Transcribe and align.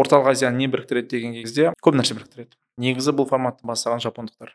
орталық 0.00 0.32
азияны 0.32 0.64
не 0.64 0.68
біріктіреді 0.72 1.12
деген 1.12 1.36
кезде 1.36 1.70
көп 1.84 1.98
нәрсе 2.00 2.16
біріктіреді. 2.16 2.56
Негізі 2.80 3.14
бұл 3.16 3.28
форматты 3.28 3.66
бастаған 3.68 4.02
жапондықтар. 4.02 4.54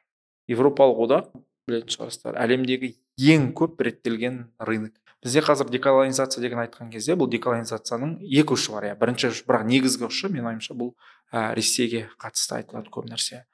Еуропалық 0.50 1.02
одақ 1.06 1.32
білетін 1.70 1.96
шығарсыздар 1.96 2.38
әлемдегі 2.42 2.96
ең 3.34 3.52
көп 3.58 3.82
реттелген 3.86 4.46
рынок. 4.60 4.94
Бізде 5.24 5.42
қазір 5.42 5.72
деколонизация 5.74 6.42
деген 6.44 6.60
айтқан 6.62 6.92
кезде 6.94 7.16
бұл 7.18 7.30
деколонизацияның 7.34 8.20
екі 8.26 8.54
ұшы 8.54 8.76
бар 8.76 8.92
иә. 8.92 8.98
Бірінші 9.00 9.32
ұшы 9.32 9.46
бірақ 9.48 9.66
негізгі 9.72 10.06
ұшы 10.06 10.30
менің 10.30 10.52
ойымша 10.52 10.76
бұл 10.78 10.92
ә, 11.34 11.56
ресейге 11.58 12.04
қатысты 12.22 12.60
айтылады 12.60 12.94
көп 12.94 13.10
нәрсе. 13.10 13.46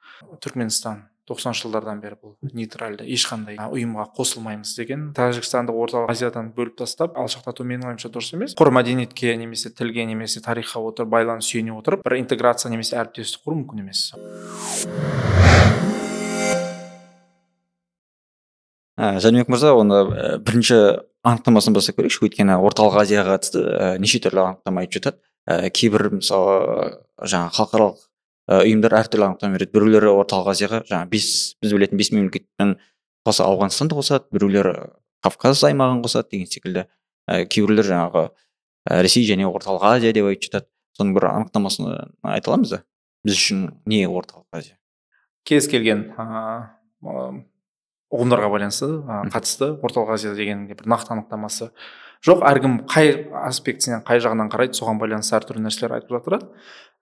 Түркменстан 0.44 1.06
тоқсаныншы 1.30 1.68
жылдардан 1.68 2.00
бері 2.02 2.16
бұл 2.18 2.32
нейтральды 2.50 3.06
ешқандай 3.06 3.58
ұйымға 3.62 4.08
қосылмаймыз 4.16 4.72
деген 4.74 5.04
тәжікстанды 5.14 5.70
орталық 5.70 6.10
азиядан 6.10 6.50
бөліп 6.56 6.80
тастап 6.82 7.14
алшақтату 7.14 7.62
менің 7.62 7.92
ойымша 7.92 8.10
дұрыс 8.10 8.32
емес. 8.34 8.56
Құр 8.58 8.72
мәдениетке 8.74 9.36
немесе 9.38 9.70
тілге 9.70 10.02
немесе 10.08 10.42
тарихқа 10.42 10.82
отырып 10.82 11.14
байланыс 11.14 11.46
сүйене 11.52 11.76
отырып 11.78 12.02
бір 12.02 12.18
интеграция 12.18 12.74
немесе 12.74 12.98
әріптестік 12.98 13.46
құру 13.46 13.60
мүмкін 13.62 13.84
емес. 13.86 14.04
Ә, 18.98 19.16
жәнібек 19.22 19.48
мырза 19.50 19.72
оны 19.78 20.04
бірінші 20.42 20.78
анықтамасын 21.22 21.74
бастап 21.74 21.96
көрейікші. 22.00 22.26
Өйткені 22.26 22.58
орталық 22.66 22.98
азияға 23.02 23.38
қатысты 23.38 23.62
ә, 23.62 23.92
неше 24.02 24.20
түрлі 24.22 24.42
анықтама 24.42 24.82
айтып 24.82 24.98
жатады. 24.98 25.22
Ә, 25.46 25.70
кейбір 25.74 26.10
мысалы 26.18 26.98
жаңағы 27.22 27.56
халықаралық 27.56 28.02
ұйымдар 28.60 28.96
әртүрлі 29.00 29.26
анықтама 29.28 29.56
береді. 29.56 29.72
Біреулері 29.72 30.12
орталық 30.12 30.52
азияға 30.52 30.82
жаңағы 30.88 31.10
бес 31.12 31.28
біз 31.62 31.74
білетін 31.76 32.00
бес 32.00 32.10
мемлекеттен 32.12 32.76
қоса 33.26 33.46
ауғанстанды 33.46 33.96
қосады 33.96 34.28
біреулері 34.34 34.74
кавказ 35.24 35.62
аймағын 35.68 36.02
қосады 36.04 36.34
деген 36.34 36.50
секілді. 36.50 36.86
Ә, 37.30 37.44
кейбіреулер 37.46 37.86
жаңағы 37.86 38.24
ә, 38.28 39.02
ресей 39.06 39.26
және 39.28 39.46
орталық 39.48 39.86
азия 39.94 40.12
деп 40.12 40.28
айтып 40.30 40.50
жатады. 40.50 40.68
Соның 40.98 41.14
бір 41.16 41.28
анықтамасын 41.30 41.92
айта 42.28 42.50
аламыз 42.50 42.74
ба 42.74 42.82
біз 43.24 43.38
үшін 43.38 43.66
не 43.86 44.02
орталық 44.10 44.46
азия? 44.52 44.76
Кез 45.48 45.68
келген 45.70 46.10
ұғымдарға 48.12 48.50
байланысты 48.52 48.88
қатысты 49.32 49.70
орталық 49.80 50.16
азия 50.18 50.34
деген 50.36 50.66
бір 50.68 50.84
нақты 50.90 51.14
анықтамасы 51.14 51.70
жоқ 52.22 52.42
әркім 52.46 52.78
қай 52.90 53.12
аспектісінен 53.48 54.04
қай 54.06 54.22
жағынан 54.22 54.50
қарайды 54.52 54.78
соған 54.78 55.00
байланысты 55.02 55.36
әртүрлі 55.40 55.64
нәрселер 55.64 55.96
айтып 55.98 56.14
жатырады 56.16 56.48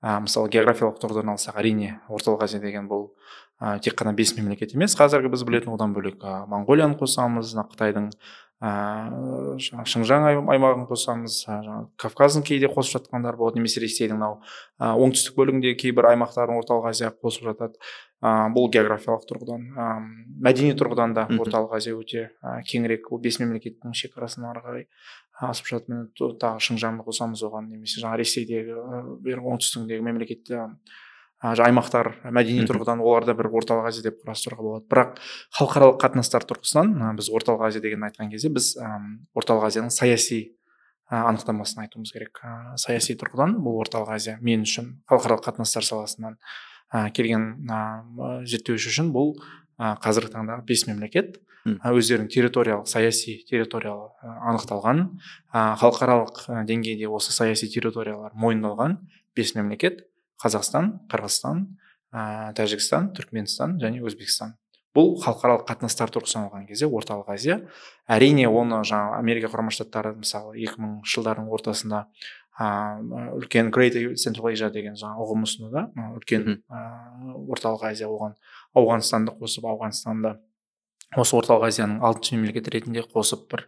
ә, 0.01 0.17
мысалы 0.25 0.49
географиялық 0.55 1.01
тұрғыдан 1.03 1.35
алсақ 1.35 1.59
әрине 1.61 1.99
орталық 2.09 2.47
азия 2.47 2.61
деген 2.63 2.89
бұл 2.89 3.11
ә, 3.61 3.79
тек 3.85 3.99
қана 4.01 4.15
бес 4.17 4.33
мемлекет 4.39 4.73
емес 4.75 4.97
қазіргі 4.97 5.33
біз 5.35 5.45
білетін 5.45 5.75
одан 5.75 5.93
бөлек 5.97 6.25
ә, 6.25 6.45
моңғолияны 6.49 6.97
қосамыз 7.01 7.53
қытайдың 7.59 8.09
ыыы 8.61 9.57
жаңағы 9.65 9.89
шыңжаң 9.89 10.27
аймағын 10.53 10.83
қосамыз 10.89 11.39
жаңағы 11.49 11.87
кавказдың 12.01 12.45
кейде 12.45 12.69
қосып 12.69 12.99
жатқандар 12.99 13.39
болады 13.41 13.57
немесе 13.57 13.81
ресейдің 13.81 14.21
мынау 14.21 14.37
оңтүстік 15.07 15.39
бөлігіндегі 15.39 15.79
кейбір 15.81 16.11
аймақтарын 16.11 16.61
орталық 16.61 16.91
азияға 16.91 17.17
қосып 17.25 17.49
жатады. 17.49 17.81
Ә, 18.21 18.51
бұл 18.53 18.69
географиялық 18.73 19.25
тұрғыдан 19.29 19.67
ә, 19.73 19.89
мәдени 20.45 20.77
тұрғыдан 20.79 21.15
да 21.17 21.27
орталық 21.41 21.77
азия 21.79 21.97
өте 21.97 22.27
ә, 22.45 22.61
кеңірек. 22.69 23.09
Ол 23.13 23.21
бес 23.23 23.41
мемлекеттің 23.41 23.97
шекарасынан 23.97 24.51
ары 24.53 24.65
қарай 24.65 24.87
асып 25.51 25.71
жатыр 25.73 26.35
тағы 26.41 26.61
шыңжаңды 26.67 27.07
қосамыз 27.07 27.45
оған 27.49 27.71
немесе 27.73 28.03
жаңағы 28.03 28.21
ресейдегі 28.21 28.77
оңтүстігіндегі 29.41 30.05
мемлекетте 30.05 30.67
аймақтар 31.41 32.13
мәдени 32.37 32.67
тұрғыдан 32.69 33.01
оларды 33.01 33.33
бір 33.33 33.49
орталық 33.49 33.89
азия 33.89 34.05
деп 34.05 34.21
қарастыруға 34.21 34.67
болады. 34.67 34.85
Бірақ 34.93 35.21
халықаралық 35.57 36.01
қатынастар 36.03 36.45
тұрғысынан 36.45 37.17
біз 37.17 37.31
орталық 37.33 37.71
азия 37.71 37.81
деген 37.81 38.05
айтқан 38.05 38.29
кезде 38.29 38.53
біз 38.53 38.75
орталық 39.33 39.71
азияның 39.71 39.95
саяси 39.97 40.43
анықтамасын 41.09 41.87
айтуымыз 41.87 42.13
керек. 42.13 42.43
Ә, 42.45 42.77
саяси 42.77 43.17
тұрғыдан 43.19 43.57
бұл 43.65 43.81
орталық 43.81 44.13
азия 44.15 44.37
мен 44.45 44.69
үшін 44.69 45.01
халықаралық 45.09 45.49
қатынастар 45.49 45.83
саласынан 45.89 46.37
ә, 46.37 46.53
келген 46.91 47.47
ә, 47.71 47.81
зерттеуші 48.49 48.91
үшін 48.93 49.13
бұл 49.15 49.35
ә, 49.79 49.97
қазіргі 50.03 50.35
таңда 50.35 50.61
бес 50.67 50.87
мемлекет 50.89 51.39
өздерінің 51.67 52.31
территориялық 52.33 52.89
саяси 52.89 53.37
территориялы 53.49 54.09
анықталған 54.25 55.03
ә, 55.53 55.77
халықаралық 55.81 56.65
деңгейде 56.69 57.09
осы 57.09 57.35
саяси 57.37 57.69
территориялар 57.69 58.33
мойындалған 58.35 58.97
бес 59.37 59.55
мемлекет 59.55 60.07
қазақстан 60.43 60.95
қырғызстан 61.13 61.67
ә, 62.13 62.53
тәжікстан 62.57 63.13
түркменстан 63.17 63.79
және 63.83 64.01
өзбекстан. 64.03 64.57
Бұл 64.97 65.13
халықаралық 65.23 65.69
қатынастар 65.69 66.11
тұрғысынан 66.11 66.49
алған 66.49 66.65
кезде 66.67 66.89
орталық 66.91 67.29
азия 67.31 67.61
әрине 68.11 68.49
оны 68.49 68.81
жаңағы 68.83 69.21
америка 69.21 69.51
құрама 69.53 69.71
штаттары 69.71 70.17
мысалы 70.17 70.57
екі 70.59 70.81
мыңыншы 70.83 71.15
жылдардың 71.15 71.47
ортасында 71.55 72.01
ыыы 72.59 73.25
үлкен 73.39 73.71
грейт 73.71 73.97
централ 74.21 74.51
азия 74.53 74.71
деген 74.75 74.99
жаңағы 74.99 75.27
ұғым 75.27 75.47
ұсынуда 75.47 75.87
үлкен 76.19 76.47
ыыы 76.59 77.35
орталық 77.55 77.89
азия 77.93 78.11
оған 78.11 78.37
ауғанстанды 78.77 79.37
қосып 79.41 79.69
ауғанстанды 79.71 80.37
осы 81.19 81.35
орталық 81.35 81.65
азияның 81.67 82.05
алтыншы 82.07 82.37
мемлекет 82.37 82.69
ретінде 82.71 83.03
қосып 83.03 83.49
бір 83.51 83.65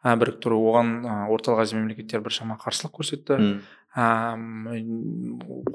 ә, 0.00 0.14
біріктіру 0.16 0.56
оған 0.70 0.92
ә, 1.04 1.16
орталық 1.34 1.60
азия 1.66 1.76
мемлекеттері 1.76 2.24
біршама 2.24 2.56
қарсылық 2.62 2.94
көрсетті. 2.96 3.36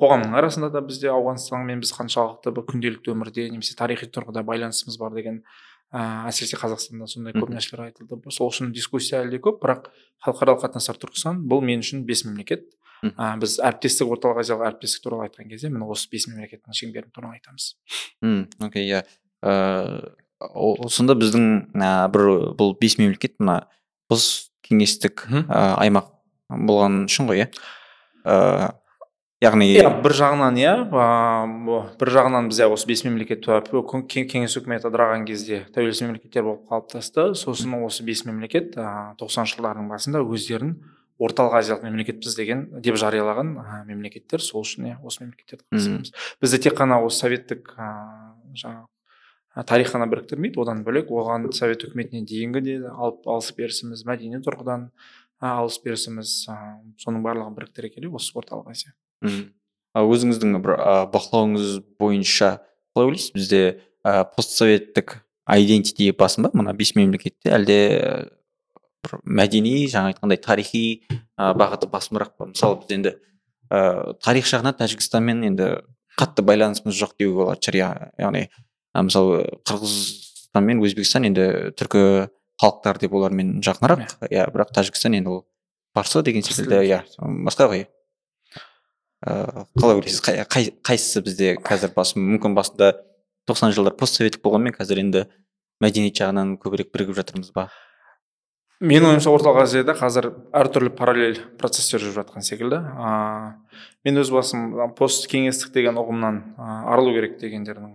Қоғамның 0.02 0.34
арасында 0.38 0.72
да 0.74 0.82
бізде 0.86 1.12
ауғанстанмен 1.14 1.82
біз 1.82 1.94
қаншалықты 1.94 2.54
бір 2.56 2.66
күнделікті 2.70 3.14
өмірде 3.14 3.48
немесе 3.54 3.78
тарихи 3.78 4.10
тұрғыда 4.10 4.42
байланысымыз 4.46 4.98
бар 5.02 5.14
деген 5.14 5.44
ә, 5.92 6.28
әсіресе 6.30 6.58
қазақстанда 6.60 7.08
сондай 7.12 7.36
көп 7.36 7.52
нәрселер 7.54 7.86
айтылды. 7.90 8.20
Сол 8.32 8.52
үшін 8.52 8.72
дискуссия 8.76 9.22
әлі 9.22 9.36
де 9.36 9.42
көп. 9.44 9.60
Бірақ 9.64 9.90
халықаралық 10.26 10.64
қатынастар 10.66 11.00
тұрғысынан 11.02 11.44
бұл 11.52 11.64
мен 11.66 11.84
үшін 11.84 12.06
бес 12.08 12.24
мемлекет. 12.26 12.68
Ә, 13.04 13.36
біз 13.42 13.58
әріптестік 13.60 14.12
орталық 14.16 14.42
азиялық 14.44 14.68
әріптестік 14.72 15.06
туралы 15.08 15.28
айтқан 15.28 15.50
кезде 15.50 15.72
міне 15.74 15.88
осы 15.90 16.10
бес 16.12 16.28
мемлекеттің 16.30 16.78
шеңбері 16.78 17.12
туралы 17.14 17.40
айтамыз. 17.40 17.76
Мм 18.22 18.48
окей 18.68 18.88
иә. 18.88 19.04
Сонда 20.92 21.18
біздің 21.18 21.48
ә, 21.76 22.08
бір 22.14 22.54
бұл 22.60 22.76
бес 22.80 22.98
мемлекет 23.02 23.40
мына 23.42 23.66
посткеңестік 24.12 25.26
аймақ 25.50 26.14
болған 26.52 27.06
үшін 27.08 27.32
ғой 27.32 27.46
иә? 27.46 27.50
Ыыы 28.22 28.70
яғни 29.42 29.68
иә 29.74 29.90
бір 30.04 30.14
жағынан 30.16 30.58
иә. 30.62 30.74
Бір 32.00 32.12
жағынан 32.16 32.50
біз 32.52 32.62
осы 32.68 32.88
бес 32.90 33.04
мемлекет 33.08 33.46
кеңес 33.46 34.58
үкіметі 34.60 34.90
ыдыраған 34.92 35.26
кезде 35.26 35.64
тәуелсіз 35.74 36.06
мемлекеттер 36.06 36.46
болып 36.46 36.70
қалыптасты. 36.70 37.32
Сосын 37.36 37.74
осы 37.82 38.06
бес 38.06 38.24
мемлекет 38.26 38.76
тоқсаныншы 38.76 39.58
жылдардың 39.58 39.90
басында 39.90 40.22
өздерін 40.22 40.78
орталық 41.22 41.58
азиялық 41.60 41.86
мемлекетпіз 41.90 42.38
деген 42.38 42.68
деп 42.82 42.98
жариялаған 43.02 43.56
мемлекеттер. 43.90 44.42
Сол 44.42 44.62
үшін 44.62 44.94
иә 44.94 44.96
осы 45.02 45.26
мемлекеттерді 45.26 46.14
бізді 46.42 46.62
тек 46.68 46.78
қана 46.78 47.02
осы 47.06 47.26
советтік 47.26 47.74
ыыы 47.78 48.58
жаңағы 48.62 49.66
тарих 49.68 49.92
қана 49.92 50.08
біріктірмейді 50.08 50.62
одан 50.64 50.86
бөлек 50.86 51.12
оған 51.12 51.50
совет 51.54 51.84
үкіметіне 51.84 52.24
дейінгі 52.26 52.62
де 52.66 52.78
алып 52.88 53.28
алыс 53.28 53.52
берісіміз 53.58 54.06
мәдени 54.08 54.40
тұрғыдан 54.46 54.90
алыс 55.44 55.78
берісіміз 55.84 56.36
соның 57.04 57.26
барлығын 57.26 57.58
біріктіре 57.58 57.92
келе 57.92 58.10
осы 58.16 58.32
орталық 58.40 58.72
азия. 58.72 58.96
Мхм 59.22 59.50
өзіңіздің 60.02 60.60
бір 60.64 60.78
бақылауыңыз 61.14 61.82
бойынша 62.00 62.52
қалай 62.96 63.12
ойлайсыз? 63.12 63.34
Бізде 63.36 63.62
ә, 64.06 64.24
постсоветтік 64.36 65.18
айдентити 65.46 66.12
басым 66.16 66.48
ба 66.48 66.52
мына 66.54 66.74
бес 66.78 66.94
мемлекетте 66.96 67.52
әлде 67.52 67.80
бір 69.04 69.18
мәдени 69.26 69.88
жаңа 69.92 70.14
айтқандай 70.14 70.40
тарихи 70.42 70.84
ә, 71.12 71.52
бағыты 71.58 71.90
басымырақ 71.92 72.36
па 72.38 72.50
мысалы 72.54 72.80
біз 72.82 72.96
енді 72.98 73.16
ә, 73.70 74.16
тарих 74.24 74.48
жағынан 74.48 74.78
тәжікстанмен 74.80 75.44
енді 75.52 75.72
қатты 76.20 76.46
байланысымыз 76.46 76.96
жоқ 76.98 77.18
деуге 77.20 77.44
болатын 77.44 77.68
шығар 77.68 77.80
иә, 77.82 78.12
яғни 78.22 78.46
мысалы 78.96 79.44
қырғызстан 79.68 80.68
мен 80.68 80.84
өзбекстан 80.84 81.28
енді 81.30 81.74
түркі 81.80 82.30
халықтар 82.62 83.00
деп 83.02 83.14
олармен 83.18 83.60
жақынырақ. 83.66 84.20
Иә 84.30 84.46
бірақ 84.54 84.74
тәжікстан 84.76 85.16
енді 85.18 85.32
ол 85.32 85.40
парсы 85.96 86.22
деген 86.24 86.44
секілді. 86.46 86.84
Иә 86.86 87.02
басқа 87.48 87.70
ғой. 87.72 87.88
Ыыы 89.22 89.66
қалай 89.78 90.00
ойлайсыз 90.00 90.24
қай, 90.26 90.72
қайсысы 90.82 91.22
бізде 91.26 91.54
қазір 91.62 91.94
басым 91.96 92.26
мүмкін 92.34 92.58
басында 92.58 92.94
тоқсан 93.50 93.74
жылдар 93.76 93.94
постсоветтік 94.00 94.42
болғанмен 94.42 94.74
қазір 94.74 95.04
енді 95.04 95.28
мәдениет 95.82 96.18
жағынан 96.18 96.58
көбірек 96.62 96.92
бірігіп 96.94 97.22
жатырмыз 97.22 97.54
ба? 97.54 97.70
Менің 98.82 99.12
ойымша 99.12 99.30
орталық 99.30 99.62
азияда 99.62 99.94
қазір 99.94 100.32
әртүрлі 100.58 100.90
параллель 100.98 101.38
процестер 101.62 102.02
жүріп 102.02 102.16
жатқан 102.24 102.42
секілді. 102.42 102.80
Ыыы 102.82 103.82
мен 104.10 104.18
өз 104.18 104.32
басым 104.34 104.72
посткеңестік 104.98 105.70
деген 105.76 106.00
ұғымнан 106.02 106.40
арылу 106.90 107.14
керек 107.14 107.38
дегендердің 107.38 107.92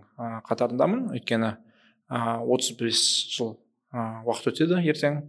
қатарындамын. 0.47 1.09
Өйткені 1.19 1.57
отыз 2.07 2.77
бес 2.79 3.03
жыл 3.35 3.57
уақыт 3.91 4.53
өтеді 4.53 4.79
ертең. 4.87 5.25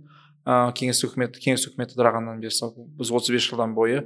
Ә, 0.47 0.71
кеңес 0.77 1.01
үкіметі 1.03 1.41
кеңес 1.43 1.65
үкіметі 1.67 1.97
ыдырағаннан 1.97 2.39
бері 2.39 2.69
біз 2.97 3.11
отыз 3.11 3.33
бес 3.35 3.47
жылдан 3.49 3.73
бойы 3.75 4.05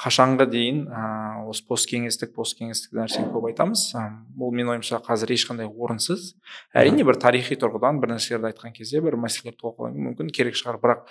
қашанға 0.00 0.46
дейін 0.52 0.84
ә, 0.86 1.02
осы 1.50 1.66
посткеңестік 1.66 2.32
посткеңестік 2.36 2.94
нәрсені 2.94 3.32
көп 3.34 3.50
айтамыз. 3.50 3.88
Ә, 3.98 4.06
бұл 4.38 4.54
менің 4.54 4.76
ойымша 4.76 5.02
қазір 5.06 5.34
ешқандай 5.34 5.66
орынсыз. 5.66 6.34
Әрине 6.76 7.06
бір 7.08 7.18
тарихи 7.20 7.58
тұрғыдан 7.58 8.00
бір 8.02 8.14
нәрселерді 8.14 8.52
айтқан 8.52 8.76
кезде 8.76 9.02
бір 9.02 9.18
мәселелерді 9.20 9.64
талқылау 9.64 10.06
мүмкін 10.10 10.30
керек 10.34 10.58
шығар. 10.60 10.78
Бірақ 10.80 11.04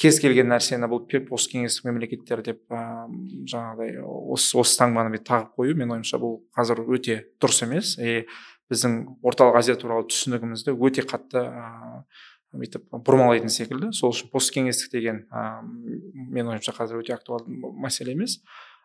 кез 0.00 0.18
келген 0.22 0.48
нәрсені 0.52 0.88
бұл 0.90 1.04
посткеңестік 1.28 1.90
мемлекеттер 1.90 2.42
деп 2.46 2.62
ә, 2.72 3.08
жаңағыдай 3.50 4.00
осы 4.06 4.56
осы 4.62 4.78
таңбаны 4.80 5.18
тағып 5.18 5.52
қою 5.58 5.76
менің 5.76 5.98
ойымша 5.98 6.22
бұл 6.22 6.40
қазір 6.56 6.86
өте 6.86 7.22
дұрыс 7.42 7.62
емес. 7.66 7.96
И 7.98 8.24
біздің 8.72 8.98
орталық 9.22 9.58
азия 9.60 9.76
туралы 9.76 10.06
түсінігімізді 10.08 10.72
өте 10.72 11.04
қатты 11.04 11.44
ә, 11.44 11.66
бүйтіп 12.52 12.88
бұрмалайтын 13.06 13.52
секілді. 13.52 13.92
Сол 13.96 14.12
үшін 14.12 14.30
посткеңестік 14.32 14.92
деген 14.92 15.24
ә, 15.32 15.62
менің 15.62 16.54
ойымша 16.54 16.74
қазір 16.76 17.02
өте 17.02 17.14
актуалды 17.16 17.52
мәселе 17.82 18.14
емес. 18.16 18.40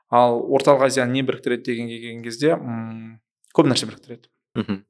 Ал 0.09 0.39
орталық 0.39 0.87
азияны 0.87 1.17
не 1.17 1.23
біріктіреді 1.27 1.67
дегенге 1.67 1.99
келген 1.99 2.23
кезде 2.23 2.53
көп 3.57 3.67
нәрсе 3.67 3.89
біріктіреді. 3.89 4.29
Мхм. 4.55 4.83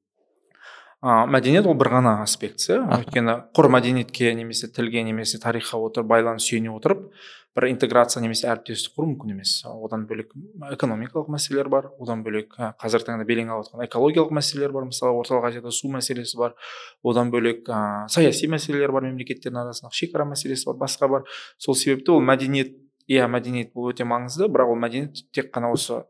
Ә, 1.04 1.26
мәдениет 1.30 1.68
ол 1.68 1.78
бір 1.78 1.92
ғана 1.98 2.14
аспектісі. 2.24 2.80
Өйткені 3.00 3.36
құр 3.58 3.70
мәдениетке 3.74 4.34
немесе 4.38 4.70
тілге 4.74 5.04
немесе 5.06 5.40
тарихқа 5.42 5.80
отырып 5.90 6.10
байланыс 6.10 6.48
сүйене 6.48 6.74
отырып 6.74 7.12
бір 7.58 7.72
интеграция 7.72 8.22
немесе 8.22 8.46
әріптестік 8.52 8.94
құру 8.98 9.08
мүмкін 9.12 9.34
емес. 9.34 9.54
Одан 9.66 10.06
бөлек 10.10 10.34
экономикалық 10.76 11.30
мәселелер 11.34 11.70
бар. 11.74 11.88
Одан 11.98 12.22
бөлек 12.26 12.54
қазіргі 12.54 13.10
таңда 13.10 13.26
белең 13.26 13.50
алып 13.54 13.66
жатқан 13.66 13.86
экологиялық 13.88 14.36
мәселелер 14.38 14.76
бар. 14.76 14.86
Мысалы 14.92 15.18
орталық 15.18 15.48
азияда 15.50 15.74
су 15.74 15.90
мәселесі 15.90 16.38
бар. 16.38 16.54
Одан 17.02 17.32
бөлек 17.34 17.66
ә, 17.66 18.06
саяси 18.14 18.50
мәселелер 18.52 18.94
бар 18.94 19.08
мемлекеттердің 19.10 19.64
арасында 19.64 19.90
шекара 19.90 20.28
мәселесі 20.30 20.70
бар 20.70 20.78
басқа 20.86 21.10
бар. 21.16 21.26
Сол 21.58 21.76
себепті 21.76 22.14
ол 22.14 22.22
мәдениет 22.22 22.78
иә 23.10 23.26
мәдениет 23.26 23.74
бұл 23.74 23.90
өте 23.90 24.06
маңызды. 24.06 24.52
Бірақ 24.54 24.76
ол 24.76 24.78
мәдениет 24.78 25.26
тек 25.34 25.50
қана 25.50 25.74
осы 25.74 26.04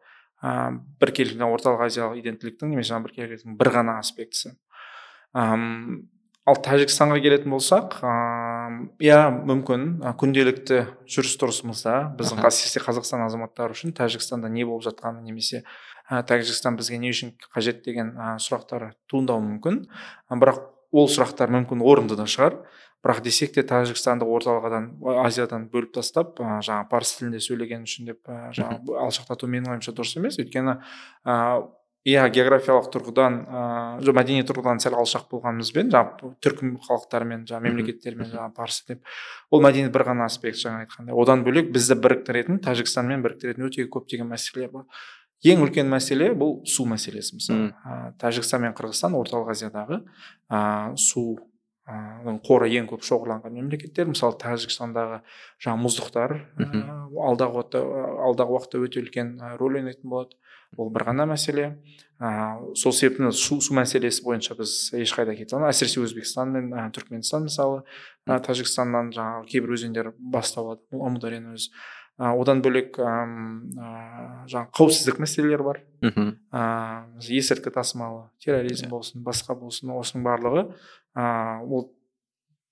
ә, 0.43 0.75
біркелкі 0.99 1.47
орталық 1.47 1.87
азиялық 1.87 2.19
иденттіліктің 2.19 2.75
немесе 2.75 2.99
біркелкіліктің 3.07 3.55
бір 3.55 3.71
ғана 3.79 4.01
аспектісі. 4.03 4.57
Ал 5.37 6.55
тәжікстанға 6.63 7.19
келетін 7.21 7.53
болсақ 7.53 7.99
иә 9.03 9.19
мүмкін. 9.35 9.83
Күнделікті 10.17 10.79
жүріс 11.09 11.35
тұрысымызда 11.41 11.97
біздің 12.17 12.41
әсіресе 12.47 12.81
қазақстан 12.85 13.25
азаматтары 13.25 13.75
үшін 13.75 13.93
тәжікстанда 13.97 14.49
не 14.49 14.65
болып 14.65 14.87
жатқаны 14.87 15.21
немесе 15.27 15.63
ә, 16.09 16.23
тәжікстан 16.23 16.79
бізге 16.79 16.97
не 17.03 17.11
үшін 17.11 17.35
қажет 17.53 17.83
деген 17.85 18.15
ә, 18.15 18.35
сұрақтар 18.41 18.93
туындауы 19.11 19.43
мүмкін. 19.43 19.83
Бірақ 20.31 20.63
ол 20.95 21.09
сұрақтар 21.11 21.51
мүмкін 21.53 21.83
орынды 21.83 22.17
да 22.17 22.25
шығар. 22.25 22.61
Бірақ 23.05 23.21
десек 23.27 23.53
те 23.53 23.61
тәжікстанды 23.67 24.25
орталық 24.25 24.71
азиядан 25.27 25.67
бөліп 25.71 25.93
тастап 25.99 26.39
ә, 26.39 26.61
жаңағы 26.63 26.89
парсы 26.89 27.19
тілінде 27.19 27.43
сөйлеген 27.43 27.83
үшін 27.85 28.09
деп 28.09 28.23
ә, 28.31 28.49
жаңағы 28.57 28.97
алшақтату 29.03 29.51
менің 29.51 29.75
ойымша 29.75 29.93
дұрыс 29.93 30.15
емес. 30.17 30.39
Өйткені 30.41 30.79
иә 32.07 32.27
географиялық 32.31 32.87
тұрғыдан 32.93 33.37
ыыы 33.47 34.05
жоқ 34.07 34.15
мәдени 34.19 34.45
тұрғыдан 34.47 34.79
сәл 34.83 34.95
алшақ 35.01 35.25
болғанымызбен 35.31 35.89
жаңағы 35.91 36.29
түркі 36.45 36.69
халықтарымен 36.85 37.43
жаңағы 37.49 37.67
мемлекеттермен 37.67 38.29
жаңағы 38.31 38.53
парсы 38.55 38.85
деп. 38.93 39.01
Ол 39.51 39.63
мәдениет 39.65 39.91
бір 39.91 40.05
ғана 40.11 40.29
аспект 40.29 40.61
жаңа 40.61 40.85
айтқандай 40.85 41.17
одан 41.17 41.43
бөлек 41.43 41.73
бізді 41.75 41.99
біріктіретін 42.05 42.61
тәжікстанмен 42.63 43.25
біріктіретін 43.25 43.67
өте 43.67 43.87
көптеген 43.91 44.31
мәселелер 44.31 44.71
бар. 44.71 44.87
Ең 45.43 45.67
үлкен 45.67 45.91
мәселе 45.91 46.31
бұл 46.33 46.63
су 46.65 46.87
мәселесі 46.89 47.37
мысалы. 47.37 47.73
Тәжікстан 48.21 48.63
мен 48.63 48.73
қырғызстан 48.77 49.13
орталық 49.19 49.51
азиядағы 49.53 50.01
ыыы 50.49 50.97
су 50.97 51.27
қоры 52.43 52.67
ең 52.75 52.87
көп 52.89 53.05
шоғырланған 53.07 53.53
мемлекеттер. 53.53 54.09
Мысалы 54.09 54.35
тәжікстандағы 54.41 55.21
жаңағы 55.63 55.83
мұздықтар 55.85 56.33
алдағы 57.25 57.61
уақытта 57.61 57.81
алдағы 58.27 58.55
уақытта 58.55 58.81
өте 58.83 59.01
үлкен 59.01 59.37
рөл 59.59 59.79
ойнайтын 59.79 60.09
болады. 60.09 60.37
Ол 60.75 60.89
бір 60.91 61.07
ғана 61.07 61.27
мәселе. 61.29 61.77
Ә, 62.19 62.57
сол 62.75 62.91
себептен 62.91 63.31
су, 63.31 63.59
су 63.61 63.75
мәселесі 63.77 64.23
бойынша 64.25 64.57
біз 64.57 64.73
ешқайда 64.97 65.35
кете 65.37 65.55
алмаймыз. 65.55 65.77
Әсіресе 65.77 66.01
өзбекстан 66.03 66.51
мен 66.51 66.71
ә, 66.73 66.87
түркменстан 66.95 67.45
мысалы 67.47 67.83
ә, 68.27 68.39
тәжікстаннан 68.43 69.13
жаңағы 69.15 69.47
кейбір 69.51 69.75
өзендер 69.77 70.11
басталады 70.17 70.81
амударияның 70.91 71.55
өзі. 71.55 71.71
Ә, 72.17 72.33
одан 72.33 72.63
бөлек 72.65 72.97
ә, 72.99 73.11
жаңағы 74.49 74.73
қауіпсіздік 74.75 75.21
мәселелері 75.23 75.67
бар. 75.69 75.83
Мхм. 76.01 76.33
Ә, 76.51 76.63
есірткі 77.21 77.71
тасымалы 77.77 78.25
терроризм 78.43 78.89
болсын 78.91 79.23
басқа 79.23 79.55
болсын 79.55 79.93
осының 79.95 80.25
барлығы 80.25 80.65
ә, 81.13 81.61
ол 81.63 81.91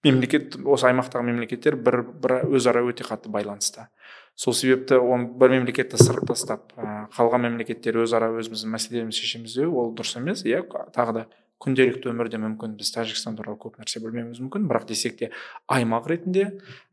мемлекет 0.06 0.58
осы 0.66 0.90
аймақтағы 0.90 1.26
мемлекеттер 1.30 1.78
бір 1.78 2.02
бір 2.22 2.40
өзара 2.54 2.84
өте 2.86 3.06
қатты 3.08 3.32
байланысты 3.34 3.88
сол 4.36 4.54
себепті 4.54 5.00
оны 5.00 5.30
бір 5.40 5.56
мемлекетті 5.56 5.98
сырып 6.02 6.28
тастап 6.28 6.74
қалған 7.16 7.48
мемлекеттер 7.48 8.02
өзара 8.04 8.30
өзіміздің 8.36 8.74
мәселелерімізді 8.76 9.22
шешеміз 9.22 9.56
деу 9.56 9.76
ол 9.80 9.94
дұрыс 9.96 10.18
емес. 10.20 10.44
Иә 10.44 10.66
тағы 10.96 11.16
да 11.16 11.26
күнделікті 11.64 12.12
өмірде 12.12 12.40
мүмкін 12.44 12.76
біз 12.76 12.92
тәжікстан 12.92 13.38
туралы 13.40 13.56
көп 13.62 13.80
нәрсе 13.80 14.02
білмеуіміз 14.04 14.42
мүмкін. 14.44 14.68
Бірақ 14.68 14.90
десек 14.90 15.16
те 15.22 15.30
аймақ 15.72 16.10
ретінде 16.12 16.50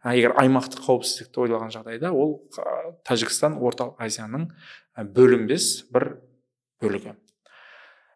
егер 0.07 0.37
аймақтық 0.39 0.87
қауіпсіздікті 0.87 1.43
ойлаған 1.43 1.75
жағдайда 1.75 2.13
ол 2.15 2.39
тәжікстан 3.09 3.59
орталық 3.59 3.99
азияның 4.07 4.47
бөлінбес 5.17 5.91
бір 5.91 6.13
бөлігі. 6.83 7.17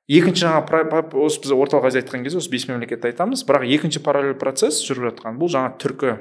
Екінші 0.07 0.47
жаңа 0.47 0.63
осы 1.19 1.43
біз 1.43 1.51
орталық 1.51 1.89
азия 1.91 2.05
айтқан 2.05 2.23
кезде 2.23 2.39
осы 2.39 2.51
бес 2.53 2.69
мемлекетті 2.71 3.11
айтамыз. 3.11 3.43
Бірақ 3.43 3.67
екінші 3.67 4.05
параллель 4.07 4.39
процесс 4.39 4.79
жүріп 4.87 5.11
жатқан. 5.11 5.35
Бұл 5.41 5.51
жаңа 5.51 5.75
түркі 5.83 6.15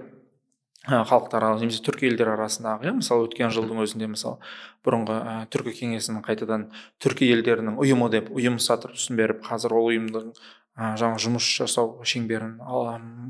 халықтар 0.86 1.46
немесе 1.60 1.82
түркі 1.86 2.10
елдері 2.12 2.36
арасындағы 2.36 2.90
иә 2.90 2.94
мысалы 3.00 3.26
өткен 3.26 3.54
жылдың 3.54 3.82
өзінде 3.86 4.10
мысалы 4.12 4.38
бұрынғы 4.86 5.16
ә, 5.18 5.36
түркі 5.54 5.74
кеңесінің 5.80 6.22
қайтадан 6.26 6.68
түркі 7.02 7.32
елдерінің 7.34 7.80
ұйымы 7.82 8.12
деп 8.14 8.30
ұйым 8.30 8.60
статусын 8.62 9.18
беріп 9.18 9.42
қазір 9.48 9.74
ол 9.80 9.90
ұйымдың 9.90 10.30
ә, 10.30 10.44
жаңа 10.76 11.16
жұмыс 11.22 11.46
жасау 11.62 12.04
шеңберін 12.04 12.58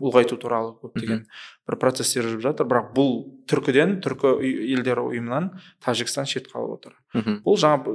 ұлғайту 0.01 0.37
туралы 0.41 0.73
көптеген 0.81 1.25
бір 1.69 1.77
процестер 1.81 2.25
жүріп 2.25 2.41
жатыр. 2.41 2.65
Бірақ 2.69 2.89
бұл 2.95 3.13
түркіден 3.49 3.99
түркі 4.01 4.33
елдері 4.73 5.05
ұйымынан 5.11 5.51
тәжікстан 5.85 6.25
шет 6.29 6.49
қалып 6.49 6.79
отыр. 6.79 6.97
Бұл 7.45 7.59
жаңа 7.61 7.93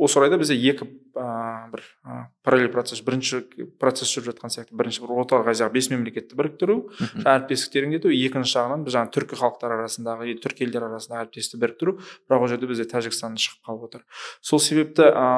осы 0.00 0.18
орайда 0.18 0.38
бізде 0.40 0.56
екі 0.56 0.88
ә, 1.12 1.68
бір 1.70 1.84
ә, 2.08 2.16
параллель 2.42 2.72
процесс 2.72 3.02
бірінші 3.04 3.42
процесс 3.80 4.10
жүріп 4.14 4.30
жатқан 4.32 4.52
сияқты. 4.54 4.72
Бірінші 4.80 5.04
бір 5.04 5.12
орталық 5.20 5.52
азияға 5.52 5.74
бес 5.76 5.90
мемлекетті 5.92 6.38
біріктіру 6.40 6.78
әріптестік 7.20 7.74
тереңдету 7.76 8.12
екінші 8.16 8.56
жағынан 8.56 8.86
біз 8.86 8.96
жаңағы 8.96 9.14
түркі 9.18 9.40
халықтар 9.42 9.76
арасындағы 9.76 10.36
түркі 10.40 10.66
елдер 10.66 10.88
арасындағы 10.88 11.26
әріптестікті 11.26 11.60
біріктіру. 11.66 11.96
Бірақ 12.30 12.46
ол 12.46 12.52
жерде 12.54 12.70
бізде 12.70 12.88
тәжікстан 12.88 13.36
шығып 13.36 13.68
қалып 13.68 13.88
отыр. 13.90 14.06
Сол 14.40 14.62
себепті 14.64 15.10
ә, 15.12 15.28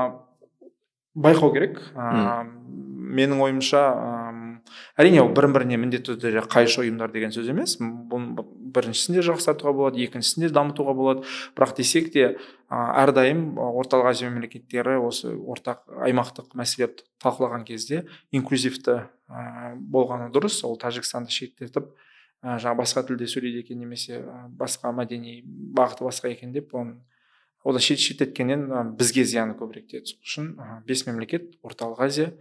байқау 1.18 1.52
керек. 1.58 1.82
Ә, 1.98 2.46
менің 3.12 3.42
ойымша 3.44 3.82
әрине 5.00 5.20
ол 5.22 5.30
бір 5.36 5.48
біріне 5.52 5.78
міндетті 5.80 6.16
түрде 6.16 6.42
қайшы 6.50 6.82
ұйымдар 6.82 7.12
деген 7.12 7.34
сөз 7.34 7.50
емес. 7.52 7.76
Бұны 7.78 8.44
біріншісін 8.72 9.18
де 9.18 9.24
жақсартуға 9.26 9.72
болады 9.76 10.02
екіншісін 10.06 10.46
де 10.46 10.52
дамытуға 10.54 10.94
болады. 10.96 11.26
Бірақ 11.56 11.76
десек 11.76 12.10
те 12.14 12.36
әрдайым 12.72 13.58
орталық 13.60 14.12
азия 14.12 14.30
мемлекеттері 14.30 14.96
осы 15.04 15.32
ортақ 15.36 15.84
аймақтық 16.08 16.56
мәселелерді 16.58 17.04
талқылаған 17.22 17.66
кезде 17.68 18.04
инклюзивті 18.32 19.02
болғаны 19.92 20.30
дұрыс. 20.32 20.62
Ол 20.66 20.78
тәжікстанды 20.80 21.32
шеттетіп 21.32 21.92
ә, 22.42 22.58
жаңағы 22.58 22.80
басқа 22.82 23.04
тілде 23.08 23.28
сөйлейді 23.30 23.62
екен 23.66 23.80
немесе 23.82 24.22
басқа 24.58 24.92
мәдени 24.96 25.42
бағыты 25.46 26.06
басқа 26.08 26.32
екен 26.32 26.52
деп 26.52 26.74
оны 26.74 27.00
одан 27.64 27.80
шет 27.80 28.00
шеттеткеннен 28.02 28.96
бізге 28.98 29.24
зияны 29.24 29.54
көбірек 29.58 29.86
тиеді. 29.92 30.10
Сол 30.10 30.24
үшін 30.26 30.48
бес 30.86 31.06
мемлекет 31.06 31.54
орталық 31.62 32.02
азия 32.02 32.32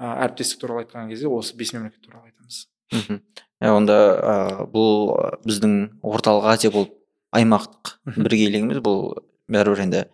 әріптестік 0.00 0.62
туралы 0.62 0.84
айтқан 0.84 1.10
кезде 1.12 1.28
осы 1.28 1.56
бес 1.56 1.74
мемлекет 1.76 2.00
туралы 2.04 2.30
айтамыз. 2.30 2.62
Мхм. 2.92 3.20
Онда 3.60 3.98
ә, 4.16 4.36
бұл 4.72 5.12
біздің 5.44 6.00
орталық 6.02 6.48
азия 6.54 6.72
болып 6.72 6.96
аймақтық 7.36 7.98
біргейлігіміз 8.16 8.80
бұл 8.84 9.20
бәрібір 9.52 9.84
енді 9.84 10.06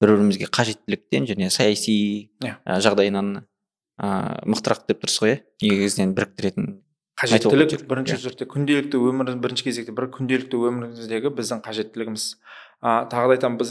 бір 0.00 0.14
бірімізге 0.14 0.50
қажеттіліктен 0.52 1.26
және 1.30 1.50
саяси 1.50 2.30
иә. 2.44 2.56
жағдайынан 2.66 3.40
ыыы 4.00 4.52
мықтырақ 4.52 4.86
деп 4.88 5.02
тұрсыз 5.04 5.24
ғой 5.24 5.32
иә? 5.34 5.40
Негізінен 5.64 6.14
біріктіретін 6.16 6.70
қажеттілік 7.20 7.84
бірінші 7.88 8.16
yeah. 8.16 8.46
күнделікті 8.48 9.00
өмір 9.00 9.34
бірінші 9.42 9.66
кезекте 9.66 9.92
бір 9.92 10.08
күнделікті 10.14 10.56
өміріміздегі 10.56 11.32
біздің 11.36 11.60
қажеттілігіміз. 11.66 12.24
А 12.80 13.04
тағы 13.12 13.28
да 13.28 13.34
айтамын 13.36 13.58
біз 13.60 13.70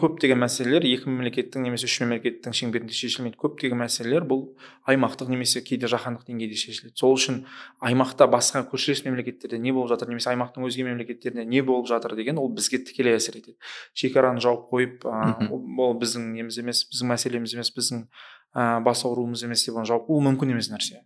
көптеген 0.00 0.38
мәселелер 0.40 0.84
екі 0.88 1.10
мемлекеттің 1.12 1.66
немесе 1.66 1.84
үш 1.90 1.98
мемлекеттің 2.00 2.54
шеңберінде 2.56 2.94
шешілмейді. 2.96 3.36
Көптеген 3.36 3.76
мәселелер 3.82 4.24
бұл 4.24 4.46
аймақтық 4.88 5.28
немесе 5.28 5.60
кейде 5.60 5.90
жаһандық 5.92 6.24
деңгейде 6.24 6.56
шешіледі. 6.56 6.94
Сол 6.96 7.18
үшін 7.18 7.42
аймақта 7.84 8.24
басқа 8.32 8.62
көршілес 8.70 9.04
мемлекеттерде 9.04 9.60
не 9.60 9.74
болып 9.76 9.92
жатыр 9.92 10.08
немесе 10.08 10.30
аймақтың 10.32 10.64
өзге 10.70 10.86
мемлекеттерінде 10.88 11.44
не 11.44 11.60
болып 11.60 11.90
жатыр 11.90 12.16
деген 12.16 12.40
ол 12.40 12.48
бізге 12.48 12.80
тікелей 12.80 13.18
әсер 13.18 13.36
етеді. 13.36 13.58
Шекараны 13.92 14.40
жауып 14.40 14.70
қойып 14.72 15.04
ә, 15.04 15.50
ол 15.52 15.98
біздің 16.00 16.32
неміз 16.38 16.56
емес 16.64 16.86
біздің 16.88 17.12
мәселеміз 17.12 17.58
емес 17.58 17.72
біздің 17.76 18.06
ә, 18.56 18.80
бас 18.80 19.04
ауруымыз 19.04 19.44
емес 19.44 19.66
деп 19.68 19.76
оны 19.76 19.92
жауып 19.92 20.08
ол 20.08 20.24
мүмкін 20.30 20.56
емес 20.56 20.72
нәрсе. 20.72 21.04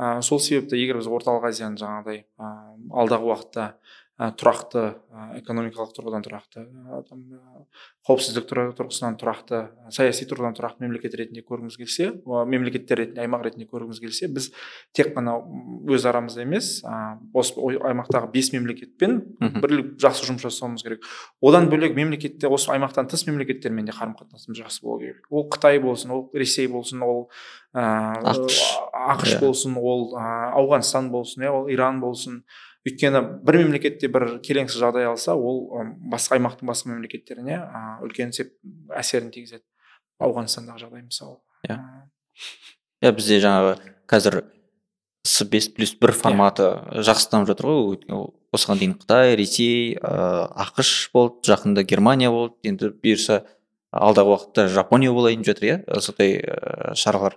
Ә, 0.00 0.22
сол 0.24 0.40
себепті 0.40 0.80
егер 0.80 0.96
біз 1.00 1.12
орталық 1.12 1.48
азияны 1.48 1.76
жаңағыдай 1.80 2.24
ә, 2.36 2.50
алдағы 2.92 3.30
уақытта 3.30 3.68
ә, 3.68 3.96
тұрақты 4.16 4.82
ә, 5.12 5.24
экономикалық 5.42 5.90
тұрғыдан 5.92 6.22
тұрақты 6.24 6.62
ә, 6.64 7.00
там, 7.04 7.20
ә, 7.36 7.64
қауіпсіздік 8.08 8.46
тұрғысынан 8.48 9.18
тұрақты 9.20 9.58
ә, 9.58 9.90
саяси 9.92 10.24
тұрғыдан 10.30 10.56
тұрақты 10.56 10.80
мемлекет 10.80 11.12
ретінде 11.20 11.42
көргіміз 11.44 11.76
келсе 11.76 12.06
ә, 12.16 12.44
мемлекеттер 12.48 13.02
ретінде 13.02 13.20
аймақ 13.26 13.44
ретінде 13.44 13.66
көргіміз 13.68 14.00
келсе 14.00 14.30
біз 14.32 14.48
тек 14.96 15.12
қана 15.12 15.34
өз 15.92 16.06
арамызда 16.08 16.46
емес 16.46 16.70
ә, 16.80 17.18
осы 17.36 17.60
аймақтағы 17.60 18.30
бес 18.32 18.48
мемлекетпен 18.56 19.18
бірлік 19.60 19.92
жақсы 20.00 20.30
жұмыс 20.30 20.46
жасауымыз 20.48 20.86
керек. 20.86 21.04
Одан 21.44 21.68
бөлек 21.68 21.92
мемлекетте 21.98 22.48
осы 22.48 22.72
аймақтан 22.72 23.10
тыс 23.12 23.26
мемлекеттермен 23.28 23.84
де 23.84 23.92
қарым 23.92 24.16
қатынасымыз 24.16 24.62
жақсы 24.62 24.80
болу 24.86 25.02
керек. 25.04 25.28
Ол 25.28 25.44
қытай 25.52 25.76
болсын 25.82 26.16
ол 26.16 26.30
ресей 26.32 26.70
болсын 26.72 27.04
ол 27.04 27.26
ә, 27.76 28.16
ақш. 28.32 28.62
ақш 29.12 29.36
болсын 29.44 29.76
ол 29.76 30.14
ә, 30.16 30.54
ауғанстан 30.56 31.12
болсын 31.12 31.44
иә 31.44 31.52
ол 31.52 31.68
иран 31.68 32.00
болсын 32.00 32.40
өйткені 32.86 33.22
бір 33.46 33.58
мемлекетте 33.64 34.08
бір 34.12 34.38
келеңсіз 34.46 34.78
жағдай 34.82 35.08
алса 35.10 35.34
ол 35.34 35.64
басқа 36.12 36.38
аймақтың 36.38 36.70
басқа 36.70 36.92
мемлекеттеріне 36.92 37.58
үлкен 38.06 38.34
сеп 38.36 38.52
әсерін 38.94 39.32
тигізеді. 39.34 39.64
Ауғанстандағы 40.22 40.84
жағдай 40.84 41.02
мысалы. 41.06 41.40
Иә. 41.68 41.80
Иә 43.02 43.12
бізде 43.16 43.40
жаңағы 43.42 43.74
қазір 44.08 44.44
с 45.26 45.44
бес 45.50 45.66
плюс 45.74 45.96
бір 45.98 46.14
форматы 46.14 46.70
жақсы 47.04 47.32
дамып 47.32 47.50
жатыр 47.50 47.68
ғой. 47.68 47.98
Осыған 48.54 48.78
дейін 48.80 48.94
қытай 49.00 49.34
ресей 49.36 49.96
ыыы 49.98 50.46
ақш 50.64 51.10
болды 51.12 51.50
жақында 51.50 51.82
германия 51.82 52.30
болды. 52.30 52.54
Енді 52.70 52.92
бұйырса 52.94 53.42
алдағы 53.90 54.36
уақытта 54.36 54.68
жапония 54.72 55.12
болайын 55.12 55.42
деп 55.42 55.56
жатыр 55.56 55.68
иә 55.68 56.00
сондай 56.00 56.38
шаралар. 56.94 57.36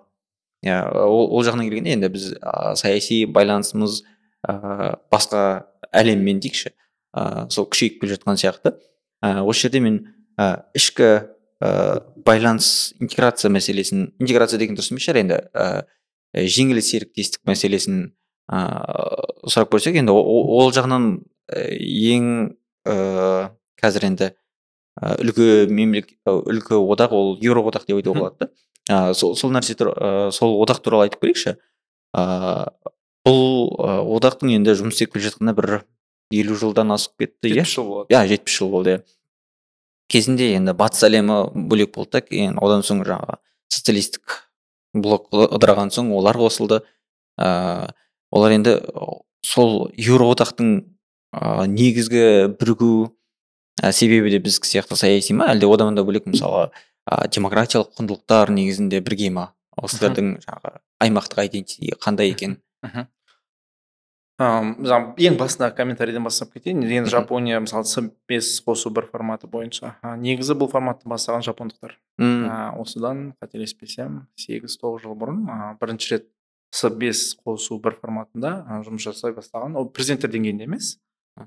Иә 0.63 0.77
ол, 0.91 1.27
ол 1.31 1.43
жағынан 1.43 1.69
келгенде 1.69 1.95
енді 1.95 2.09
біз 2.13 2.31
ә, 2.35 2.75
саяси 2.75 3.23
байланысымыз 3.25 4.03
ыыы 4.47 4.93
басқа 5.11 5.41
әлеммен 5.91 6.39
дейікші. 6.43 6.71
Ыыы 7.17 7.49
сол 7.51 7.67
күшейіп 7.71 7.99
келе 8.01 8.15
жатқан 8.15 8.39
сияқты. 8.39 8.75
Ә, 9.23 9.41
осы 9.43 9.67
жерде 9.67 9.81
мен 9.83 9.99
ә, 10.39 10.63
ішкі 10.77 11.09
ә, 11.59 11.71
байланыс 12.25 12.93
интеграция 12.99 13.51
мәселесін 13.51 14.13
интеграция 14.19 14.59
деген 14.61 14.77
дұрыс 14.77 14.93
емес 14.93 15.03
шығар 15.03 15.21
енді 15.23 15.39
ә, 15.51 15.65
жеңіл 16.33 16.79
серіктестік 16.85 17.43
мәселесін 17.49 18.13
ыыы 18.47 19.49
сұрап 19.51 19.73
көрсек 19.73 19.99
енді 19.99 20.15
ол 20.15 20.71
жағынан 20.75 21.09
ең 21.51 22.29
ыыы 22.87 23.49
қазір 23.81 24.07
енді 24.07 24.31
ә, 24.31 25.17
үлгі 25.19 25.67
мемлекет 25.67 26.15
үлгі 26.29 26.79
одақ 26.95 27.15
ол 27.17 27.35
еуроодақ 27.43 27.89
деп 27.89 27.99
айтуға 27.99 28.23
болады 28.23 28.47
да. 28.47 28.51
Ә, 28.89 29.13
сол, 29.13 29.35
сол 29.35 29.51
нәрсе 29.53 29.75
ә, 29.75 30.29
сол 30.31 30.55
одақ 30.63 30.79
туралы 30.85 31.09
айтып 31.09 31.21
көрейікші. 31.25 31.57
Ыыы 32.17 32.95
бұл 33.27 33.71
ә, 33.79 33.99
одақтың 34.17 34.53
енді 34.55 34.75
жұмыс 34.79 34.97
істеп 34.99 35.15
келе 35.15 35.27
жатқанына 35.29 35.55
бір 35.57 35.71
елу 36.31 36.57
жылдан 36.59 36.93
асып 36.95 37.23
кетті 37.23 37.51
иә? 37.51 37.63
Жетпіс 37.63 37.75
жыл 37.75 37.89
болады 37.89 38.15
иә 38.15 38.21
жетпіс 38.29 38.59
жыл 38.59 38.71
болды 38.73 38.93
иә. 38.93 39.01
Кезінде 40.09 40.51
енді 40.57 40.73
батыс 40.77 41.03
әлемі 41.05 41.39
бөлек 41.69 41.93
болды 41.95 42.17
да 42.17 42.21
кейін 42.25 42.57
одан 42.61 42.85
соң 42.85 43.03
жаңағы 43.07 43.39
социалистік 43.69 44.37
блок 44.93 45.29
ыдыраған 45.33 45.93
соң 45.93 46.13
олар 46.17 46.37
қосылды. 46.39 46.81
Ыыы 47.39 47.89
олар 48.33 48.53
енді 48.53 48.77
сол 49.45 49.89
еуроодақтың 49.97 50.71
ыыы 51.33 51.67
негізгі 51.69 52.23
бірігу 52.59 53.11
ә, 53.81 53.91
себебі 53.91 54.33
де 54.33 54.39
біздікі 54.41 54.69
сияқты 54.69 54.97
саяси 54.97 55.33
ма? 55.33 55.49
Әлде 55.53 55.69
одан 55.69 55.95
да 55.97 56.05
бөлек 56.05 56.25
мысалы 56.29 56.69
ә, 57.09 57.27
демократиялық 57.29 57.93
құндылықтар 57.97 58.53
негізінде 58.53 59.01
бірге 59.01 59.29
ма? 59.33 59.51
Осылардың 59.77 60.39
жаңағы 60.43 60.81
аймақтық 61.05 61.99
қандай 62.01 62.33
екен? 62.33 62.57
Мхм 62.85 63.07
жаңа 64.39 65.17
ең 65.19 65.35
басында 65.39 65.67
комментарийден 65.75 66.23
бастап 66.23 66.53
кетейін. 66.53 66.85
Енді 66.87 67.11
жапония 67.11 67.59
мысалы 67.59 67.83
с 67.83 67.99
бес 68.27 68.61
қосу 68.63 68.89
бір 68.89 69.09
форматы 69.11 69.49
бойынша. 69.51 69.97
А, 70.01 70.15
негізі 70.15 70.55
бұл 70.55 70.71
форматты 70.71 71.09
бастаған 71.11 71.43
жапондықтар. 71.43 71.97
М, 72.19 72.47
а, 72.47 72.71
осыдан 72.79 73.33
қателеспесем 73.43 74.27
сегіз 74.39 74.79
тоғыз 74.79 75.03
жыл 75.03 75.17
бұрын 75.19 75.43
а, 75.51 75.75
бірінші 75.81 76.13
рет 76.15 76.29
с 76.71 76.87
бес 76.89 77.35
қосу 77.43 77.81
бір 77.83 77.99
форматында 77.99 78.63
а, 78.63 78.79
жұмыс 78.87 79.09
жасай 79.11 79.35
бастаған. 79.35 79.75
Ол 79.75 79.91
президенттер 79.91 80.31
деңгейінде 80.31 80.69
емес. 80.69 80.95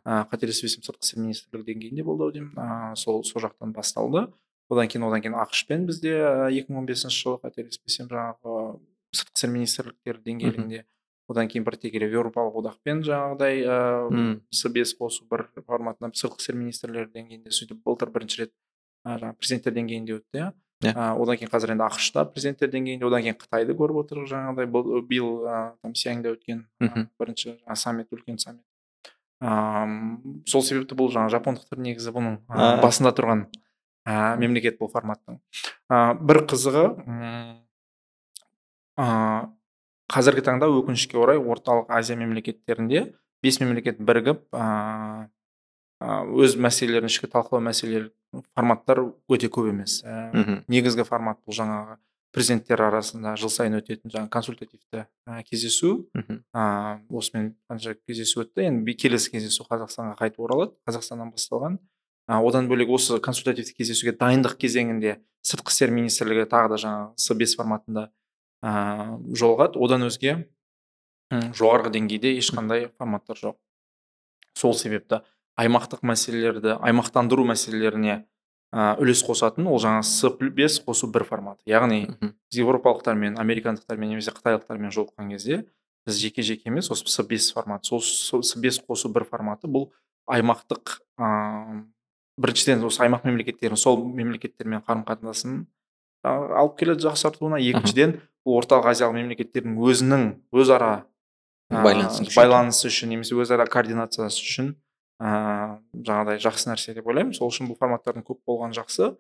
А, 0.05 0.27
қателеспесем 0.29 0.85
сыртқы 0.85 1.09
істер 1.09 1.25
министрлігі 1.25 1.73
деңгейінде 1.73 2.05
болды 2.05 2.29
ау 2.29 2.33
деймін 2.37 2.53
а, 2.61 2.95
сол 2.95 3.25
сол 3.25 3.41
жақтан 3.41 3.73
басталды. 3.73 4.29
Одан 4.69 4.89
кейін 4.89 5.09
одан 5.09 5.25
кейін 5.25 5.41
ақш 5.41 5.65
пен 5.69 5.89
бізде 5.89 6.13
екі 6.53 6.69
мың 6.69 6.85
он 6.85 6.93
бесінші 6.93 7.25
жылы 7.25 7.41
қателеспесем 7.41 8.13
жаңағы 8.13 8.81
сыртқы 9.13 9.37
істер 9.37 9.53
министрліктері 9.53 10.23
деңгейінде 10.25 10.85
одан 11.31 11.49
кейін 11.49 11.65
бірте 11.67 11.91
келе 11.93 12.09
еуропалық 12.11 12.59
одақпен 12.63 13.05
жаңағыдай 13.07 13.63
ыыы 13.63 14.41
с 14.51 14.69
бес 14.73 14.95
қосу 14.99 15.27
бір 15.31 15.47
форматына 15.67 16.11
сыртқы 16.11 16.43
істер 16.43 16.59
министрлері 16.59 17.11
деңгейінде 17.15 17.55
сөйтіп 17.55 17.85
былтыр 17.87 18.11
бірінші 18.15 18.45
рет 18.45 18.53
жаңағы 19.07 19.39
президенттер 19.39 19.77
деңгейінде 19.79 20.19
өтті 20.19 20.43
иә. 20.43 20.51
Иә. 20.83 20.93
Одан 21.15 21.39
кейін 21.39 21.51
қазір 21.53 21.77
енді 21.77 21.87
ақш 21.87 22.11
та 22.15 22.25
президенттер 22.27 22.71
деңгейінде 22.73 23.07
одан 23.07 23.23
кейін 23.23 23.39
қытайды 23.39 23.77
көріп 23.79 24.03
отырмыз 24.03 24.31
жаңағыдай 24.33 24.67
бұл 24.67 25.03
биыл 25.07 25.47
ә, 25.47 25.61
там 25.83 25.95
өткен 25.95 26.65
бірінші 27.19 27.57
саммит 27.75 28.11
үлкен 28.11 28.39
саммит. 28.39 28.65
Ам, 29.43 30.43
сол 30.47 30.63
себепті 30.63 30.95
бұл 30.99 31.11
жаңағы 31.15 31.35
жапондықтар 31.37 31.79
негізі 31.83 32.13
бұның 32.15 32.37
басында 32.83 33.11
тұрған 33.15 33.47
а, 34.07 34.37
мемлекет 34.39 34.79
бұл 34.79 34.91
форматтың. 34.91 35.41
А, 35.91 36.15
бір 36.15 36.45
қызығы 36.51 36.85
а, 38.99 39.51
қазіргі 40.11 40.45
таңда 40.49 40.69
өкінішке 40.73 41.19
орай 41.21 41.39
орталық 41.39 41.91
азия 41.93 42.17
мемлекеттерінде 42.17 43.13
бес 43.43 43.61
мемлекет 43.61 44.01
бірігіп 44.01 44.45
а, 44.53 45.29
өз 46.03 46.57
мәселелерін 46.59 47.11
ішкі 47.11 47.31
талқылау 47.31 47.63
мәселелер 47.65 48.11
форматтар 48.57 49.05
өте 49.31 49.51
көп 49.53 49.71
емес. 49.71 50.01
Ә, 50.03 50.63
негізгі 50.71 51.05
формат 51.07 51.39
бұл 51.47 51.57
жаңағы 51.59 51.99
президенттер 52.33 52.81
арасында 52.87 53.35
жыл 53.37 53.53
сайын 53.53 53.77
өтетін 53.79 54.13
жаңағы 54.13 54.31
консультативті 54.33 55.05
ә, 55.05 55.43
кездесу. 55.47 56.09
Ә, 56.17 57.01
осымен 57.11 57.53
қанша 57.71 57.95
кездесу 58.07 58.43
өтті 58.45 58.67
енді 58.71 58.97
келесі 58.97 59.35
кездесу 59.35 59.67
қазақстанға 59.69 60.17
қайтып 60.21 60.41
оралады 60.47 60.75
қазақстаннан 60.89 61.35
басталған. 61.35 61.79
А, 62.27 62.41
одан 62.41 62.71
бөлек 62.71 62.91
осы 62.95 63.21
консультативті 63.21 63.77
кездесуге 63.77 64.17
дайындық 64.17 64.57
кезеңінде 64.57 65.19
сыртқы 65.45 65.75
істер 65.75 65.93
министрлігі 65.93 66.47
тағы 66.49 66.73
да 66.73 66.81
жаңағы 66.81 67.13
с 67.19 67.37
бес 67.37 67.57
форматында 67.59 68.09
ә, 68.63 69.19
жолығады 69.35 69.81
одан 69.83 70.07
өзге 70.09 70.37
жоғарғы 71.33 71.93
деңгейде 71.97 72.35
ешқандай 72.39 72.89
форматтар 72.99 73.39
жоқ. 73.41 73.57
Сол 74.59 74.75
себепті 74.77 75.23
аймақтық 75.61 76.03
мәселелерді 76.07 76.77
аймақтандыру 76.81 77.45
мәселелеріне 77.49 78.23
ә, 78.73 78.97
үлес 79.01 79.23
қосатын 79.27 79.69
ол 79.69 79.81
жаңағы 79.83 80.09
с 80.09 80.51
бес 80.57 80.79
қосу 80.85 81.09
бір 81.13 81.25
форматы. 81.29 81.63
Яғни 81.67 82.07
біз 82.21 82.61
еуропалықтармен 82.61 83.39
американдықтармен 83.41 84.15
немесе 84.15 84.35
қытайлықтармен 84.37 84.93
жолыққан 84.93 85.33
кезде 85.33 85.65
біз 86.07 86.21
жеке 86.21 86.43
жеке 86.43 86.69
емес 86.71 86.91
осы 86.91 87.09
с 87.09 87.23
бес 87.25 87.53
форматы 87.53 87.89
сол 87.89 88.43
с 88.43 88.57
бес 88.57 88.81
қосу 88.81 89.13
бір 89.13 89.25
форматы 89.25 89.69
бұл 89.69 89.91
аймақтық 90.31 91.01
ыыы 91.19 91.85
біріншіден 92.41 92.85
осы 92.89 93.05
аймақ 93.05 93.27
мемлекеттерін 93.29 93.77
сол 93.77 94.03
мемлекеттермен 94.05 94.83
қарым 94.87 95.05
қатынасын 95.09 95.67
алып 96.23 96.77
келеді 96.79 97.07
жақсартуына 97.09 97.59
екіншіден 97.63 98.17
бұл 98.47 98.61
орталық 98.61 98.91
азиялық 98.93 99.19
мемлекеттердің 99.19 99.77
өзінің 99.83 100.25
өзара 100.55 100.93
а, 101.71 101.83
Байланысын 101.83 102.27
күшейту. 102.27 102.39
байланысы 102.41 102.89
үшін 102.91 103.13
немесе 103.15 103.37
өзара 103.39 103.67
координациясы 103.71 104.43
үшін 104.43 104.73
ыыы 105.23 106.03
жаңағыдай 106.07 106.43
жақсы 106.43 106.71
нәрсе 106.71 106.95
деп 106.97 107.07
ойлаймын. 107.07 107.35
Сол 107.35 107.53
үшін 107.53 107.71
бұл 107.71 107.79
форматтардың 107.79 108.27
көп 108.27 108.43
болғаны 108.47 108.75
жақсы. 108.79 109.13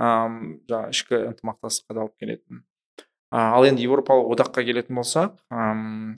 Ыыы 0.00 0.60
жаңағы 0.70 0.94
ішкі 0.96 1.20
ынтымақтастыққа 1.30 1.96
да 1.96 2.06
алып 2.06 2.16
келетін. 2.20 2.64
Ал 3.30 3.66
енді 3.68 3.84
еуропалық 3.84 4.32
одаққа 4.34 4.64
келетін 4.66 4.96
болсақ 4.98 5.36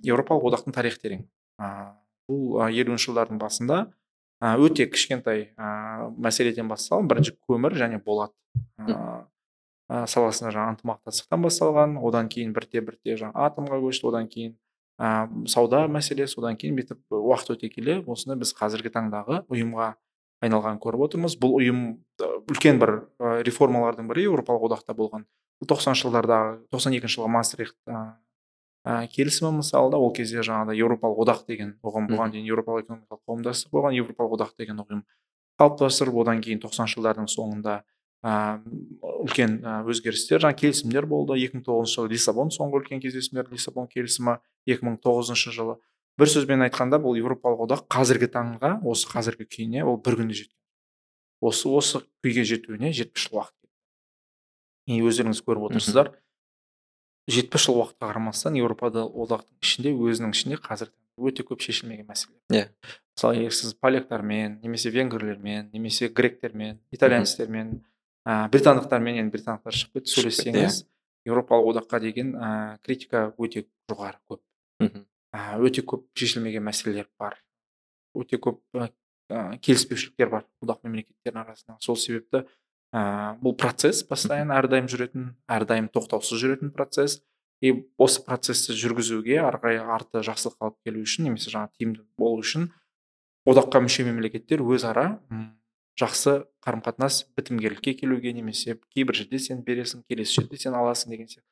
еуропалық 0.06 0.46
одақтың 0.52 0.76
тарихы 0.78 1.02
терең. 1.02 1.26
Бұл 2.30 2.62
елуінші 2.70 3.10
жылдардың 3.10 3.42
басында 3.42 3.82
өте 4.42 4.86
кішкентай 4.90 5.52
а, 5.56 6.08
мәселеден 6.18 6.70
басталған 6.70 7.10
бірінші 7.10 7.36
көмір 7.46 7.76
және 7.78 8.00
болат. 8.02 8.32
А, 9.88 10.06
саласында 10.06 10.52
жаңағы 10.54 10.76
ынтымақтастықтан 10.76 11.46
басталған 11.46 11.98
одан 12.02 12.30
кейін 12.32 12.54
бірте 12.56 12.82
бірте 12.84 13.16
жаңағы 13.20 13.48
атомға 13.48 13.80
көшті 13.82 14.08
одан 14.12 14.28
кейін 14.30 14.54
ә, 15.00 15.26
сауда 15.50 15.86
мәселесі 15.90 16.38
одан 16.40 16.58
кейін 16.60 16.78
бүйтіп 16.78 17.18
уақыт 17.18 17.56
өте 17.56 17.70
келе 17.72 18.00
осыны 18.06 18.36
біз 18.40 18.54
қазіргі 18.58 18.92
таңдағы 18.94 19.42
ұйымға 19.50 19.94
айналғанын 20.42 20.80
көріп 20.82 21.06
отырмыз. 21.06 21.36
Бұл 21.40 21.56
ұйым 21.60 21.82
ә, 22.20 22.28
үлкен 22.50 22.80
бір 22.82 22.94
ә, 23.22 23.38
реформалардың 23.46 24.08
бірі 24.10 24.26
еуропалық 24.28 24.66
одақта 24.70 24.96
болған. 24.98 25.24
Бұл 25.62 25.70
тоқсаныншы 25.70 26.08
жылдардағы 26.08 26.56
тоқсан 26.74 26.96
екінші 26.98 27.20
жылғы 27.20 27.30
мастрихт 27.36 27.76
ә, 27.86 28.02
ә, 28.82 29.06
келісімі 29.14 29.60
мысалы 29.60 29.92
да 29.94 30.00
ол 30.02 30.12
кезде 30.16 30.42
жаңағыдай 30.42 30.82
еуропалық 30.82 31.22
одақ 31.26 31.44
деген 31.46 31.76
ұғым 31.86 32.10
бұған 32.10 32.34
дейін 32.34 32.48
еуропалық 32.50 32.86
экономикалық 32.86 33.22
қауымдастық 33.22 33.76
болған 33.76 33.98
еуропалық 34.00 34.36
одақ 34.40 34.54
деген 34.58 34.82
ұғым 34.82 35.04
қалыптастырып 35.62 36.18
одан 36.24 36.42
кейін 36.42 36.62
тоқсаныншы 36.64 36.98
жылдардың 36.98 37.30
соңында 37.30 37.76
ә, 37.78 37.84
үлкен 38.22 39.56
өзгерістер 39.90 40.42
жаңағы 40.44 40.60
келісімдер 40.60 41.06
болды. 41.10 41.38
Екі 41.42 41.58
мың 41.58 41.64
тоғызыншы 41.66 41.98
жылы 41.98 42.12
лиссабон 42.14 42.52
соңғы 42.54 42.80
үлкен 42.80 43.02
кездесулер 43.02 43.50
лиссабон 43.50 43.88
келісімі 43.90 44.36
екі 44.66 44.86
мың 44.86 44.98
тоғызыншы 45.02 45.54
жылы. 45.56 45.78
Бір 46.20 46.30
сөзбен 46.30 46.62
айтқанда 46.68 47.00
бұл 47.02 47.18
еуропалық 47.18 47.64
одақ 47.66 47.86
қазіргі 47.90 48.28
таңға 48.30 48.76
осы 48.86 49.08
қазіргі 49.10 49.48
күйіне 49.48 49.82
ол 49.82 49.98
бір 49.98 50.20
күнде 50.20 50.38
жеткен. 50.38 50.58
Осы 51.42 51.72
осы 51.72 52.02
күйге 52.22 52.44
жетуіне 52.46 52.92
жетпіс 52.94 53.26
жыл 53.26 53.40
уақыт 53.40 53.56
кетті. 53.56 53.72
И 54.92 55.00
өздеріңіз 55.02 55.42
көріп 55.42 55.70
отырсыздар? 55.70 56.12
жетпіс 57.30 57.66
жыл 57.66 57.78
уақытқа 57.80 58.08
қарамастан 58.10 58.56
еуропада 58.58 59.04
одақтың 59.06 59.62
ішінде 59.62 59.92
өзінің 59.94 60.34
ішінде 60.34 60.58
қазір 60.62 60.90
өте 61.16 61.44
көп 61.46 61.62
шешілмеген 61.62 62.08
мәселелер. 62.08 62.42
Иә. 62.50 62.64
Мысалы 63.14 63.38
егер 63.38 63.54
сіз 63.54 63.74
поляктармен 63.78 64.58
немесе 64.62 64.90
венгрлермен 64.90 65.70
немесе 65.72 66.08
гректермен 66.08 66.80
итальянецтермен 66.90 67.82
ә, 68.26 68.48
британдықтармен 68.52 69.22
енді 69.22 69.36
британдықтар 69.36 69.78
шығып 69.78 70.00
кетті 70.00 70.16
сөйлессеңіз 70.16 70.82
еуропалық 71.28 71.72
одаққа 71.76 72.02
деген 72.02 72.34
ә, 72.36 72.52
критика 72.82 73.30
өте 73.38 73.66
жоғары 73.90 74.18
көп. 74.30 74.42
Мхм 74.82 75.06
ә, 75.32 75.56
өте 75.64 75.82
көп 75.84 76.04
шешілмеген 76.18 76.64
мәселелер 76.66 77.08
бар. 77.20 77.38
Өте 78.18 78.38
көп 78.42 78.60
ә, 78.76 78.90
келіспеушіліктер 79.64 80.30
бар 80.32 80.46
одақ 80.64 80.82
мемлекеттерінің 80.86 81.44
арасында. 81.44 81.78
Сол 81.80 81.96
себепті 81.96 82.44
ә, 82.92 83.38
бұл 83.40 83.56
процесс 83.58 84.02
постоянно 84.06 84.58
әрдайым 84.60 84.90
жүретін 84.92 85.32
әрдайым 85.48 85.88
тоқтаусыз 85.92 86.42
жүретін 86.42 86.74
процесс. 86.76 87.22
И 87.62 87.70
осы 87.96 88.24
процессті 88.26 88.74
жүргізуге 88.74 89.36
ары 89.38 89.60
қарай 89.62 89.76
арты 89.78 90.24
жақсылық 90.26 90.56
алып 90.58 90.78
келу 90.82 91.04
үшін 91.04 91.28
немесе 91.28 91.52
жаңағы 91.52 91.78
тиімді 91.78 92.02
болу 92.18 92.40
үшін 92.42 92.72
одаққа 93.46 93.84
мүше 93.84 94.02
мемлекеттер 94.08 94.64
өзара 94.66 95.20
жақсы 96.00 96.44
қарым 96.64 96.82
қатынас 96.84 97.24
бітімгерлікке 97.36 97.94
келуге 97.98 98.32
немесе 98.32 98.78
кейбір 98.94 99.18
жерде 99.18 99.38
сен 99.38 99.62
бересің 99.66 100.04
келесі 100.08 100.40
жерде 100.40 100.56
сен 100.58 100.76
аласың 100.78 101.12
деген 101.12 101.28
сияқты 101.28 101.48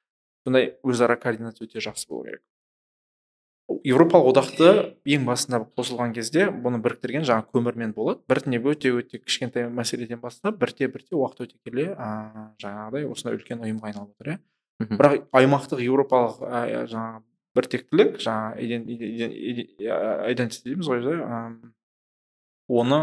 сондай 0.47 0.73
өзара 0.83 1.17
координация 1.21 1.67
өте 1.67 1.83
жақсы 1.85 2.09
болу 2.09 2.25
керек. 2.25 2.43
Еуропалық 3.87 4.33
одақты 4.33 4.71
ең 5.07 5.27
басында 5.29 5.61
қосылған 5.79 6.15
кезде 6.17 6.49
бұны 6.51 6.81
біріктірген 6.83 7.23
жаңа 7.29 7.45
көмірмен 7.53 7.93
болады 7.95 8.25
біртіндеп 8.29 8.67
өте 8.73 8.91
өте 8.97 9.21
кішкентай 9.23 9.69
мәселеден 9.71 10.19
бастап 10.21 10.59
бірте 10.59 10.89
бірте 10.89 11.15
уақыт 11.15 11.45
өте 11.45 11.59
келе 11.63 11.91
ыыы 11.93 12.47
жаңағыдай 12.65 13.07
осындай 13.13 13.39
үлкен 13.39 13.63
ұйымға 13.63 13.93
айналып 13.93 14.17
отыр 14.17 14.33
иә. 14.33 14.39
Бірақ 14.81 15.29
аймақтық 15.37 15.85
еуропалық 15.85 16.41
ә, 16.43 16.87
жаңағы 16.91 17.23
біртектілік 17.55 18.19
жаңағы 18.25 18.67
идентити 20.33 20.71
дейміз 20.71 20.91
ғой 20.91 21.05
оны 22.71 23.03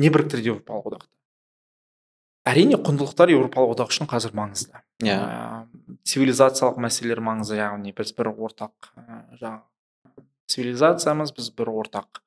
не 0.00 0.10
біріктіреді 0.12 0.54
еуропалық 0.54 0.90
одақты 0.92 1.16
әрине 2.46 2.78
құндылықтар 2.78 3.32
еуропалық 3.34 3.74
одақ 3.74 3.90
үшін 3.92 4.08
қазір 4.10 4.34
маңызды. 4.38 4.78
Иә. 5.02 5.66
Цивилизациялық 6.06 6.78
мәселелер 6.84 7.20
маңызды 7.24 7.58
яғни 7.58 7.92
біз 7.96 8.12
бір 8.16 8.30
ортақ 8.32 8.92
жаңағы 9.40 10.24
цивилизациямыз 10.52 11.34
біз 11.36 11.50
бір 11.58 11.72
ортақ 11.82 12.22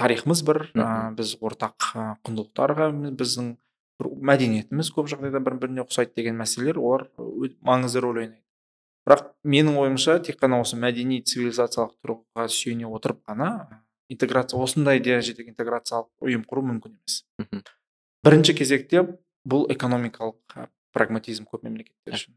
тарихымыз 0.00 0.42
бір 0.48 0.62
ә, 0.74 0.88
біз 1.14 1.36
ортақ 1.38 1.90
құндылықтарға 2.26 2.90
біздің 3.20 3.52
бір 4.00 4.10
мәдениетіміз 4.32 4.90
көп 4.96 5.10
жағдайда 5.12 5.42
бір 5.44 5.58
біріне 5.62 5.84
ұқсайды 5.84 6.16
деген 6.18 6.40
мәселелер 6.40 6.80
олар 6.80 7.06
маңызды 7.62 8.02
рөл 8.02 8.24
ойнайды. 8.24 8.42
Бірақ 9.06 9.30
менің 9.44 9.78
ойымша 9.80 10.18
тек 10.24 10.40
қана 10.42 10.60
осы 10.64 10.76
мәдени 10.80 11.22
цивилизациялық 11.22 11.94
тұрғыға 12.02 12.48
сүйене 12.52 12.90
отырып 12.90 13.22
қана 13.28 13.52
интеграция 14.10 14.60
осындай 14.60 15.00
дәрежедегі 15.02 15.52
интеграциялық 15.54 16.10
ұйым 16.26 16.44
құру 16.48 16.64
мүмкін 16.66 16.96
емес. 16.96 17.22
Бірінші 18.26 18.56
кезекте 18.58 19.04
бұл 19.48 19.66
экономикалық 19.72 20.58
прагматизм 20.92 21.46
көп 21.48 21.64
мемлекеттер 21.64 22.18
үшін. 22.18 22.34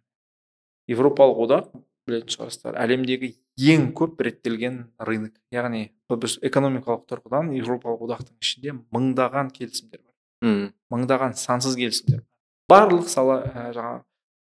Еуропалық 0.92 1.42
одақ 1.48 1.74
білетін 2.08 2.34
шығарсыздар 2.36 2.78
әлемдегі 2.84 3.34
ең 3.74 3.90
көп 3.98 4.22
реттелген 4.26 4.80
рынок. 5.00 5.36
Яғни 5.54 5.90
біз 6.10 6.38
экономикалық 6.46 7.06
тұрғыдан 7.10 7.54
еуропалық 7.58 8.06
одақтың 8.08 8.38
ішінде 8.44 8.76
мыңдаған 8.94 9.52
келісімдер 9.56 10.02
бар. 10.04 10.14
Мм 10.44 10.66
мыңдаған 10.94 11.38
сансыз 11.40 11.78
келісімдер 11.80 12.22
бар. 12.22 12.30
Барлық 12.70 13.08
сала 13.12 13.40
ә, 13.44 13.72
жаңағы 13.76 14.04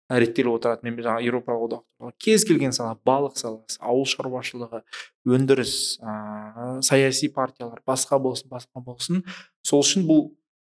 реттеліп 0.10 0.58
отырады. 0.58 0.84
Мен 0.88 0.98
жаңағы 1.00 1.28
еуропалық 1.28 1.66
одақ 1.68 2.14
кез 2.22 2.46
келген 2.48 2.74
сала 2.76 2.98
балық 3.06 3.38
саласы 3.40 3.80
ауыл 3.80 4.06
шаруашылығы 4.10 4.84
өндіріс 5.26 5.74
ә, 6.04 6.82
саяси 6.84 7.30
партиялар 7.34 7.82
басқа 7.88 8.20
болсын 8.20 8.50
басқа 8.52 8.84
болсын. 8.84 9.24
Сол 9.64 9.84
үшін 9.86 10.08
бұл 10.10 10.26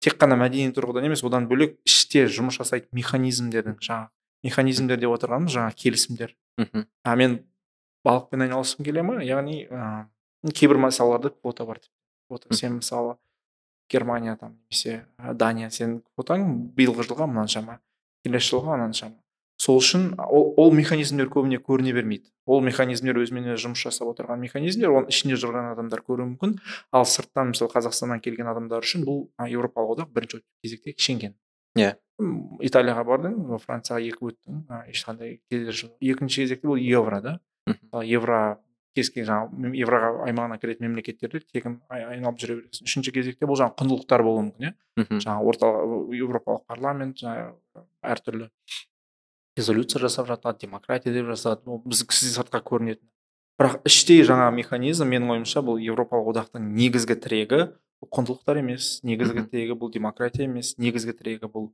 тек 0.01 0.19
қана 0.21 0.39
мәдени 0.41 0.73
тұрғыдан 0.75 1.09
емес 1.11 1.25
одан 1.27 1.49
бөлек 1.51 1.79
іште 1.87 2.27
жұмыс 2.27 2.59
жасайтын 2.61 2.95
механизмдердің 2.97 3.79
жаңағы 3.83 4.11
механизмдер 4.49 5.01
деп 5.03 5.15
отырғанымыз 5.17 5.55
жаңағы 5.55 5.81
келісімдер. 5.83 6.35
Мхм. 6.59 6.87
А 7.05 7.17
мен 7.17 7.41
балықпен 8.07 8.47
айналысқым 8.47 8.87
келе 8.87 9.03
ма 9.03 9.21
яғни 9.23 9.67
ыыы 9.69 10.53
кейбір 10.55 10.91
салаларда 10.91 11.31
квота 11.31 11.67
бар 11.67 11.81
квота. 12.29 12.55
Сен 12.55 12.79
мысалы 12.79 13.17
германия 13.91 14.37
там 14.37 14.57
немесе 14.71 15.07
дания 15.35 15.71
сенің 15.71 16.03
квотаң 16.15 16.47
биылғы 16.77 17.07
жылға 17.09 17.27
мынаншама 17.27 17.81
келесі 18.25 18.55
жылға 18.55 18.77
мынаншама 18.77 19.19
сол 19.59 19.81
үшін 19.83 20.13
ол, 20.23 20.53
ол 20.57 20.73
механизмдер 20.73 21.29
көбіне 21.33 21.59
көріне 21.59 21.93
бермейді. 21.97 22.31
Ол 22.47 22.63
механизмдер 22.65 23.19
өзімен 23.21 23.51
өзі 23.53 23.67
жұмыс 23.67 23.83
жасап 23.83 24.13
отырған 24.13 24.41
механизмдер 24.41 24.95
оның 24.95 25.11
ішінде 25.13 25.39
жүрген 25.43 25.73
адамдар 25.75 26.05
көруі 26.07 26.29
мүмкін. 26.31 26.55
Ал 26.95 27.07
сырттан 27.11 27.51
мысалы 27.53 27.73
қазақстаннан 27.75 28.23
келген 28.25 28.49
адамдар 28.49 28.87
үшін 28.87 29.05
бұл 29.09 29.27
еуропалық 29.45 29.99
одақ 29.99 30.15
бірінші 30.15 30.41
кезекте 30.63 30.95
шенген 30.97 31.35
иә. 31.77 31.97
Италияға 32.65 33.05
бардың 33.07 33.59
францияға 33.63 34.01
екі 34.07 34.31
өттің 34.31 34.63
ешқандай 34.95 35.37
кедергі 35.51 35.77
жоқ 35.83 36.09
екінші 36.15 36.47
кезекте 36.47 36.71
бұл 36.71 36.81
евро 36.81 37.21
да. 37.23 37.39
Евро 38.03 38.63
кез 38.99 39.11
келген 39.15 39.31
жаңағы 39.31 39.73
евроға 39.79 40.11
аймағына 40.27 40.59
кіретін 40.61 40.89
мемлекеттерде 40.89 41.41
тегін 41.55 41.79
айналып 41.89 42.43
жүре 42.43 42.59
бересің. 42.59 42.91
Үшінші 42.91 43.15
кезекте 43.15 43.49
бұл 43.49 43.59
жаңағы 43.63 43.79
құндылықтар 43.79 44.25
болуы 44.27 44.45
мүмкін 44.49 44.69
иә? 44.69 44.75
Жаңағы 45.23 45.53
орталық 45.53 46.15
еуропалық 46.19 46.65
парламент 46.69 47.23
жаңағы 47.23 47.87
әртүрлі 48.13 48.51
резолюция 49.59 50.01
жасап 50.01 50.29
жатады 50.29 50.67
демократия 50.67 51.13
деп 51.13 51.31
жазады 51.33 51.67
ол 51.67 51.83
біз 51.85 52.05
сыртқа 52.07 52.63
көрінетін. 52.63 53.07
Бірақ 53.59 53.81
іштей 53.89 54.23
жаңа 54.23 54.51
механизм 54.55 55.09
менің 55.11 55.35
ойымша 55.35 55.65
бұл 55.67 55.81
еуропалық 55.83 56.31
одақтың 56.35 56.69
негізгі 56.79 57.17
тірегі 57.19 57.63
бұл 57.99 58.11
құндылықтар 58.15 58.61
емес 58.61 59.01
негізгі 59.03 59.49
тірегі 59.51 59.75
бұл 59.81 59.91
демократия 59.91 60.47
емес 60.47 60.77
негізгі 60.79 61.17
тірегі 61.19 61.51
бұл 61.51 61.73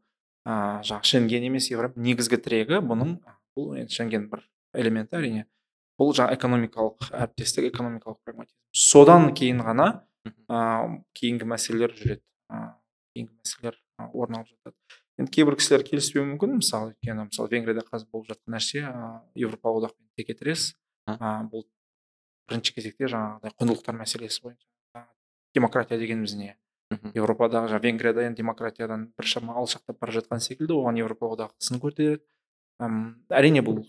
ыыы 0.48 0.80
жаңағы 0.88 1.10
шенген 1.10 1.44
емес 1.50 1.68
европа 1.72 2.00
негізгі 2.00 2.40
тірегі 2.46 2.80
бұның 2.88 3.18
бұл 3.56 3.76
енді 3.82 3.98
шенген 3.98 4.30
бір 4.32 4.46
элементі 4.72 5.20
әрине. 5.20 5.44
Бұл 6.00 6.12
жаңа 6.16 6.34
экономикалық 6.36 7.08
әріптестік 7.12 7.68
экономикалық 7.70 8.18
прагматизм. 8.26 8.56
Содан 8.74 9.30
кейін 9.36 9.62
ғана 9.66 9.88
ыыы 10.26 11.00
кейінгі 11.18 11.48
мәселелер 11.52 11.94
жүреді. 11.98 12.22
Ыыы 12.50 12.70
кейінгі 13.14 13.34
мәселелер 13.38 13.80
орын 14.10 14.40
алып 14.40 14.50
жатады. 14.50 14.76
Енді 15.20 15.30
кейбір 15.30 15.54
кісілер 15.60 15.84
келіспеуі 15.86 16.26
мүмкін 16.32 16.58
мысалы 16.58 16.90
өйткені 16.90 17.28
мысалы 17.28 17.52
венгрияда 17.52 17.84
қазір 17.86 18.10
болып 18.10 18.32
жатқан 18.32 18.56
нәрсе 18.56 18.82
ыыы 18.82 19.44
еуропалық 19.44 19.84
одақпен 19.84 20.08
текетірес 20.18 20.72
ыыы 21.06 21.48
бұл 21.52 21.68
бірінші 22.50 22.74
кезекте 22.74 23.06
жаңағыдай 23.12 23.54
құндылықтар 23.54 24.00
мәселесі 24.00 24.42
бойынша 24.42 25.06
демократия 25.54 25.98
дегеніміз 25.98 26.34
не? 26.34 26.56
Еуропадағы 27.14 27.70
жаңағы 27.70 27.86
венгрияда 27.86 28.24
енді 28.26 28.42
демократиядан 28.42 29.06
біршама 29.18 29.54
алшақтап 29.60 29.98
бара 30.00 30.14
жатқан 30.14 30.42
секілді 30.42 30.74
оған 30.76 30.98
еуропалық 31.00 31.38
одақ 31.38 31.54
сын 31.62 31.80
көтереді. 31.82 32.22
Әрине 32.80 33.62
бұл 33.64 33.82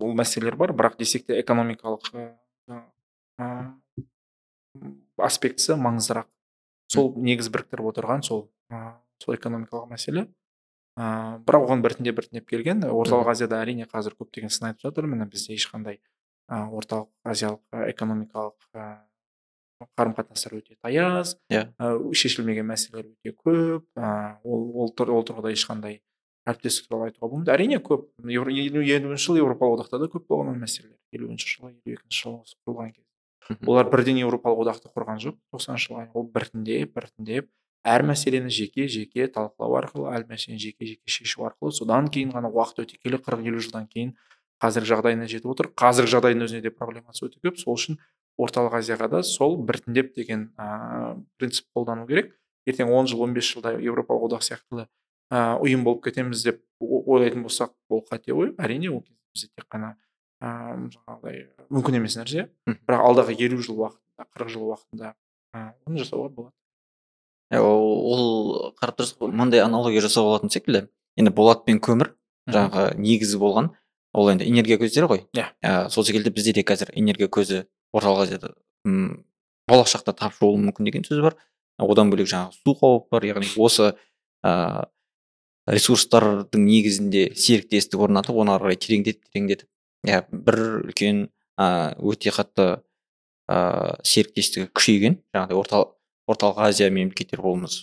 бұл 0.00 0.14
мәселелер 0.16 0.56
бар 0.56 0.72
бірақ 0.76 0.98
десек 0.98 1.26
те 1.28 1.40
экономикалық 1.42 2.10
аспектісі 5.20 5.76
маңыздырақ 5.80 6.28
сол 6.90 7.12
негіз 7.20 7.50
біріктіріп 7.52 7.90
отырған 7.92 8.24
сол 8.26 8.48
сол 9.20 9.36
экономикалық 9.36 9.90
мәселе. 9.92 10.26
Ыыы 11.00 11.38
бірақ 11.46 11.66
оған 11.66 11.84
біртіндеп 11.84 12.16
біртіндеп 12.18 12.48
келген 12.50 12.82
орталық 12.88 13.30
азияда 13.34 13.60
әрине 13.62 13.86
қазір 13.90 14.16
көптеген 14.18 14.50
сын 14.52 14.70
айтып 14.70 14.88
жатыр. 14.88 15.06
Міне 15.06 15.28
бізде 15.30 15.54
ешқандай 15.54 16.00
ыыы 16.50 16.80
орталық 16.80 17.08
азиялық 17.24 17.62
экономикалық 17.92 18.56
ыыы 18.74 19.86
қарым 19.96 20.14
қатынастар 20.16 20.56
өте 20.58 20.76
таяз 20.82 21.36
иә. 21.48 21.70
шешілмеген 22.12 22.66
мәселелер 22.68 23.12
өте 23.12 23.32
көп 23.32 23.86
ыыы 23.96 24.36
ол 24.44 24.66
ол, 24.82 24.90
ол 24.90 25.24
тұрғыда 25.24 25.52
ешқандай 25.54 26.00
әріптестік 26.48 26.88
туралы 26.88 27.10
айтуға 27.10 27.28
болмайды 27.28 27.52
әрине 27.54 27.78
көп 27.84 28.08
елу 28.24 28.82
елуінші 28.82 29.24
жылы 29.26 29.42
еуропалық 29.42 29.80
одақта 29.80 30.00
да 30.00 30.08
көп 30.12 30.26
болған 30.30 30.54
ол 30.54 30.60
мәселелер. 30.60 30.96
Елуінші 31.12 31.48
жылы 31.52 31.72
елу 31.74 31.98
екінші 31.98 32.22
жылы 32.24 32.40
осы 32.40 32.56
құрылған 32.64 32.92
кезде 32.94 33.66
олар 33.66 33.90
бірден 33.90 34.20
еуропалық 34.22 34.64
одақты 34.64 34.92
құрған 34.94 35.20
жоқ. 35.20 35.36
тоқсаныншы 35.52 35.90
жылға 35.90 36.06
ол 36.14 36.26
біртіндеп 36.32 36.94
біртіндеп 36.96 37.50
әр 37.84 38.04
мәселені 38.08 38.50
жеке 38.52 38.88
жеке 38.88 39.26
талқылау 39.26 39.78
арқылы 39.80 40.10
әр 40.14 40.26
мәселені 40.28 40.60
жеке 40.60 40.86
жеке 40.86 41.10
шешу 41.10 41.44
арқылы 41.48 41.72
содан 41.72 42.08
кейін 42.08 42.32
ғана 42.36 42.50
уақыт 42.52 42.84
өте 42.84 43.00
келе 43.00 43.18
қырық 43.18 43.46
елу 43.48 43.60
жылдан 43.60 43.88
кейін 43.88 44.14
қазіргі 44.60 44.92
жағдайына 44.92 45.28
жетіп 45.30 45.52
отыр. 45.54 45.70
Қазіргі 45.72 46.12
жағдайдың 46.14 46.44
өзінде 46.44 46.68
де 46.68 46.70
проблемасы 46.74 47.24
өте 47.26 47.40
көп. 47.40 47.56
Сол 47.56 47.78
үшін 47.78 47.96
орталық 48.40 48.76
азияға 48.80 49.08
да 49.08 49.22
сол 49.24 49.56
біртіндеп 49.64 50.12
деген 50.14 50.50
ыыы 50.60 51.24
принцип 51.40 51.66
қолдану 51.74 52.06
керек. 52.06 52.34
Ертең 52.68 52.92
он 52.92 53.08
жыл 53.08 53.24
он 53.24 53.32
бес 53.32 53.48
жылда 53.48 53.78
еуропалық 53.80 54.28
одақ 54.28 54.44
сияқты 54.44 54.84
ұйым 55.30 55.84
болып 55.86 56.04
кетеміз 56.08 56.44
деп 56.44 56.62
ойлайтын 56.80 57.44
болсақ 57.46 57.74
ол 57.88 58.04
қате 58.10 58.34
ой 58.34 58.54
әрине 58.58 58.90
ол 58.90 59.02
кезде 59.02 59.20
бізде 59.34 59.48
тек 59.56 59.66
қана 59.70 59.94
ыыы 60.40 60.88
жаңағыдай 60.94 61.42
мүмкін 61.70 61.98
емес 62.00 62.16
нәрсе. 62.18 62.48
Бірақ 62.66 63.04
алдағы 63.06 63.36
елу 63.38 63.60
жыл 63.62 63.82
уақытында 63.84 64.26
қырық 64.34 64.50
жыл 64.50 64.64
уақытында 64.70 65.12
оны 65.86 66.00
жасауға 66.00 66.32
болады. 66.34 66.54
Ол 67.60 68.72
қарап 68.80 68.98
тұрсақ 68.98 69.30
мындай 69.30 69.62
аналогия 69.62 70.02
жасауға 70.02 70.36
болатын 70.36 70.50
секілді. 70.50 70.88
Енді 71.18 71.34
болат 71.34 71.64
пен 71.66 71.78
көмір 71.82 72.14
жаңағы 72.50 72.96
негізі 72.98 73.38
болған 73.42 73.72
ол 74.14 74.30
енді 74.32 74.48
энергия 74.48 74.78
көздері 74.80 75.10
ғой. 75.10 75.24
Иә. 75.36 75.50
Ә, 75.62 75.88
сол 75.90 76.04
секілді 76.06 76.32
бізде 76.34 76.54
де 76.56 76.64
қазір 76.66 76.90
энергия 76.94 77.28
көзі 77.28 77.66
орталық 77.94 78.24
азияда 78.24 78.54
м 78.86 79.26
болашақта 79.68 80.14
тапшы 80.16 80.40
болуы 80.40 80.62
мүмкін 80.64 80.88
деген 80.88 81.04
сөз 81.06 81.20
бар. 81.22 81.36
Одан 81.78 82.10
бөлек 82.10 82.30
жаңағы 82.30 82.56
су 82.56 82.74
қаупі 82.80 83.10
бар 83.12 83.28
яғни 83.28 83.50
осы 83.58 83.92
ыыы 84.42 84.86
ресурстардың 85.70 86.64
негізінде 86.66 87.24
серіктестік 87.38 88.00
орнатып 88.06 88.36
оны 88.42 88.54
ары 88.56 88.70
қарай 88.70 88.80
тереңдетіп 88.84 89.30
тереңдетіп. 89.30 89.68
Иә 90.08 90.22
бір 90.32 90.60
үлкен 90.88 91.26
өте 91.60 92.32
қатты 92.34 92.66
ыыы 93.50 93.96
серіктестігі 94.06 94.70
күшейген. 94.74 95.18
Жаңағыдай 95.34 95.58
орталық 95.60 95.94
орталық 96.30 96.60
азия 96.68 96.90
мемлекеттері 96.90 97.42
болуымыз 97.42 97.78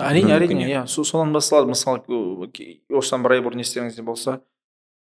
әрине 0.00 0.34
әрине 0.36 0.66
иә. 0.68 0.86
со- 0.88 1.04
содан 1.04 1.32
басталады. 1.32 1.68
Мысалы 1.72 2.02
осыдан 2.90 3.22
бір 3.24 3.32
ай 3.38 3.40
бұрын 3.44 3.62
естеріңізде 3.64 4.02
болса 4.04 4.40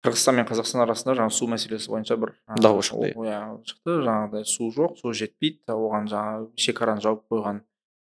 қырғызстан 0.06 0.36
мен 0.38 0.46
қазақстан 0.46 0.84
арасында 0.84 1.16
жаңағы 1.18 1.34
су 1.34 1.48
мәселесі 1.50 1.90
бойынша 1.90 2.16
бір 2.16 2.36
дау 2.62 2.78
шықты, 2.78 3.14
иә 3.18 3.40
шықты. 3.66 3.96
Жаңағыдай 4.06 4.44
су 4.46 4.68
жоқ 4.70 4.94
су 5.00 5.10
жетпейді. 5.12 5.58
Оған 5.74 6.06
жаңағы 6.12 6.46
шекараны 6.54 7.02
жауып 7.02 7.24
қойған 7.32 7.58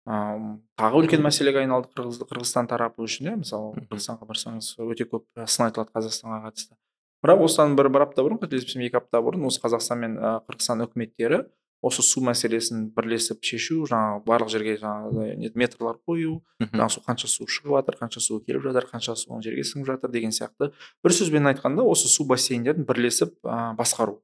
ыыы 0.08 0.60
тағы 0.80 1.02
үлкен 1.04 1.22
мәселеге 1.22 1.62
айналды 1.62 1.92
қырғыз 1.96 2.22
қырғызстан 2.26 2.68
тарапы 2.72 3.06
үшін 3.06 3.30
иә? 3.32 3.36
Мысалы 3.44 3.86
қырғызстанға 3.86 4.28
барсаңыз 4.30 4.74
өте 4.82 5.06
көп 5.06 5.26
сын 5.46 5.68
айтылады 5.68 5.94
қазақстанға 5.94 6.42
қатысты. 6.48 6.76
Бірақ 7.22 7.44
осыдан 7.46 7.76
бір 7.78 7.90
бір 7.94 8.08
апта 8.08 8.24
бұрын 8.26 8.40
қателеспесем 8.42 8.82
екі 8.88 8.98
апта 8.98 9.22
бұрын 9.22 9.46
осы 9.46 9.62
қазақстан 9.62 10.00
мен 10.02 10.16
қырғызстан 10.18 10.82
үкіметтері 10.88 11.44
осы 11.82 12.04
су 12.06 12.22
мәселесін 12.22 12.92
бірлесіп 12.94 13.42
шешу 13.42 13.80
жаңағы 13.90 14.24
барлық 14.26 14.50
жерге 14.54 14.76
жаңағыдай 14.78 15.36
не- 15.38 15.50
метрлар 15.58 15.98
қою 16.06 16.42
жаңағы 16.62 16.94
су 16.94 17.02
қанша 17.08 17.28
су 17.30 17.48
шығып 17.50 17.74
жатыр 17.80 17.98
қанша 18.02 18.22
су 18.22 18.38
келіп 18.46 18.62
жатыр 18.68 18.86
қанша 18.92 19.16
су 19.18 19.40
жерге 19.42 19.64
сіңіп 19.66 19.88
жатыр 19.90 20.12
деген 20.14 20.30
сияқты 20.30 20.72
бір 21.02 21.12
сөзбен 21.18 21.50
айтқанда 21.50 21.82
осы 21.82 22.08
су 22.08 22.26
бассейндерін 22.30 22.86
бірлесіп 22.86 23.34
ә, 23.46 23.74
басқару. 23.78 24.20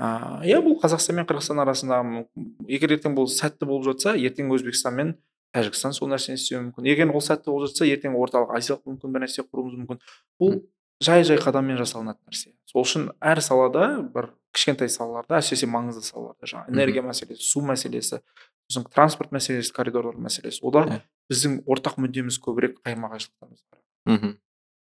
Иә 0.00 0.60
бұл 0.64 0.78
қазақстан 0.80 1.18
мен 1.18 1.26
қырғызстан 1.28 1.60
арасындағы 1.60 2.24
егер 2.72 2.94
ертең 2.96 3.16
бұл 3.18 3.28
сәтті 3.28 3.68
болып 3.68 3.90
жатса 3.90 4.14
ертең 4.16 4.52
өзбекстан 4.54 4.96
мен 4.96 5.14
тәжікстан 5.54 5.92
сол 5.92 6.08
нәрсені 6.12 6.38
істеуі 6.38 6.60
мүмкін. 6.68 6.86
Егер 6.88 7.10
ол 7.10 7.20
сәтті 7.24 7.50
болып 7.50 7.68
жатса 7.68 7.88
ертең 7.90 8.14
орталық 8.16 8.54
азиялық 8.56 8.86
мүмкін 8.86 9.14
бір 9.16 9.24
нәрсе 9.26 9.44
құруымыз 9.44 9.80
мүмкін. 9.80 10.00
Бұл 10.40 10.60
жай 11.02 11.24
жай 11.26 11.40
қадаммен 11.42 11.80
жасалынатын 11.80 12.30
нәрсе. 12.30 12.52
Сол 12.70 12.86
үшін 12.86 13.08
әр 13.20 13.42
салада 13.44 13.88
бір 14.14 14.30
кішкентай 14.54 14.88
салаларда 14.88 15.40
әсіресе 15.40 15.68
маңызды 15.70 16.06
салаларда 16.06 16.48
жаңағы 16.52 16.74
энергия 16.74 17.02
мәселесі 17.06 17.44
су 17.44 17.62
мәселесі 17.66 18.20
сосын 18.70 18.86
транспорт 18.94 19.34
мәселесі 19.34 19.74
коридорлар 19.74 20.16
мәселесі 20.18 20.62
ода 20.66 20.86
Иә. 20.86 21.00
біздің 21.30 21.60
ортақ 21.66 21.98
мүддеміз 22.02 22.38
көбірек 22.42 22.80
қайырма 22.82 23.10
қайшылықтарымыз 23.14 23.62
бар. 23.70 23.80
Мхм 24.06 24.32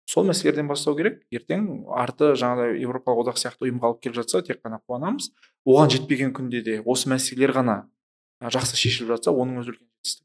сол 0.09 0.25
мәселелерден 0.29 0.69
бастау 0.71 0.97
керек. 0.97 1.21
Ертең 1.35 1.85
арты 1.93 2.33
жаңағыдай 2.41 2.81
еуропалық 2.81 3.27
одақ 3.27 3.41
сияқты 3.41 3.69
ұйымға 3.69 3.91
алып 3.91 4.01
келіп 4.05 4.17
жатса 4.23 4.41
тек 4.47 4.63
қана 4.65 4.81
қуанамыз. 4.89 5.29
Оған 5.69 5.93
жетпеген 5.93 6.33
күнде 6.37 6.63
де 6.65 6.79
осы 6.81 7.11
мәселелер 7.13 7.53
ғана 7.57 7.77
жақсы 8.41 8.79
шешіліп 8.81 9.13
жатса 9.17 9.35
оның 9.35 9.61
өзі 9.63 9.75
үлкен 9.75 9.89
жетістік. 10.01 10.25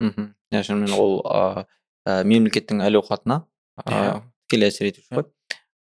Мхм. 0.00 0.30
Иә 0.54 0.62
шынымен 0.64 0.94
ол 0.96 1.18
ыыы 1.20 2.24
мемлекеттің 2.24 2.80
әл 2.86 3.02
ауқатына 3.02 3.42
Иә. 3.84 3.98
ыыы 3.98 4.22
тікелей 4.48 4.72
әсер 4.72 4.88
етуші 4.88 5.18
ғой. 5.18 5.26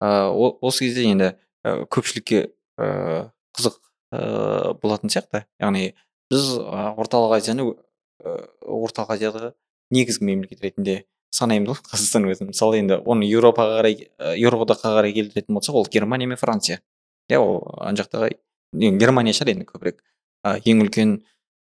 Ыыы 0.03 0.53
осы 0.63 0.87
кезде 0.87 1.09
енді 1.11 1.33
көпшілікке 1.65 2.45
ыыы 2.79 3.25
қызық 3.59 3.81
ыыы 4.15 4.75
болатын 4.83 5.11
сияқты. 5.11 5.47
Яғни 5.59 5.95
біз 6.31 6.53
орталық 6.63 7.41
азияны 7.41 7.73
орталық 8.23 9.17
азиядағы 9.17 9.53
негізгі 9.91 10.29
мемлекет 10.31 10.63
ретінде 10.63 11.07
санаймыз 11.33 11.73
ғой 11.73 11.81
қазақстан 11.89 12.29
өзін 12.29 12.51
мысалы 12.53 12.79
енді 12.83 13.01
оны 13.09 13.27
еуропаға 13.27 13.81
қарай 13.81 13.97
еуроодаққа 14.37 14.95
қарай 14.99 15.15
келтіретін 15.17 15.57
болсақ 15.57 15.79
ол 15.81 15.87
германия 15.91 16.29
мен 16.29 16.37
франция. 16.41 16.81
Иә 17.31 17.41
ол 17.41 17.63
ана 17.81 17.97
жақтағы 17.97 18.35
германия 19.01 19.33
шығар 19.33 19.55
енді 19.55 19.69
көбірек. 19.71 20.03
Ең 20.45 20.85
үлкен 20.85 21.17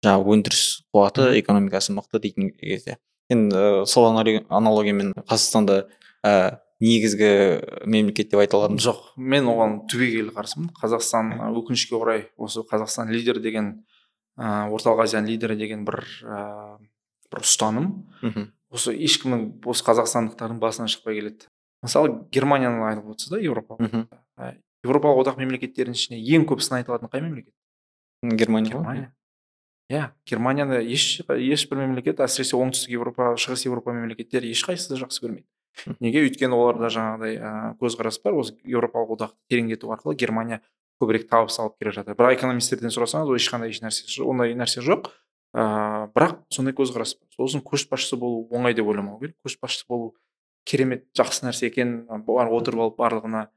жаңағы 0.01 0.35
өндіріс 0.35 0.63
қуаты 0.93 1.27
экономикасы 1.39 1.93
мықты 1.93 2.21
дейтін 2.23 2.51
кезде. 2.57 2.97
Енді 3.29 3.85
сол 3.85 4.09
аналогиямен 4.09 5.13
қазақстанды 5.21 5.85
ә, 6.25 6.57
негізгі 6.81 7.29
мемлекет 7.85 8.31
деп 8.31 8.41
айта 8.41 8.57
аламыз 8.57 8.87
жоқ 8.87 9.11
мен 9.17 9.45
оған 9.51 9.77
түбегейлі 9.91 10.33
қарсымын. 10.33 10.71
Қазақстан 10.81 11.35
өкінішке 11.53 11.95
орай 11.99 12.25
осы 12.37 12.65
қазақстан 12.65 13.13
лидер 13.13 13.39
деген 13.43 13.85
ә, 14.37 14.67
орталық 14.73 15.05
азияның 15.05 15.29
лидері 15.35 15.59
деген 15.59 15.85
бір 15.85 16.01
ә, 16.25 16.41
бір 17.29 17.45
ұстаным. 17.45 17.91
Мхм. 18.23 18.49
Осы 18.71 18.95
ешкімнің 18.95 19.47
осы 19.67 19.85
қазақстандықтардың 19.85 20.59
басынан 20.61 20.91
шықпай 20.91 21.19
келеді. 21.19 21.47
Мысалы 21.83 22.13
германияны 22.31 22.83
айтып 22.87 23.09
отырсыз 23.13 23.33
да 23.33 23.39
еуропалық 23.41 23.81
мхм. 23.83 24.05
Ә, 24.37 24.53
еуропалық 24.85 25.23
одақ 25.25 25.39
мемлекеттерінің 25.41 25.97
ішінде 25.97 26.19
ең 26.37 26.45
көп 26.49 26.61
сын 26.63 26.77
айтылатын 26.79 27.11
қай 27.11 27.23
мемлекет? 27.25 27.53
Германия 28.23 28.71
германия. 28.71 29.13
Иә 29.91 30.11
германияны 30.29 30.83
еш 30.87 31.21
ешбір 31.25 31.81
мемлекет 31.83 32.21
әсіресе 32.23 32.55
оңтүстік 32.55 32.93
еуропа 32.95 33.33
шығыс 33.35 33.65
еуропа 33.65 33.91
мемлекеттері 33.91 34.53
ешқайсысы 34.53 34.93
да 34.93 35.01
жақсы 35.01 35.25
көрмейді. 35.25 35.47
Неге? 35.99 36.21
Өйткені 36.27 36.55
оларда 36.55 36.91
жаңағыдай 36.93 37.39
ыыы 37.41 37.73
көзқарас 37.81 38.21
бар. 38.23 38.37
Осы 38.39 38.55
еуропалық 38.63 39.17
одақты 39.17 39.51
тереңдету 39.51 39.91
арқылы 39.91 40.15
германия 40.15 40.61
көбірек 41.01 41.27
табыс 41.27 41.57
алып 41.59 41.75
келе 41.81 41.91
жатыр. 41.95 42.15
Бірақ 42.15 42.37
экономистерден 42.37 42.93
сұрасаңыз 42.93 43.31
ол 43.31 43.39
ешқандай 43.39 43.73
ешнәрсе 43.73 44.23
ондай 44.23 44.53
нәрсе 44.55 44.83
жоқ. 44.85 45.09
Ыыы 45.53 46.09
бірақ 46.15 46.37
сондай 46.53 46.75
көзқарас 46.77 47.15
үшін 47.37 47.63
көшбасшы 47.65 48.17
болу 48.19 48.45
оңай 48.51 48.75
деп 48.77 48.87
ойламау 48.87 49.19
керек. 49.19 49.35
Көшбасшы 49.45 49.85
болу 49.89 50.13
керемет 50.65 51.07
жақсы 51.17 51.45
нәрсе 51.47 51.67
екен 51.67 52.05
бар 52.27 52.51
отырып 52.51 52.85
алып 52.85 52.99
барлығына 53.01 53.47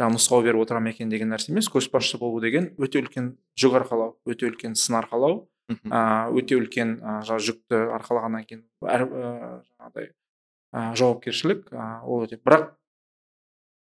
жаңағы 0.00 0.16
нұсқау 0.16 0.44
беріп 0.44 0.64
отырамын 0.64 0.92
екен 0.94 1.10
деген 1.10 1.32
нәрсе 1.32 1.52
емес. 1.52 1.70
Көшбасшы 1.72 2.18
болу 2.18 2.40
деген 2.40 2.70
өте 2.78 3.02
үлкен 3.02 3.34
жүк 3.58 3.78
арқалау 3.82 4.16
өте 4.28 4.46
үлкен 4.50 4.76
сын 4.78 5.00
арқалау 5.00 5.48
өте 5.70 6.56
үлкен 6.58 6.98
жаңағы 7.00 7.46
жүкті 7.46 7.80
арқалағаннан 7.98 8.46
кейін 8.46 8.64
әр 8.86 9.06
жаңағыдай 9.10 10.10
жауапкершілік 11.00 11.70
ол 11.74 12.24
өте 12.26 12.38
бірақ 12.42 12.72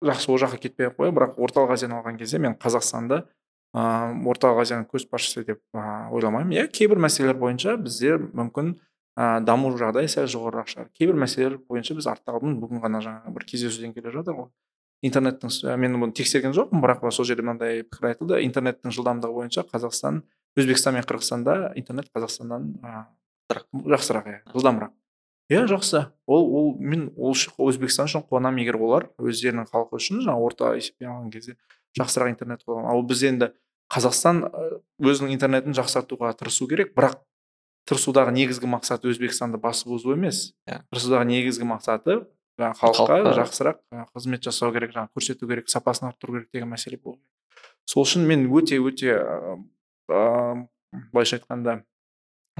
жақсы 0.02 0.30
ол 0.30 0.38
жаққа 0.42 0.60
кетпей 0.62 0.90
ақ 0.90 0.98
қояйық 0.98 1.16
бірақ 1.18 1.40
орталық 1.42 1.74
азияны 1.76 1.98
алған 1.98 2.18
кезде 2.18 2.38
мен 2.42 2.54
қазақстанды 2.58 3.22
ыыы 3.72 4.28
орталық 4.28 4.62
азияның 4.62 4.88
көшбасшысы 4.90 5.44
деп 5.46 5.60
ыыы 5.72 6.10
ойламаймын. 6.16 6.52
Иә 6.56 6.66
кейбір 6.68 7.00
мәселелер 7.00 7.38
бойынша 7.40 7.76
бізде 7.80 8.18
мүмкін 8.20 8.74
ыыы 9.16 9.44
даму 9.46 9.72
жағдайы 9.80 10.10
сәл 10.12 10.28
жоғарырақ 10.28 10.68
шығар. 10.72 10.90
Кейбір 10.92 11.16
мәселелер 11.24 11.58
бойынша 11.68 11.96
біз 11.96 12.10
артта 12.12 12.34
қалдым 12.34 12.58
бүгін 12.60 12.82
ғана 12.84 13.00
жаңағы 13.04 13.32
бір 13.32 13.46
кездесуден 13.48 13.94
келе 13.96 14.12
жатыр 14.12 14.36
ғой. 14.36 14.48
Интернеттің 15.02 15.76
мен 15.80 15.96
бұны 15.98 16.14
тексерген 16.14 16.52
жоқпын 16.54 16.84
бірақ 16.84 17.08
сол 17.10 17.26
жерде 17.26 17.42
мынандай 17.42 17.82
пікір 17.82 18.12
айтылды. 18.12 18.42
Интернеттің 18.44 18.92
жылдамдығы 18.94 19.34
бойынша 19.40 19.64
қазақстан 19.72 20.22
өзбекстан 20.54 20.94
мен 20.94 21.08
қырғызстанда 21.08 21.72
интернет 21.80 22.12
қазақстаннан 22.14 22.68
ыыы 22.76 23.88
жақсырақ 23.96 24.28
иә 24.28 24.40
жылдамырақ. 24.52 24.92
Иә 25.50 25.66
жақсы. 25.66 26.06
Ол 26.26 26.46
ол 26.54 26.68
мен 26.78 27.10
ол 27.16 27.34
үшін 27.34 27.56
өзбекстан 27.58 28.06
үшін 28.06 28.22
қуанамын 28.28 28.62
егер 28.62 28.78
олар 28.78 29.08
өздерінің 29.18 29.66
халқы 29.72 29.98
үшін 29.98 30.22
жаңағы 30.22 30.46
орта 30.46 30.70
есеппен 30.78 31.10
алған 31.10 31.32
кезде 31.34 31.56
жақсырақ 31.98 32.30
интернет 32.32 32.62
қолдан 32.64 32.86
ал 32.88 33.02
біз 33.02 33.24
енді 33.26 33.50
қазақстан 33.92 34.44
ы, 34.48 34.80
өзінің 35.02 35.34
интернетін 35.36 35.76
жақсартуға 35.76 36.32
тырысу 36.38 36.68
керек. 36.70 36.94
Бірақ 36.96 37.18
тырысудағы 37.88 38.32
негізгі 38.36 38.70
мақсаты 38.70 39.10
өзбекстанды 39.12 39.60
басып 39.60 39.92
озу 39.96 40.14
емес. 40.16 40.52
Иә. 40.68 40.82
тырысудағы 40.92 41.28
негізгі 41.28 41.68
мақсаты 41.68 42.22
жаңағы 42.60 42.78
халыққа 42.80 43.34
жақсырақ 43.38 43.80
қызмет 44.14 44.44
жасау 44.46 44.72
керек 44.72 44.92
жаңағы 44.94 45.12
көрсету 45.16 45.48
керек 45.48 45.68
сапасын 45.72 46.08
арттыру 46.10 46.38
керек 46.38 46.50
деген 46.52 46.70
мәселе 46.72 46.98
болу 47.00 47.16
керек. 47.16 47.64
Сол 47.86 48.06
үшін 48.06 48.26
мен 48.28 48.46
өте 48.48 48.78
өте 48.78 49.16
ыыы 49.18 50.68
былайша 51.12 51.40
айтқанда 51.40 51.82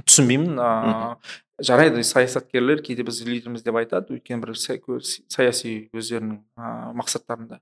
түсінбеймін. 0.02 0.58
Ыыы 0.58 1.16
жарайды 1.62 2.02
саясаткерлер 2.02 2.82
кейде 2.82 3.04
біз 3.06 3.22
лидерміз 3.26 3.62
деп 3.62 3.76
айтады 3.78 4.16
өйткені 4.16 4.42
бір 4.42 4.56
саяси 4.56 5.90
өздерінің 5.94 6.40
ыыы 6.58 6.96
мақсаттарында. 6.98 7.60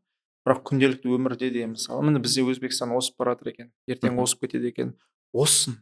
Бірақ 0.51 0.65
күнделікті 0.67 1.15
өмірде 1.15 1.53
де 1.55 1.69
мысалы 1.71 2.03
міне 2.09 2.23
бізде 2.23 2.43
өзбекстан 2.43 2.93
осып 2.97 3.23
бара 3.23 3.37
жатыр 3.39 3.55
екен 3.55 3.71
ертең 3.87 4.19
осып 4.21 4.45
кетеді 4.49 4.75
екен. 4.75 4.97
Оссын 5.33 5.79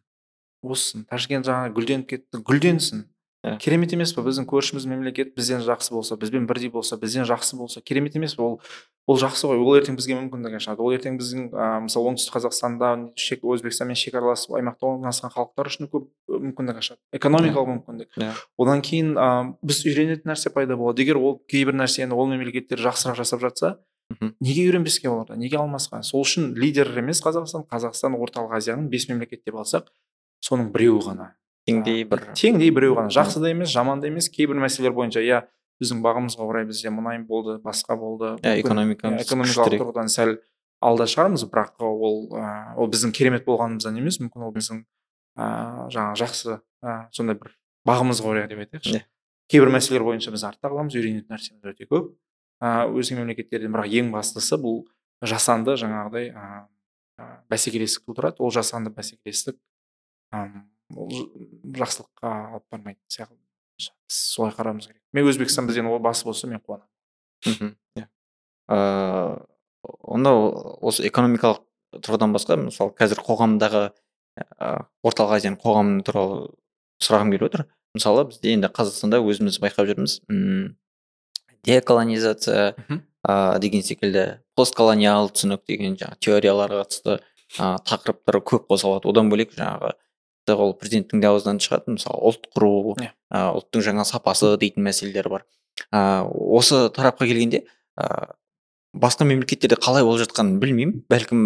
оссын. 0.63 1.07
Ташкент 1.09 1.47
жаңа 1.47 1.71
гүлденіп 1.75 2.11
кетті. 2.11 2.43
Гүлденсін. 2.45 3.07
Иә. 3.47 3.53
керемет 3.63 3.93
емес 3.95 4.11
па 4.17 4.25
біздің 4.27 4.49
көршіміз 4.51 4.89
мемлекет 4.91 5.29
бізден 5.37 5.61
жақсы 5.63 5.93
болса 5.95 6.17
бізбен 6.19 6.49
бірдей 6.51 6.73
болса 6.75 6.97
бізден 6.99 7.23
жақсы 7.23 7.55
болса 7.55 7.81
керемет 7.81 8.17
емес 8.19 8.35
пе? 8.35 8.43
Ол 8.43 8.57
ол 9.07 9.17
жақсы 9.17 9.47
ғой. 9.47 9.61
Ол 9.63 9.79
ертең 9.79 9.95
бізге 9.95 10.17
мүмкіндік 10.19 10.57
ашады. 10.59 10.83
Ол 10.83 10.91
ертең 10.97 11.21
біздің 11.21 11.45
ә, 11.55 11.69
мысалы 11.85 12.11
оңтүстік 12.11 12.35
қазақстанда 12.35 12.91
шек, 13.15 13.47
өзбекстанмен 13.47 13.95
шекаралас 13.95 14.49
аймақта 14.51 14.91
орналасқан 14.91 15.31
халықтар 15.31 15.71
үшін 15.71 15.87
көп 15.87 16.11
мүмкіндік 16.27 16.83
ашады. 16.83 16.99
Экономикалық 17.15 17.71
мүмкіндік. 17.77 18.19
Иә. 18.19 18.35
одан 18.59 18.83
кейін 18.83 19.15
ә, 19.15 19.55
біз 19.63 19.85
үйренетін 19.87 20.35
нәрсе 20.35 20.51
пайда 20.51 20.75
болады. 20.75 21.07
Егер 21.07 21.23
ол 21.23 21.39
кейбір 21.47 21.79
нәрсені 21.79 22.19
ол 22.19 22.27
мемлекеттер 22.27 22.83
жақсырақ 22.83 23.23
жасап 23.23 23.47
жатса 23.47 23.79
мхм 24.11 24.35
неге 24.41 24.67
үйренбеске 24.69 25.09
оларда 25.09 25.37
неге 25.37 25.59
алмасқа? 25.61 26.03
Сол 26.03 26.25
үшін 26.25 26.55
лидер 26.57 26.91
емес 26.99 27.23
қазақстан 27.25 27.67
қазақстан 27.69 28.17
орталық 28.19 28.57
азияның 28.59 28.89
бес 28.89 29.09
мемлекет 29.09 29.45
деп 29.45 29.59
алсақ 29.61 29.91
соның 30.45 30.73
біреуі 30.73 31.05
ғана. 31.11 31.33
Теңдей 31.69 32.05
бір 32.09 32.31
теңдей 32.39 32.73
біреу 32.73 32.97
ғана. 32.97 33.13
Жақсы 33.13 33.43
да 33.43 33.51
емес 33.53 33.69
жаман 33.73 34.01
да 34.01 34.09
емес 34.09 34.31
кейбір 34.33 34.61
мәселелер 34.63 34.95
бойынша 34.97 35.21
иә 35.21 35.43
біздің 35.83 36.01
бағымызға 36.03 36.47
орай 36.47 36.65
бізде 36.69 36.91
мұнай 36.91 37.21
болды 37.27 37.59
басқа 37.63 37.97
болды. 37.99 38.37
Иә 38.43 38.63
экономикамыз 38.63 39.21
иә, 39.21 39.27
экономикалық 39.29 39.77
тұрғыдан 39.77 40.11
сәл 40.11 40.39
алда 40.81 41.07
шығармыз 41.11 41.45
бірақ 41.51 41.85
ол 41.85 42.25
ә, 42.39 42.75
ол 42.79 42.89
біздің 42.91 43.13
керемет 43.15 43.45
болғанымыздан 43.47 43.99
емес 44.01 44.19
мүмкін 44.23 44.47
ол 44.49 44.55
біздің 44.55 44.81
ә, 45.39 45.47
жаңағы 45.95 46.21
жақсы 46.23 46.57
ә, 46.83 46.97
сондай 47.15 47.39
бір 47.39 47.55
бағымызға 47.89 48.33
орай 48.33 48.49
деп 48.51 48.65
айтайықшы. 48.65 48.99
Иә. 48.99 49.05
кейбір 49.51 49.73
мәселелер 49.75 50.07
бойынша 50.07 50.33
біз 50.35 50.45
артта 50.49 50.71
қаламыз 50.71 50.97
үйренетін 50.99 51.35
нәрсеміз 51.35 51.73
өте 51.73 51.87
көп. 51.91 52.15
Өзге 52.61 53.19
мемлекеттерден 53.21 53.73
бірақ 53.75 53.93
ең 54.01 54.13
бастысы 54.15 54.59
бұл 54.59 54.83
жасанды 55.23 55.77
жаңағыдай 55.79 56.33
бәсекелестік 57.51 58.07
тудырады 58.07 58.43
ол 58.43 58.51
жасанды 58.55 58.91
бәсекелестік 58.95 59.59
ол 60.33 61.13
жақсылыққа 61.79 62.33
алып 62.55 62.65
бармайтын 62.73 63.05
сияқты. 63.13 63.39
Солай 64.09 64.53
қарауымыз 64.57 64.89
керек. 64.89 65.03
Мен 65.13 65.29
өзбекстан 65.29 65.67
бізден 65.69 65.87
ол 65.87 65.99
басы 66.03 66.25
болса 66.25 66.49
мен 66.49 66.61
қуанамын. 66.65 67.77
Иә. 67.99 68.09
Онда 70.03 70.33
осы 70.83 71.07
экономикалық 71.07 71.63
тұрғыдан 72.03 72.35
басқа 72.35 72.57
мысалы 72.59 72.95
қазір 72.99 73.23
қоғамдағы 73.27 73.83
орталық 75.07 75.37
азияның 75.39 75.61
қоғамы 75.63 76.03
туралы 76.07 76.51
сұрағым 77.03 77.31
келіп 77.35 77.47
отыр. 77.49 77.67
Мысалы 77.95 78.27
бізде 78.33 78.57
енді 78.57 78.73
қазақстанда 78.75 79.21
өзіміз 79.23 79.61
байқап 79.63 79.89
жүрміз 79.93 80.19
деколонизация 81.65 82.75
ыыы 82.89 83.59
деген 83.61 83.83
секілді. 83.83 84.41
Постколониал 84.57 85.31
түсінік 85.31 85.65
деген 85.69 85.97
жаңағы 85.99 86.21
теорияларға 86.25 86.83
қатысты 86.85 87.19
ыыы 87.59 87.79
тақырыптар 87.89 88.41
көп 88.43 88.69
қозғалады. 88.71 89.09
Одан 89.11 89.31
бөлек 89.33 89.55
жаңағы 89.57 89.95
ол 90.49 90.73
президенттің 90.81 91.21
де 91.21 91.29
аузынан 91.29 91.59
шығады 91.61 91.99
мысалы 91.99 92.23
ұлт 92.31 92.49
құру 92.57 92.97
ыыы 92.97 93.11
ұлттың 93.31 93.85
жаңа 93.85 94.07
сапасы 94.09 94.55
дейтін 94.57 94.87
мәселелер 94.87 95.29
бар. 95.29 95.47
Ыыы 95.93 96.29
осы 96.59 96.89
тарапқа 96.95 97.29
келгенде 97.29 97.65
ыыы 98.01 98.33
басқа 98.97 99.27
мемлекеттерде 99.29 99.77
қалай 99.77 100.07
болып 100.07 100.25
жатқанын 100.25 100.57
білмеймін. 100.63 101.03
Бәлкім 101.11 101.43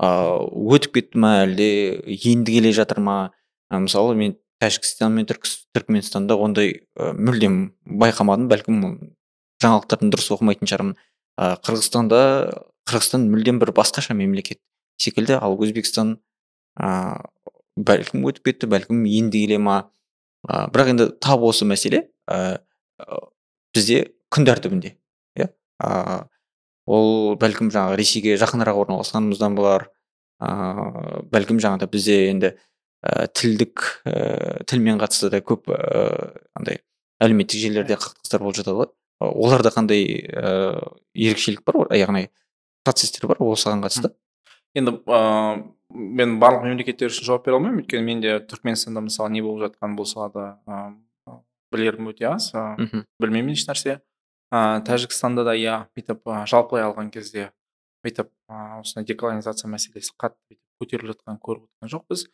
ыыы 0.00 0.76
өтіп 0.76 0.94
кетті 0.94 1.18
ма 1.18 1.40
әлде 1.42 1.66
енді 2.06 2.54
келе 2.54 2.72
жатыр 2.72 3.02
ма? 3.02 3.32
Ә, 3.70 3.78
мысалы 3.82 4.14
мен 4.14 4.36
тәжікстан 4.62 5.12
мен 5.14 5.26
түркменстанда 5.26 6.36
ондай 6.38 6.86
мүлдем 6.94 7.72
байқамадым. 7.84 8.48
Бәлкім 8.50 8.80
жаңалықтарын 9.62 10.12
дұрыс 10.12 10.30
оқымайтын 10.34 10.70
шығармын. 10.70 10.96
Ыыы 11.40 11.60
қырғызстанда 11.64 12.20
қырғызстан 12.88 13.28
мүлдем 13.32 13.60
бір 13.62 13.72
басқаша 13.76 14.14
мемлекет 14.16 14.60
секілді 15.00 15.38
ал 15.40 15.56
өзбекстан 15.60 16.18
ыыы 16.80 17.30
бәлкім 17.80 18.26
өтіп 18.28 18.50
кетті 18.50 18.68
бәлкім 18.70 19.04
енді 19.08 19.44
келе 19.44 19.58
ма? 19.62 19.78
Ә, 20.48 20.66
бірақ 20.72 20.94
енді 20.94 21.06
тап 21.20 21.42
осы 21.46 21.66
мәселе 21.68 22.06
ә, 22.30 22.60
бізде 23.74 24.02
күн 24.32 24.46
тәртібінде 24.48 24.94
иә? 25.38 25.50
Ә, 25.82 26.26
ол 26.90 27.36
бәлкім 27.40 27.70
жаңағы 27.72 27.98
ресейге 28.00 28.36
жақынырақ 28.40 28.80
орналасқанымыздан 28.84 29.56
болар. 29.58 29.88
Ыыы 30.40 31.24
бәлкім 31.32 31.60
жаңағыда 31.62 31.90
бізде 31.92 32.18
енді 32.30 32.54
ә, 33.04 33.28
тілдік 33.28 33.84
ә, 34.04 34.64
тілмен 34.68 35.00
қатысты 35.00 35.30
да 35.32 35.42
көп 35.44 35.70
ә, 35.72 36.32
андай 36.56 36.82
әлеуметтік 37.20 37.60
желілерде 37.60 38.00
қақтығыстар 38.00 38.44
болып 38.44 38.60
жатады 38.60 38.80
ғой. 38.80 38.90
Оларда 39.20 39.72
қандай 39.74 40.06
ә, 40.26 40.80
ерекшелік 41.14 41.62
бар 41.66 41.92
яғни 41.96 42.28
процестер 42.84 43.28
бар 43.28 43.40
осыған 43.44 43.84
қатысты? 43.84 44.14
Енді 44.74 44.96
ыыы 45.04 45.62
мен 45.90 46.38
барлық 46.40 46.68
мемлекеттер 46.68 47.10
үшін 47.10 47.26
жауап 47.26 47.44
бере 47.44 47.58
алмаймын 47.58 47.82
өйткені 47.82 48.06
мен 48.06 48.20
де 48.22 48.36
түркменстанда 48.46 49.02
мысалы 49.02 49.34
не 49.34 49.42
болып 49.42 49.66
жатқанын 49.66 49.96
бұл 49.98 50.06
салада 50.06 50.44
ыыы 50.66 51.40
білерім 51.74 52.10
өте 52.12 52.28
аз 52.30 52.50
білмеймін 53.20 53.56
ешнәрсе. 53.58 53.98
Ыыы 54.54 54.84
тәжікстанда 54.86 55.44
да 55.46 55.56
иә 55.58 55.76
бүйтіп 55.96 56.22
жалпылай 56.50 56.86
алған 56.86 57.10
кезде 57.10 57.50
бүйтіп 58.06 58.30
ыыы 58.48 58.80
осындай 58.80 59.10
деколонизация 59.10 59.70
мәселесі 59.70 60.14
қатты 60.16 60.60
көтеріліп 60.80 61.16
жатқанын 61.16 61.42
көріп 61.42 61.66
отырған 61.66 61.92
жоқпыз. 61.92 62.24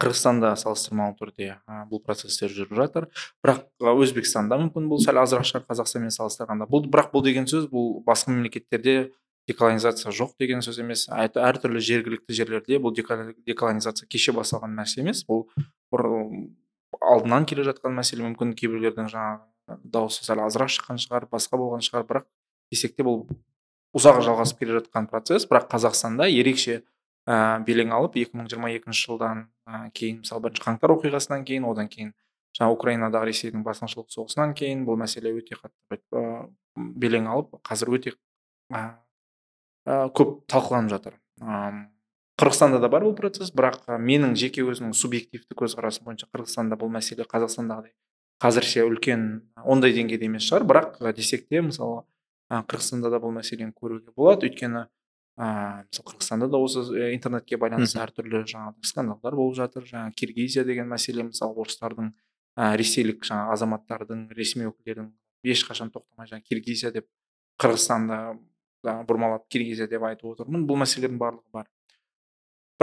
Қырғызстанда 0.00 0.54
салыстырмалы 0.56 1.16
түрде 1.18 1.50
бұл 1.90 2.00
процесстер 2.04 2.48
жүріп 2.52 2.72
жатыр. 2.78 3.08
Бірақ 3.44 3.66
өзбекстанда 4.00 4.56
мүмкін 4.62 4.88
бұл 4.88 5.02
сәл 5.04 5.20
азырақ 5.20 5.44
шығар 5.50 5.66
қазақстанмен 5.68 6.14
салыстырғанда. 6.14 6.68
Бұл 6.70 6.86
бірақ 6.88 7.10
бұл 7.12 7.24
деген 7.26 7.44
сөз 7.50 7.68
бұл 7.72 8.00
басқа 8.06 8.32
мемлекеттерде 8.32 9.12
деколонизация 9.48 10.12
жоқ 10.14 10.38
деген 10.40 10.64
сөз 10.64 10.80
емес. 10.80 11.04
Әр- 11.12 11.36
әртүрлі 11.36 11.82
жергілікті 11.84 12.32
жерлерде 12.32 12.78
бұл 12.80 12.94
деко- 12.96 13.34
деколонизация 13.44 14.08
кеше 14.08 14.32
басталған 14.32 14.72
нәрсе 14.78 15.02
емес. 15.04 15.24
Бұл 15.28 15.44
бұрын 15.92 16.54
алдынан 17.02 17.44
келе 17.44 17.66
жатқан 17.68 17.92
мәселе. 17.92 18.24
Мүмкін 18.24 18.54
кейбіреулердің 18.56 19.10
жаңағы 19.12 19.80
дауысы 19.84 20.24
сәл 20.24 20.40
азырақ 20.46 20.72
шыққан 20.72 21.02
шығар 21.02 21.28
басқа 21.28 21.60
болған 21.60 21.84
шығар. 21.84 22.08
Бірақ 22.08 22.24
десек 22.72 22.96
те 22.96 23.04
бұл 23.04 23.26
ұзақ 23.94 24.22
жалғасып 24.24 24.64
келе 24.64 24.80
жатқан 24.80 25.10
процесс. 25.12 25.44
Бірақ 25.44 25.68
қазақстанда 25.68 26.30
ерекше 26.32 26.82
ә, 27.28 27.60
белең 27.66 27.94
алып 27.96 28.18
2022 28.20 28.92
жылдан 28.98 29.46
ә, 29.66 29.88
кейін 29.96 30.20
мысалы 30.22 30.46
бірінші 30.46 30.64
қаңтар 30.64 30.94
оқиғасынан 30.96 31.46
кейін 31.48 31.68
одан 31.70 31.88
кейін 31.92 32.12
жаңа 32.58 32.74
украинадағы 32.76 33.30
ресейдің 33.30 33.64
басқыншылық 33.66 34.12
соғысынан 34.14 34.54
кейін 34.58 34.84
бұл 34.86 34.98
мәселе 35.00 35.32
өте 35.34 35.58
қатты 35.58 36.00
ә, 36.14 36.46
белең 36.76 37.28
алып 37.32 37.58
қазір 37.66 37.96
өте 37.98 38.14
ә, 38.72 38.84
көп 39.86 40.40
талқыланып 40.50 40.94
жатыр. 40.94 41.18
Қырғызстанда 42.34 42.80
да 42.82 42.88
бар 42.90 43.04
бұл 43.06 43.14
процесс 43.14 43.52
бірақ 43.54 43.84
менің 44.02 44.34
жеке 44.38 44.64
өзімнің 44.66 44.94
субъективті 44.98 45.54
көзқарасым 45.54 46.08
бойынша 46.08 46.26
қырғызстанда 46.32 46.78
бұл 46.80 46.90
мәселе 46.90 47.26
қазақстандағыдай 47.30 47.92
қазірше 48.42 48.82
үлкен 48.88 49.26
ондай 49.62 49.94
деңгейде 49.94 50.26
емес 50.26 50.48
шығар. 50.48 50.66
Бірақ 50.66 51.14
десек 51.14 51.46
те 51.48 51.62
мысалы 51.62 52.02
қырғызстанда 52.50 53.12
да 53.14 53.20
бұл 53.22 53.34
мәселені 53.36 53.70
көруге 53.76 54.10
болады. 54.16 54.48
Өйткені 54.48 54.86
ыыы 55.34 55.84
мысалы 55.88 56.08
қырғызстанда 56.10 56.48
да 56.50 56.60
осы 56.62 56.84
ә, 56.94 57.10
интернетке 57.14 57.58
байланысты 57.58 57.98
әртүрлі 58.02 58.44
жаңағы 58.46 58.86
скандалдар 58.86 59.34
болып 59.34 59.56
жатыр. 59.58 59.86
Жаңағы 59.88 60.14
киргизия 60.20 60.64
деген 60.64 60.88
мәселе 60.90 61.26
мысалы 61.26 61.58
орыстардың 61.64 62.12
ә, 62.54 62.74
ресейлік 62.78 63.26
жаңағы 63.26 63.56
азаматтардың 63.56 64.28
ресми 64.38 64.68
өкілдердің 64.70 65.10
ешқашан 65.50 65.90
тоқтамай 65.90 66.30
жаңағы 66.30 66.46
киргизия 66.48 66.92
деп 66.94 67.08
қырғызстанды 67.58 68.20
бұрмалап 69.08 69.48
киргизия 69.50 69.88
деп 69.90 70.06
айтып 70.06 70.34
отырмын. 70.34 70.66
Бұл 70.68 70.78
мәселелердің 70.84 71.18
барлығы 71.18 71.50
бар. 71.52 71.68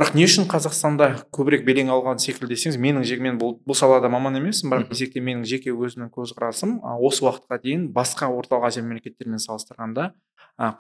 Бірақ 0.02 0.16
не 0.18 0.24
үшін 0.26 0.48
қазақстанда 0.50 1.08
көбірек 1.36 1.62
белең 1.68 1.92
алған 1.94 2.18
секілді 2.22 2.56
десеңіз 2.56 2.78
менің 2.82 3.04
же- 3.06 3.20
мен 3.22 3.38
бұл, 3.38 3.60
бұл 3.62 3.78
салада 3.78 4.10
маман 4.10 4.40
емеспін 4.40 4.72
бірақ 4.74 4.90
десек 4.90 5.14
те 5.14 5.22
менің 5.22 5.46
жеке 5.46 5.70
өзімнің 5.72 6.10
көзқарасым 6.16 6.80
осы 7.06 7.22
уақытқа 7.28 7.62
дейін 7.62 7.92
басқа 7.94 8.32
орталық 8.34 8.66
азия 8.72 8.82
мемлекеттерімен 8.82 9.38
салыстырғанда 9.38 10.14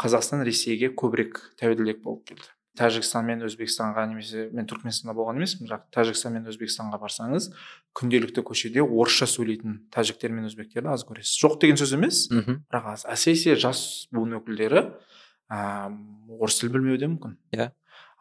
қазақстан 0.02 0.42
ресейге 0.44 0.90
көбірек 0.98 1.38
тәуелдірек 1.62 2.02
болып 2.02 2.26
келді. 2.32 2.50
Тәжікстан 2.80 3.26
мен 3.28 3.42
өзбекстанға 3.44 4.06
немесе 4.08 4.46
мен 4.56 4.66
түркменстанда 4.66 5.14
болған 5.14 5.38
емеспін 5.42 5.68
бірақ 5.68 5.82
тәжікстан 5.92 6.34
мен 6.38 6.46
өзбекстанға 6.48 7.02
барсаңыз 7.02 7.50
күнделікті 8.00 8.42
көшеде 8.48 8.80
орысша 8.82 9.28
сөйлейтін 9.28 9.90
тәжіктер 9.92 10.32
мен 10.32 10.48
өзбектерді 10.48 10.88
аз 10.94 11.04
көресіз. 11.04 11.36
Жоқ 11.44 11.60
деген 11.60 11.76
сөз 11.76 11.94
емес 11.98 12.22
бірақ 12.32 12.88
аз 12.94 13.04
әсіресе 13.12 13.58
жас 13.60 14.08
буын 14.16 14.40
өкілдері 14.40 14.86
ыыы 15.52 16.40
орыс 16.40 16.62
тіл 16.62 16.72
білмеуі 16.72 16.98
де 16.98 17.12
мүмкін. 17.12 17.36
Иә. 17.52 17.72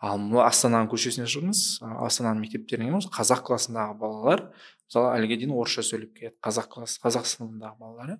Ал 0.01 0.19
мына 0.19 0.47
астананың 0.49 0.89
көшесіне 0.93 1.29
шығыңыз. 1.29 1.63
Астананың 2.07 2.45
мектептеріне 2.47 2.91
кіріңіз. 2.91 3.11
Қазақ 3.15 3.43
классындағы 3.49 3.99
балалар 4.01 4.47
мысалы 4.91 5.13
әліге 5.15 5.37
дейін 5.39 5.53
орысша 5.55 5.85
сөйлеп 5.87 6.17
келеді. 6.17 6.35
Қазақ 6.43 6.67
класс 6.73 6.97
қазақ 7.03 7.29
сыныбындағы 7.31 7.77
балалар 7.79 8.15
иә 8.15 8.17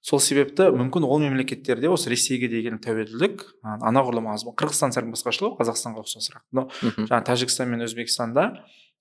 сол 0.00 0.22
себепті 0.24 0.70
мүмкін 0.72 1.04
ол 1.04 1.20
мемлекеттерде 1.20 1.90
осы 1.92 2.08
ресейге 2.08 2.48
деген 2.48 2.78
тәуелділік 2.80 3.44
анағұрлым 3.84 4.30
аз 4.32 4.46
қырғызстан 4.48 4.94
сәл 4.96 5.10
басқашалау 5.12 5.58
қазақстанға 5.58 6.06
ұқсасырақ 6.06 6.46
но 6.56 6.68
жаңағы 6.80 7.28
тәжікстан 7.28 7.68
мен 7.68 7.84
өзбекстанда 7.84 8.46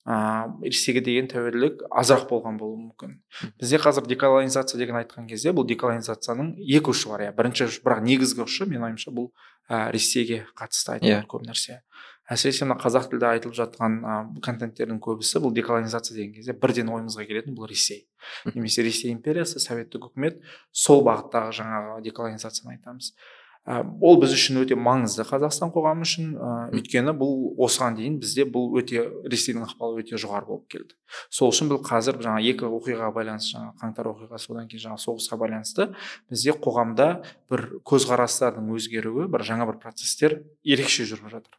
ыыы 0.04 0.68
ресейге 0.68 1.00
деген 1.06 1.30
тәуелділік 1.32 1.86
азырақ 1.88 2.28
болған 2.28 2.60
болуы 2.60 2.82
мүмкін. 2.90 3.16
Бізде 3.56 3.80
қазір 3.80 4.08
деколонизация 4.12 4.78
деген 4.82 5.00
айтқан 5.00 5.30
кезде 5.30 5.54
бұл 5.56 5.64
деколонизацияның 5.70 6.58
екі 6.60 6.92
ұшы 6.92 7.08
бар. 7.08 7.30
Иә 7.30 7.36
бірінші 7.38 7.70
бірақ 7.80 8.04
негізгі 8.04 8.44
ұшы 8.44 8.68
менің 8.68 8.90
ойымша 8.90 9.16
бұл 9.16 9.32
ә, 9.72 9.88
ресейге 9.96 10.44
қатысты 10.60 10.98
айтылған 10.98 11.24
Иә. 11.24 11.30
көп 11.32 11.48
нәрсе. 11.48 11.80
Әсіресе 12.34 12.66
мына 12.66 12.78
қазақ 12.82 13.10
тілде 13.12 13.30
айтылып 13.30 13.56
жатқан 13.58 14.00
ә, 14.02 14.16
контенттердің 14.46 15.00
көбісі 15.04 15.42
бұл 15.44 15.54
деколонизация 15.56 16.18
деген 16.18 16.34
кезде 16.38 16.56
бірден 16.58 16.90
ойымызға 16.94 17.28
келетін 17.30 17.56
бұл 17.58 17.70
ресей. 17.70 18.08
Немесе 18.54 18.84
ресей 18.84 19.14
империясы 19.14 19.62
советтік 19.64 20.10
үкімет 20.10 20.42
сол 20.72 21.06
бағыттағы 21.08 21.56
жаңағы 21.62 22.02
деколонизацияны 22.10 22.78
айтамыз. 22.78 23.14
Ә, 23.64 23.78
ол 24.04 24.18
біз 24.20 24.34
үшін 24.36 24.58
өте 24.60 24.76
маңызды 24.76 25.24
қазақстан 25.24 25.70
қоғамы 25.72 26.04
үшін 26.04 26.34
ә, 26.36 26.48
өйткені 26.76 27.14
бұл 27.16 27.54
осыған 27.64 27.96
дейін 27.96 28.18
бізде 28.20 28.44
бұл 28.44 28.74
өте 28.82 29.06
ресейдің 29.24 29.64
ықпалы 29.70 30.04
өте 30.04 30.20
жоғары 30.20 30.50
болып 30.50 30.66
келді. 30.74 30.98
Сол 31.32 31.54
үшін 31.54 31.72
бұл 31.72 31.80
қазір 31.88 32.20
жаңа 32.26 32.44
екі 32.44 32.68
оқиғаға 32.68 33.14
байланысты 33.16 33.56
жаңа 33.56 33.72
қаңтар 33.80 34.12
оқиғасы 34.12 34.52
одан 34.52 34.68
кейін 34.68 34.84
жаңа 34.90 35.00
соғысқа 35.00 35.40
байланысты 35.40 35.88
бізде 36.28 36.58
қоғамда 36.60 37.08
бір 37.48 37.66
көзқарастардың 37.88 38.68
өзгеруі 38.76 39.30
бір 39.32 39.48
жаңа 39.48 39.72
бір 39.72 39.80
процесстер 39.80 40.42
ерекше 40.68 41.08
жүріп 41.08 41.32
жатыр. 41.32 41.56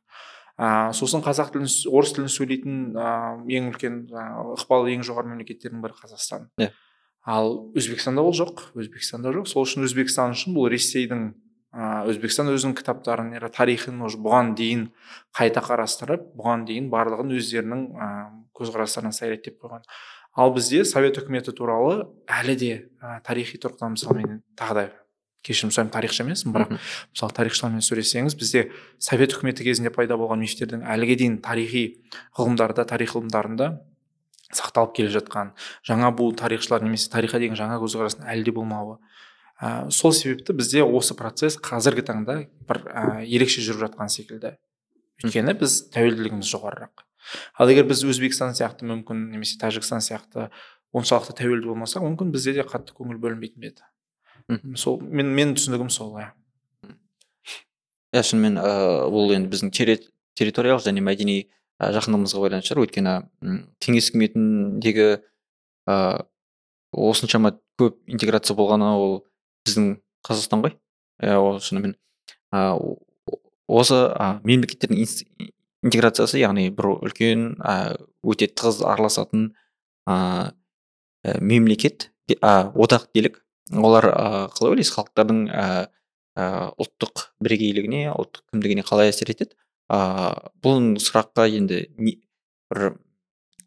Ә, 0.59 0.93
сосын 0.95 1.23
қазақ 1.25 1.53
тілін 1.55 1.69
орыс 1.90 2.14
тілін 2.14 2.31
сөйлейтін 2.33 2.81
ә, 2.95 3.12
ең 3.59 3.71
үлкен 3.73 4.01
ықпалы 4.55 4.95
ең 4.95 5.05
жоғары 5.07 5.33
мемлекеттердің 5.33 5.83
бірі 5.83 5.97
қазақстан. 5.99 6.49
Иә. 6.62 6.71
Ал 7.25 7.71
өзбекстанда 7.75 8.23
ол 8.23 8.35
жоқ 8.37 8.69
өзбекстанда 8.77 9.33
жоқ. 9.35 9.49
Сол 9.51 9.64
үшін 9.67 9.87
өзбекстан 9.88 10.35
үшін 10.37 10.57
бұл 10.57 10.69
ресейдің 10.73 11.31
ә, 11.75 12.05
өзбекстан 12.11 12.53
өзінің 12.53 12.77
кітаптарын 12.79 13.33
тарихын 13.55 14.03
уже 14.05 14.21
бұған 14.23 14.55
дейін 14.59 14.88
қайта 15.35 15.64
қарастырып 15.64 16.35
бұған 16.38 16.67
дейін 16.69 16.90
барлығын 16.93 17.33
өздерінің 17.38 17.87
ә, 17.97 18.11
көзқарастарына 18.55 19.14
сай 19.17 19.35
реттеп 19.35 19.59
қойған. 19.62 19.83
Ал 20.35 20.53
бізде 20.55 20.85
совет 20.85 21.19
үкіметі 21.19 21.55
туралы 21.55 22.05
әлі 22.27 22.59
де 22.59 22.75
ә, 23.01 23.21
тарихи 23.27 23.59
тұрғыдан 23.62 23.97
мысалы 23.97 24.21
мен 24.21 24.43
тағы 24.59 24.75
да 24.75 24.87
кешірім 25.45 25.73
сұраймын 25.75 25.93
тарихшы 25.95 26.25
емеспін 26.25 26.55
бірақ 26.55 26.75
мысалы 26.77 27.37
тарихшылармен 27.37 27.85
сөйлессеңіз 27.85 28.37
бізде 28.41 28.69
совет 28.99 29.37
үкіметі 29.37 29.67
кезінде 29.67 29.93
пайда 29.95 30.17
болған 30.21 30.41
мифтердің 30.45 30.85
әліге 30.95 31.19
дейін 31.21 31.39
тарихи 31.45 31.85
ғылымдарда 32.39 32.87
тарих 32.89 33.15
ғылымдарында 33.17 33.69
сақталып 34.55 34.95
келе 34.99 35.13
жатқан 35.15 35.53
жаңа 35.87 36.11
буын 36.17 36.37
тарихшылар 36.39 36.85
немесе 36.85 37.11
тарихқа 37.13 37.41
деген 37.43 37.59
жаңа 37.59 37.79
көзқарастың 37.83 38.29
әлі 38.31 38.47
де 38.49 38.55
болмауы. 38.55 38.99
Ә, 39.61 39.91
сол 39.91 40.13
себепті 40.13 40.55
бізде 40.57 40.83
осы 40.83 41.15
процесс 41.15 41.57
қазіргі 41.63 42.05
таңда 42.09 42.39
бір 42.69 42.81
ә, 42.91 43.23
ерекше 43.23 43.63
жүріп 43.65 43.87
жатқан 43.87 44.11
секілді. 44.11 44.57
Өйткені 45.23 45.55
біз 45.61 45.77
тәуелділігіміз 45.95 46.51
жоғарырақ. 46.51 47.05
Ал 47.57 47.71
егер 47.71 47.87
біз 47.89 48.03
өзбекстан 48.05 48.55
сияқты 48.59 48.87
мүмкін 48.91 49.29
немесе 49.33 49.57
тәжікстан 49.63 50.03
сияқты 50.05 50.51
оншалықты 50.95 51.39
тәуелді 51.39 51.71
болмасақ 51.71 52.05
мүмкін 52.05 52.35
бізде 52.35 52.59
де 52.59 52.67
қатты 52.67 52.97
көңіл 52.99 53.23
бөлінбейтін 53.23 53.71
еді. 53.71 53.87
Сол 54.77 55.01
мен 55.01 55.33
менің 55.35 55.57
түсінігім 55.59 55.91
сол 55.93 56.17
иә. 56.21 56.31
Иә 58.15 58.23
шынымен 58.23 58.59
ыыы 58.61 59.11
бұл 59.15 59.35
енді 59.37 59.51
біздің 59.53 59.73
территориялық 59.75 60.85
және 60.85 61.03
мәдени 61.05 61.39
жақындығымызға 61.81 62.45
байланысты 62.45 62.73
шығар. 62.73 62.85
Өйткені 62.85 63.15
кеңес 63.83 64.11
үкіметіндегі 64.13 65.09
ыыы 65.91 66.25
осыншама 66.95 67.57
көп 67.81 67.99
интеграция 68.07 68.57
болғаны 68.57 68.93
ол 68.95 69.17
біздің 69.67 69.97
қазақстан 70.27 70.65
ғой. 70.67 70.77
Иә 71.23 71.39
ол 71.41 71.61
шынымен 71.61 71.97
ыыы 72.55 72.97
осы 73.67 73.97
ә, 74.13 74.41
мемлекеттердің 74.45 75.01
интеграциясы 75.85 76.41
яғни 76.41 76.69
бір 76.75 76.91
үлкен 76.95 77.55
ә, 77.65 77.97
өте 78.25 78.49
тығыз 78.53 78.83
араласатын 78.85 79.55
ә, 80.09 80.53
мемлекет 81.41 82.11
ә, 82.29 82.71
одақ 82.75 83.09
делік. 83.15 83.44
Олар 83.75 84.09
ә, 84.11 84.27
қалай 84.55 84.75
ойлайсыз? 84.75 84.95
халықтардың 84.97 85.41
ә, 85.51 85.67
ұлттық 86.81 87.29
бірегейлігіне 87.45 88.09
ұлттық 88.15 88.45
кімдігіне 88.53 88.85
қалай 88.87 89.13
әсер 89.13 89.31
етеді? 89.35 89.57
Ә, 89.91 90.51
бұл 90.65 90.99
сұраққа 91.03 91.47
енді 91.51 91.85
не, 91.99 92.19
бір 92.73 92.97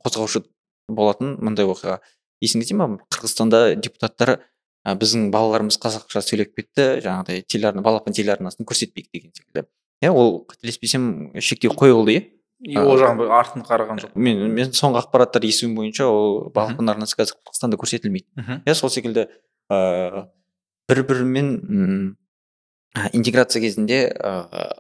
қозғаушы 0.06 0.44
болатын 0.88 1.36
мындай 1.44 1.68
оқиға 1.68 2.00
есіңізде 2.44 2.78
ма 2.78 2.90
қырғызстанда 3.14 3.76
депутаттар 3.82 4.38
ә, 4.88 4.96
біздің 4.96 5.30
балаларымыз 5.34 5.80
қазақша 5.82 6.24
сөйлеп 6.24 6.56
кетті 6.56 6.88
жаңағыдай 7.06 7.44
телеарна 7.50 7.84
балапан 7.86 8.16
телеарнасын 8.16 8.68
көрсетпейік 8.68 9.12
деген 9.14 9.34
секілді. 9.36 9.68
Иә 10.04 10.12
ол 10.14 10.46
қателеспесем 10.48 11.34
шектеу 11.42 11.74
қойылды 11.74 12.14
иә? 12.14 12.26
Ол 12.82 12.98
жағын 12.98 13.32
артын 13.34 13.66
қараған 13.66 14.00
жоқ. 14.02 14.16
мен 14.16 14.48
мен 14.54 14.72
соңғы 14.74 15.04
ақпараттар 15.04 15.44
естуім 15.46 15.76
бойынша 15.78 16.08
ол 16.10 16.50
балапан 16.54 16.90
арнасы 16.90 17.18
қазір 17.18 17.38
қазақстанда 17.46 17.78
көрсетілмейді. 17.78 18.62
Иә 18.66 18.76
сол 18.76 18.90
секілді 18.90 19.28
ыыы 19.74 20.26
бір 20.88 21.04
бірімен 21.10 21.50
интеграция 23.14 23.62
кезінде 23.62 24.00
ыыы 24.18 24.72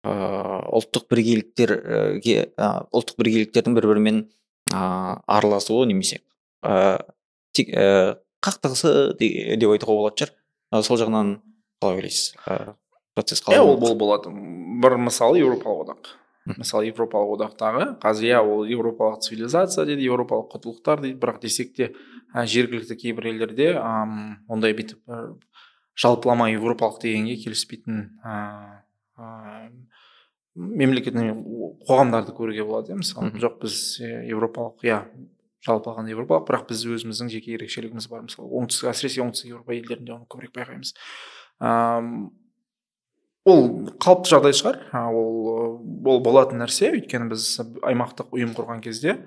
ұлттық 0.00 1.06
бірегейліктерге 1.12 2.36
ұлттық 2.56 3.20
бірегейліктердің 3.20 3.76
бір 3.76 3.90
бірімен 3.92 4.20
ыыы 4.72 5.14
араласуы 5.26 5.86
немесе 5.90 6.22
ыыы 6.64 8.18
қақтығысы 8.40 8.90
деп 9.20 9.68
айтуға 9.74 9.94
болатын 9.98 10.30
шығар. 10.30 10.30
Сол 10.86 10.96
жағынан 10.96 11.34
қалай 11.82 11.98
ойлайсыз? 11.98 12.30
Процесс 13.12 13.42
қалай 13.44 13.60
ол 13.60 13.76
бол 13.76 13.96
болады 13.98 14.32
бір 14.80 14.96
мысалы 15.02 15.42
еуропалық 15.42 15.82
одақ. 15.84 16.14
Мысалы 16.56 16.88
еуропалық 16.88 17.34
одақтағы 17.36 17.88
қазір 18.00 18.30
иә 18.30 18.40
ол 18.40 18.64
еуропалық 18.64 19.20
цивилизация 19.26 19.84
дейді 19.90 20.08
еуропалық 20.08 20.54
құндылықтар 20.54 21.04
дейді. 21.04 21.18
Бірақ 21.20 21.42
десек 21.42 21.74
те 21.76 21.92
жергілікті 22.34 22.96
кейбір 23.00 23.30
елдерде 23.32 23.72
ондай 23.80 24.76
бүйтіп 24.78 25.00
жалпылама 26.00 26.50
еуропалық 26.54 27.00
дегенге 27.02 27.36
келіспейтін 27.42 28.06
ыыы 28.24 29.70
мемлекет 30.60 31.14
қоғамдарды 31.88 32.34
көруге 32.36 32.64
болады 32.66 32.92
иә 32.92 33.00
мысалы 33.00 33.30
жоқ 33.40 33.60
біз 33.62 33.76
еуропалық 34.02 34.82
иә 34.86 35.04
жалпы 35.64 35.90
алғанда 35.92 36.14
еуропалық 36.14 36.46
бірақ 36.48 36.68
біз 36.70 36.84
өзіміздің 36.88 37.30
жеке 37.32 37.54
ерекшелігіміз 37.56 38.08
бар. 38.10 38.24
Мысалы 38.26 38.48
оңтүстік 38.60 38.90
әсіресе 38.90 39.22
оңтүстік 39.24 39.50
еуропа 39.52 39.76
елдерінде 39.76 40.14
оны 40.14 40.28
көбірек 40.30 40.54
байқаймыз. 40.56 40.94
Ол 43.50 43.62
қалыпты 44.00 44.32
жағдай 44.32 44.56
шығар. 44.56 44.80
Ол 45.12 45.82
ол 46.08 46.22
болатын 46.24 46.62
нәрсе. 46.64 46.90
Өйткені 46.96 47.30
біз 47.32 47.46
аймақтық 47.84 48.32
ұйым 48.36 48.56
құрған 48.56 48.80
кезде 48.84 49.18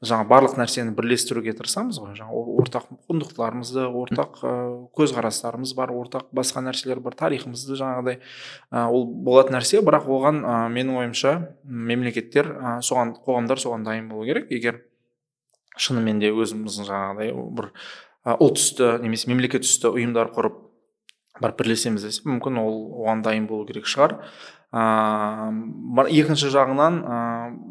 жаңа 0.00 0.24
барлық 0.30 0.54
нәрсені 0.56 0.94
бірлестіруге 0.96 1.52
тырысамыз 1.58 1.98
ғой. 2.00 2.14
Жаңа 2.16 2.32
ортақ 2.32 2.86
құндылықтарымызды 3.10 3.84
ортақ 4.00 4.38
көзқарастарымыз 4.96 5.74
бар 5.76 5.92
ортақ 5.92 6.30
басқа 6.32 6.62
нәрселер 6.64 7.02
бар 7.04 7.16
тарихымызды 7.20 7.76
жаңағыдай 7.76 8.20
ол 8.72 9.04
болатын 9.04 9.58
нәрсе. 9.58 9.82
Бірақ 9.84 10.08
оған 10.08 10.40
ә, 10.40 10.54
менің 10.72 11.02
ойымша 11.02 11.34
мемлекеттер 11.64 12.48
ә, 12.48 12.78
соған 12.80 13.12
қоғамдар 13.26 13.60
соған 13.60 13.84
дайын 13.84 14.08
болу 14.08 14.24
керек. 14.24 14.48
Егер 14.48 14.80
шынымен 15.76 16.22
де 16.24 16.32
өзіміздің 16.32 16.88
жаңағыдай 16.88 17.34
бір 17.60 17.70
ұлт 18.40 18.56
үсті 18.56 18.96
немесе 19.04 19.28
мемлекет 19.28 19.68
үсті 19.68 19.92
ұйымдар 19.92 20.32
құрып 20.32 20.56
барып 21.40 21.60
бірлесеміз 21.62 22.04
десе 22.04 22.24
мүмкін 22.28 22.58
ол 22.60 22.80
оған 23.04 23.22
дайын 23.24 23.46
болу 23.48 23.64
керек 23.68 23.88
шығар. 23.88 24.18
Ыыы 24.70 26.06
екінші 26.20 26.50
жағынан 26.54 26.98
ә, 27.02 27.18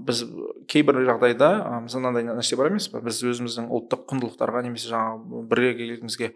біз 0.08 0.26
кейбір 0.68 1.00
жағдайда 1.08 1.52
мысалы 1.86 2.04
мынандай 2.04 2.26
нәрсе 2.28 2.58
бар 2.60 2.72
емес 2.74 2.90
па 2.92 3.00
біз 3.04 3.22
өзіміздің 3.24 3.70
ұлттық 3.72 4.04
құндылықтарға 4.12 4.66
немесе 4.66 4.92
жаңағы 4.92 5.46
бірегейлігімізге 5.52 6.34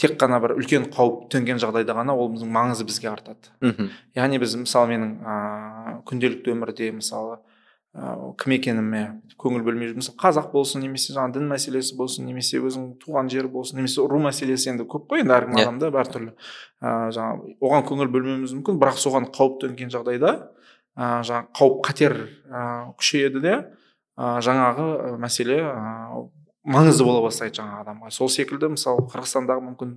тек 0.00 0.18
қана 0.20 0.40
бір 0.44 0.58
үлкен 0.58 0.90
қауіп 0.92 1.30
төнген 1.32 1.60
жағдайда 1.60 1.96
ғана 1.96 2.12
ол 2.16 2.28
біздің 2.34 2.52
маңызы 2.52 2.84
бізге 2.88 3.08
артады. 3.12 3.52
Мхм. 3.60 3.88
Яғни 4.16 4.40
біз 4.40 4.56
мысалы 4.62 4.92
менің 4.92 5.10
ыыы 5.24 5.96
күнделікті 6.08 6.54
өмірде 6.54 6.92
мысалы 6.96 7.38
ыыы 7.38 7.49
кім 7.90 8.52
екеніме 8.54 9.00
көңіл 9.40 9.64
бөлмей 9.66 9.90
мысалы 9.96 10.14
қазақ 10.20 10.52
болсын 10.52 10.84
немесе 10.84 11.10
жаңағы 11.16 11.40
дін 11.40 11.48
мәселесі 11.50 11.96
болсын 11.98 12.28
немесе 12.28 12.60
өзің 12.62 12.84
туған 13.02 13.30
жер 13.32 13.48
болсын 13.50 13.80
немесе 13.80 14.04
ру 14.06 14.20
мәселесі 14.22 14.70
енді 14.70 14.86
көп 14.86 15.08
қой 15.10 15.24
енді 15.24 15.34
әркім 15.34 15.56
yeah. 15.58 15.64
Иә. 15.64 15.72
адамда 15.72 15.90
әртүрлі 16.04 16.30
ыыы 16.30 17.10
жаңағы 17.16 17.56
оған 17.66 17.86
көңіл 17.90 18.12
бөлмеуіміз 18.14 18.54
мүмкін 18.60 18.78
бірақ 18.78 19.00
соған 19.02 19.26
қауіп 19.34 19.58
төнген 19.64 19.90
жағдайда 19.90 20.34
ыыы 20.38 21.26
жаңағы 21.26 21.50
қауіп 21.58 21.82
қатер 21.88 22.16
ыыы 22.20 22.94
күшейеді 23.00 23.42
де 23.42 23.56
ыыы 23.58 24.44
жаңағы 24.46 25.16
мәселе 25.26 25.58
ыыы 25.64 26.28
маңызды 26.68 27.04
бола 27.06 27.22
бастайды 27.24 27.56
жаңағы 27.56 27.84
адамға. 27.84 28.10
Сол 28.12 28.28
секілді 28.28 28.68
мысалы 28.74 29.06
қырғызстандағы 29.08 29.62
мүмкін 29.64 29.94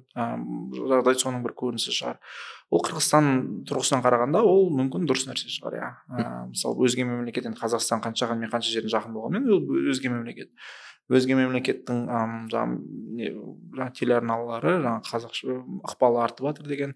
жағдай 0.78 1.17
соның 1.19 1.43
бір 1.43 1.54
көрінісі 1.60 1.91
шығар. 1.97 2.21
Ол 2.71 2.84
қырғызстан 2.86 3.28
тұрғысынан 3.67 4.04
қарағанда 4.06 4.43
ол 4.47 4.69
мүмкін 4.71 5.04
дұрыс 5.10 5.28
нәрсе 5.28 5.52
шығар 5.52 5.76
иә. 5.82 5.89
Мысалы 6.54 6.88
өзге 6.88 7.04
мемлекет 7.10 7.49
енді 7.49 7.60
қазақстан 7.60 7.99
қанша 8.06 8.32
мен 8.32 8.49
қанша 8.54 8.71
жерден 8.71 8.93
жақын 8.95 9.12
болғанмен 9.17 9.52
ол 9.52 9.62
өзге 9.91 10.13
мемлекет. 10.13 10.54
Өзге 11.12 11.36
мемлекеттің 11.36 12.08
жаңағы 12.54 13.89
телеарналары 13.99 14.78
жаңағы 14.80 15.04
қазақша 15.12 15.60
ықпалы 15.84 16.23
артып 16.23 16.47
жатыр 16.47 16.71
деген 16.71 16.95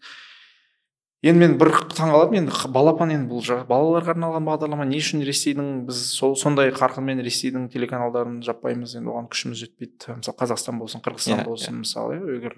енді 1.25 1.41
мен 1.41 1.55
бір 1.57 1.71
таңқалатыным 1.97 2.43
енді 2.43 2.69
балапан 2.73 3.11
енді 3.15 3.27
бұл 3.31 3.41
балаларға 3.69 4.13
арналған 4.13 4.45
бағдарлама 4.45 4.85
не 4.85 4.99
үшін 5.01 5.23
ресейдің 5.25 5.87
біз 5.87 5.97
сол 6.13 6.35
сондай 6.37 6.69
қарқынмен 6.75 7.23
ресейдің 7.25 7.71
телеканалдарын 7.73 8.43
жаппаймыз 8.45 8.93
енді 8.99 9.09
оған 9.15 9.25
күшіміз 9.33 9.57
жетпейді 9.63 10.19
мысалы 10.19 10.37
қазақстан 10.37 10.77
болсын 10.77 11.01
қырғызстан 11.01 11.41
yeah, 11.41 11.47
болсын 11.47 11.73
yeah. 11.73 11.81
мысалы 11.81 12.11
иә 12.19 12.37
егер 12.37 12.53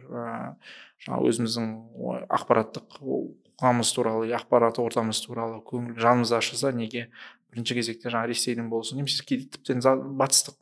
жаңағы 1.05 1.23
өзіміздің 1.31 1.65
ақпараттық 2.35 2.99
қоғамымыз 2.99 3.89
туралы 3.95 4.23
ақпарат 4.35 4.75
ортамыз 4.83 5.23
туралы 5.23 5.63
көңіл 5.63 5.95
жанымыз 6.03 6.35
ашыса 6.35 6.75
неге 6.75 7.07
бірінші 7.53 7.79
кезекте 7.79 8.11
жаңағы 8.11 8.33
ресейдің 8.33 8.67
болсын 8.71 8.99
немесе 8.99 9.23
кейде 9.23 9.47
тіптен 9.55 9.79
батыстық 10.19 10.59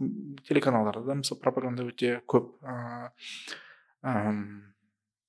телеканалдарда 0.47 1.05
да 1.09 1.13
мысалы 1.25 1.41
пропаганда 1.41 1.81
өте 1.89 2.21
көп 2.29 2.45
ыыы 2.61 3.09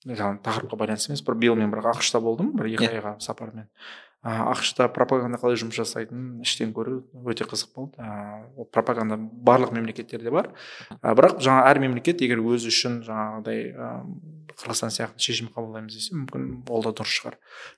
жаңағы 0.06 0.42
тақырыпқа 0.46 0.78
байланысты 0.78 1.12
емес 1.12 1.24
бір 1.26 1.34
биыл 1.40 1.56
мен 1.58 1.72
бір 1.72 1.88
ақш 1.90 2.12
та 2.12 2.20
болдым 2.22 2.52
бір 2.56 2.70
екі 2.74 2.86
Иә. 2.86 3.00
айға 3.00 3.16
сапармен. 3.24 3.66
Ақш 4.22 4.72
та 4.74 4.88
пропаганда 4.90 5.38
қалай 5.38 5.54
жұмыс 5.60 5.76
жасайтынын 5.78 6.42
іштен 6.42 6.72
көру 6.74 7.04
өте 7.30 7.46
қызық 7.46 7.70
болды. 7.74 8.02
Ол 8.58 8.66
пропаганда 8.66 9.14
барлық 9.16 9.70
мемлекеттерде 9.76 10.30
бар. 10.34 10.50
Бірақ 11.02 11.38
жаңа 11.38 11.68
әр 11.70 11.78
мемлекет 11.78 12.20
егер 12.20 12.42
өзі 12.42 12.66
үшін 12.72 12.96
жаңағыдай 13.06 13.60
а, 13.78 13.90
қырғызстан 14.58 14.90
сияқты 14.90 15.22
шешім 15.22 15.52
қабылдаймыз 15.54 15.94
десе 15.94 16.16
мүмкін 16.18 16.48
ол 16.66 16.82
да 16.82 16.90
дұрыс 16.98 17.14
шығар. 17.14 17.36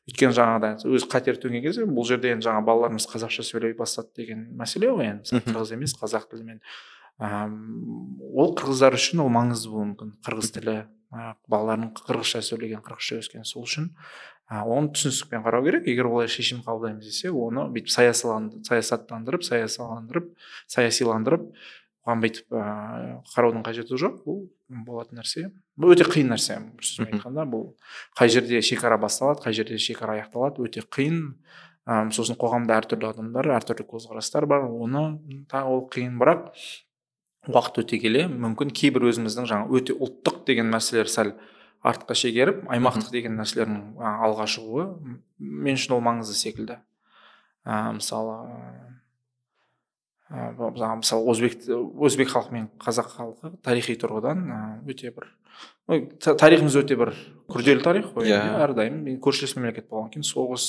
Өйткені 0.09 0.37
жаңағыдай 0.39 0.95
өз 0.97 1.05
қатер 1.13 1.37
төнген 1.43 1.63
кезде 1.67 1.85
бұл 1.85 2.09
жерде 2.09 2.33
енді 2.33 2.49
жаңа 2.49 2.65
балаларымыз 2.65 3.05
қазақша 3.13 3.45
сөйлей 3.45 3.77
бастады 3.77 4.09
деген 4.17 4.47
мәселе 4.57 4.89
ғой 4.89 5.13
енді. 5.13 5.43
Қырғыз 5.45 5.75
емес 5.77 5.93
қазақ 6.01 6.31
тілімен. 6.33 6.63
Ам, 7.21 7.61
ол 8.33 8.57
қырғыздар 8.57 8.97
үшін 8.97 9.21
ол 9.21 9.29
маңызды 9.29 9.69
болуы 9.69 9.91
мүмкін. 9.93 10.17
Қырғыз 10.25 10.55
тілі 10.57 10.79
а, 11.11 11.35
балалардың 11.51 11.95
қырғызша 11.99 12.43
сөйлеген 12.47 12.85
қырғызша 12.87 13.21
өскен. 13.21 13.47
Сол 13.49 13.67
үшін 13.67 13.91
оны 14.51 14.91
түсіністікпен 14.95 15.45
қарау 15.45 15.67
керек. 15.67 15.87
Егер 15.87 16.09
олай 16.11 16.31
шешім 16.31 16.65
қабылдаймыз 16.67 17.07
десе 17.07 17.31
оны 17.31 17.69
бүйтіп 17.71 17.93
саясаттандырып 17.95 19.45
саясаландырып 19.47 20.33
саясиландырып 20.71 21.47
оған 22.07 22.23
бүйтіп 22.25 22.55
ыыы 22.57 23.17
қараудың 23.31 23.65
қажеті 23.67 23.99
жоқ. 24.01 24.21
Бұл 24.27 24.45
болатын 24.87 25.21
нәрсе. 25.21 25.51
Бұл 25.79 25.95
өте 25.95 26.07
қиын 26.09 26.33
нәрсе. 26.35 26.59
Сөзбен 26.83 27.19
айтқанда 27.19 27.47
бұл 27.51 27.67
қай 28.19 28.33
жерде 28.33 28.63
шекара 28.65 28.99
басталады 28.99 29.45
қай 29.45 29.55
жерде 29.57 29.79
шекара 29.79 30.19
аяқталады 30.19 30.65
өте 30.67 30.83
қиын. 30.83 31.37
Сосын 32.15 32.39
қоғамда 32.41 32.81
әртүрлі 32.81 33.11
адамдар 33.11 33.53
әртүрлі 33.57 33.87
көзқарастар 33.89 34.47
бар. 34.51 34.67
Оны 34.67 35.21
тағы 35.51 35.77
ол 35.77 35.87
қиын. 35.93 36.19
Бірақ 36.21 36.51
уақыт 37.49 37.81
өте 37.85 38.01
келе. 38.03 38.27
Мүмкін 38.29 38.73
кейбір 38.77 39.09
өзіміздің 39.11 39.49
жаңа 39.49 39.71
өте 39.73 39.97
ұлттық 39.97 40.45
деген 40.49 40.71
мәселелер 40.73 41.11
сәл 41.13 41.33
артқа 41.81 42.17
шегеріп 42.19 42.67
аймақтық 42.69 43.11
деген 43.15 43.39
нәрселердің 43.41 44.01
алға 44.27 44.47
шығуы 44.51 44.87
мен 45.39 45.79
үшін 45.79 45.97
ол 45.97 46.03
маңызды 46.05 46.37
секілді. 46.37 46.77
Ә, 47.65 47.93
мысалы 47.97 48.37
жаңағы 50.31 51.01
мысалы 51.03 51.31
өзбек 51.33 51.69
өзбек 52.07 52.31
халқы 52.31 52.55
мен 52.55 52.71
қазақ 52.83 53.13
халқы 53.17 53.53
тарихи 53.67 53.97
тұрғыдан 53.99 54.47
ә, 54.47 54.61
өте 54.87 55.11
бір 55.15 55.27
тарихымыз 55.91 56.77
өте 56.79 56.95
бір 56.95 57.11
күрделі 57.51 57.83
тарих 57.83 58.13
қой. 58.15 58.29
Иә. 58.29 58.37
енді 58.39 58.61
әрдайым 58.63 58.99
көршілес 59.25 59.57
мемлекет 59.57 59.89
болғаннан 59.91 60.13
кейін 60.15 60.27
соғыс 60.29 60.67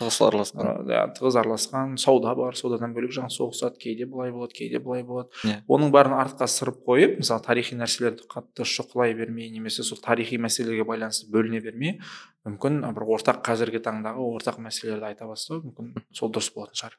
тығыз 0.00 0.18
араласқан. 0.26 0.70
Иә, 0.90 1.04
тығыз 1.14 1.38
араласқан. 1.38 1.94
Сауда 2.02 2.34
бар 2.34 2.58
саудадан 2.58 2.96
бөлек 2.96 3.14
жаңағы 3.14 3.36
соғысады 3.36 3.78
кейде 3.78 4.08
былай 4.10 4.34
болады 4.34 4.58
кейде 4.58 4.82
былай 4.82 5.06
болады. 5.06 5.30
Иә. 5.46 5.60
оның 5.70 5.94
бәрін 5.94 6.16
артқа 6.18 6.50
сырып 6.50 6.82
қойып 6.88 7.20
мысалы 7.22 7.46
тарихи 7.46 7.78
нәрселерді 7.78 8.26
қатты 8.26 8.66
шұқылай 8.66 9.14
бермей 9.14 9.50
немесе 9.54 9.86
сол 9.86 10.02
тарихи 10.02 10.40
мәселеге 10.42 10.82
байланысты 10.82 11.30
бөліне 11.30 11.62
бермей 11.62 12.00
мүмкін 12.48 12.82
бір 12.98 13.10
ортақ 13.14 13.44
қазіргі 13.46 13.84
таңдағы 13.86 14.26
ортақ 14.34 14.58
мәселелерді 14.58 15.12
айта 15.12 15.30
бастау 15.30 15.62
мүмкін 15.62 15.94
сол 16.10 16.34
дұрыс 16.34 16.50
болатын 16.56 16.82
шығар. 16.82 16.98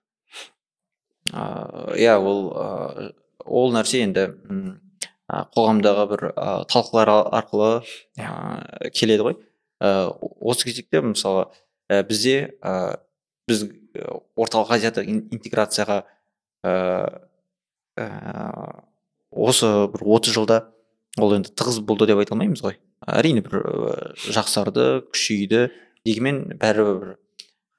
Иә 1.33 2.17
ол 2.19 2.41
ыыы 2.53 3.13
ол 3.45 3.73
нәрсе 3.73 4.01
енді 4.05 4.25
қоғамдағы 5.29 6.05
бір 6.11 6.23
а, 6.35 6.63
талқылар 6.69 7.09
арқылы 7.33 7.83
келеді 8.93 9.25
ғой. 9.29 9.37
Ыыы 9.81 10.31
осы 10.41 10.65
кезекте 10.69 11.01
мысалы 11.01 11.47
бізде 12.09 12.51
біз 13.47 13.65
орталық 14.37 14.71
азияда 14.77 15.03
ин- 15.05 15.27
интеграцияға 15.33 16.03
осы 19.31 19.69
бір 19.93 20.05
отыз 20.17 20.33
жылда 20.35 20.61
ол 21.21 21.35
енді 21.35 21.51
тығыз 21.55 21.81
болды 21.85 22.07
деп 22.09 22.21
айта 22.21 22.35
алмаймыз 22.35 22.63
ғой. 22.65 22.77
Әрине 23.05 23.43
бір 23.45 23.61
жақсарды 24.33 25.03
күшейді 25.11 25.69
дегенмен 26.05 26.57
бәрібір 26.59 26.99
бір 27.01 27.13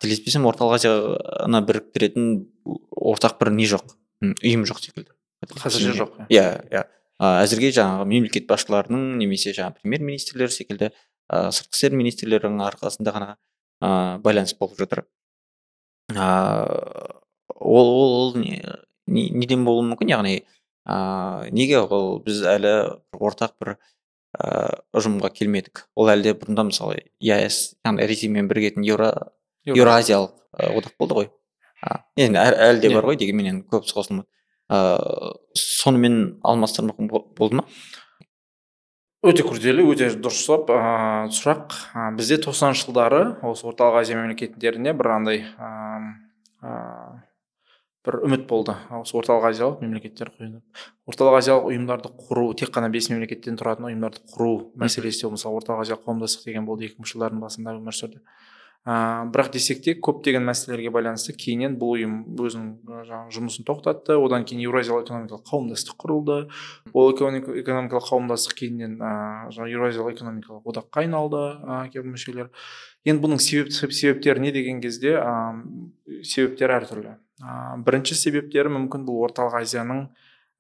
қателеспесем 0.03 0.47
орталық 0.49 0.77
азияны 0.79 1.63
біріктіретін 1.67 2.29
ортақ 2.93 3.39
бір 3.41 3.53
не 3.57 3.67
жоқ? 3.71 3.97
Ұйым 4.23 4.67
жоқ 4.69 4.83
секілді. 4.85 5.11
Қазірше 5.47 5.97
жоқ 5.97 6.21
иә. 6.29 6.47
иә 6.71 6.85
А, 7.17 7.41
әзірге 7.47 7.71
жаңағы 7.73 8.05
мемлекет 8.11 8.45
басшыларының 8.45 9.15
немесе 9.17 9.55
жаңағы 9.57 9.81
премьер 9.81 10.03
министрлер 10.05 10.51
секілді 10.53 10.91
ә, 11.33 11.49
сыртқы 11.49 11.73
істер 11.73 11.95
министрлерінің 11.97 12.61
арқасында 12.67 13.15
ғана 13.15 13.29
ә, 13.81 14.19
байланыс 14.21 14.53
болып 14.59 14.77
жатыр. 14.83 15.07
Ә, 16.13 16.27
ол 17.57 17.89
ол, 17.89 18.13
ол 18.19 18.37
не, 18.37 18.61
не- 19.07 19.31
неден 19.33 19.65
болуы 19.65 19.87
мүмкін? 19.89 20.13
Яғни 20.13 20.35
ә, 20.85 21.49
неге 21.57 21.81
ол 21.81 22.19
біз 22.21 22.43
әлі 22.53 22.75
ортақ 23.17 23.57
бір 23.65 23.73
ә, 24.37 24.77
ұжымға 24.93 25.33
келмедік? 25.33 25.87
Ол 25.97 26.13
әлде 26.13 26.37
бұрында 26.37 26.69
мысалы 26.69 27.01
еаэс 27.17 27.79
яғни 27.81 28.11
ресеймен 28.13 28.53
бірігетін 28.53 28.85
еуро 28.85 29.15
еуразиялық 29.67 30.33
ә, 30.59 30.71
одақ 30.79 30.97
болды 30.99 31.15
ғой. 31.21 31.29
А, 31.83 32.01
енді 32.17 32.39
әл- 32.41 32.59
әлі 32.71 32.81
де 32.81 32.91
бар 32.95 33.05
ғой 33.11 33.17
дегенмен 33.21 33.47
енді 33.53 33.67
көп 33.71 33.85
қосылмады 33.91 34.27
ыыы 34.71 35.35
сонымен 35.55 36.41
алмастырмақ 36.43 36.99
бо- 37.11 37.25
болды 37.37 37.61
ма? 37.61 37.65
Өте 39.27 39.43
күрделі 39.43 39.85
өте 39.91 40.09
дұрыс 40.15 40.41
сұрақ. 40.47 40.71
Ыыы 40.71 41.31
сұрақ. 41.35 41.77
Ә, 41.95 42.11
бізде 42.17 42.39
тоқсаныншы 42.43 42.87
жылдары 42.87 43.23
осы 43.43 43.67
орталық 43.67 44.01
азия 44.03 44.17
мемлекеттерінде 44.19 44.93
бір 44.95 45.11
андай 45.17 45.41
ыыы, 45.43 46.11
ыыы, 46.63 47.23
бір 48.07 48.19
үміт 48.23 48.47
болды. 48.47 48.77
Осы 48.91 49.17
орталық 49.19 49.49
азиялық 49.51 49.81
мемлекеттер 49.83 50.31
орталық 51.11 51.39
азиялық 51.41 51.71
ұйымдарды 51.73 52.13
құру 52.29 52.53
тек 52.59 52.71
қана 52.75 52.91
бес 52.91 53.09
мемлекеттен 53.11 53.59
тұратын 53.59 53.89
ұйымдарды 53.91 54.23
құру 54.31 54.53
мәселесі 54.79 55.27
де 55.27 55.33
мысалы 55.35 55.59
орталық 55.59 55.83
азиялық 55.87 56.05
қауымдастық 56.07 56.45
деген 56.47 56.67
болды 56.69 56.87
екі 56.87 57.01
мыңыншы 57.01 57.17
жылдардың 57.17 57.43
басында 57.43 57.75
өмір 57.81 57.99
сүрді. 57.99 58.23
Ыыы 58.87 59.31
бірақ 59.35 59.49
десек 59.51 59.81
те 59.83 59.97
көптеген 59.99 60.45
мәселелерге 60.47 60.93
байланысты 60.95 61.33
кейіннен 61.35 61.75
бұл 61.81 61.97
ұйым 61.97 62.13
өзінің 62.39 62.69
жаңағы 63.09 63.35
жұмысын 63.35 63.67
тоқтатты. 63.67 64.15
Одан 64.15 64.45
кейін 64.47 64.63
еуразиялық 64.63 65.09
экономикалық 65.09 65.43
қауымдастық 65.51 65.97
құрылды. 65.99 66.37
Ол 66.95 67.11
экономик- 67.11 67.51
экономикалық 67.65 68.07
қауымдастық 68.07 68.55
кейіннен 68.61 68.95
ыыы 69.01 69.51
жаңағы 69.57 69.75
еуразиялық 69.75 70.15
экономикалық 70.15 70.71
одаққа 70.71 71.03
айналды 71.03 71.43
ыыы 71.67 71.91
кейбір 71.91 72.13
мүшелер. 72.15 72.53
Енді 73.03 73.25
бұның 73.27 73.43
себеп 73.43 73.93
себептері 73.93 74.45
не 74.47 74.53
деген 74.55 74.79
кезде 74.81 75.17
ыыы 75.19 76.23
себептері 76.23 76.79
әртүрлі. 76.79 77.17
Ыыы 77.43 77.83
бірінші 77.83 78.15
себептері 78.15 78.71
мүмкін 78.77 79.03
бұл 79.09 79.27
орталық 79.27 79.59
азияның 79.65 80.07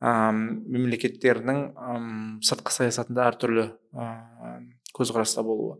ыыы 0.02 0.66
мемлекеттерінің 0.66 1.62
ым, 1.78 2.10
сыртқы 2.42 2.74
саясатында 2.74 3.30
әртүрлі 3.30 3.70
ыыы 3.94 4.58
көзқараста 4.98 5.46
болуы. 5.46 5.78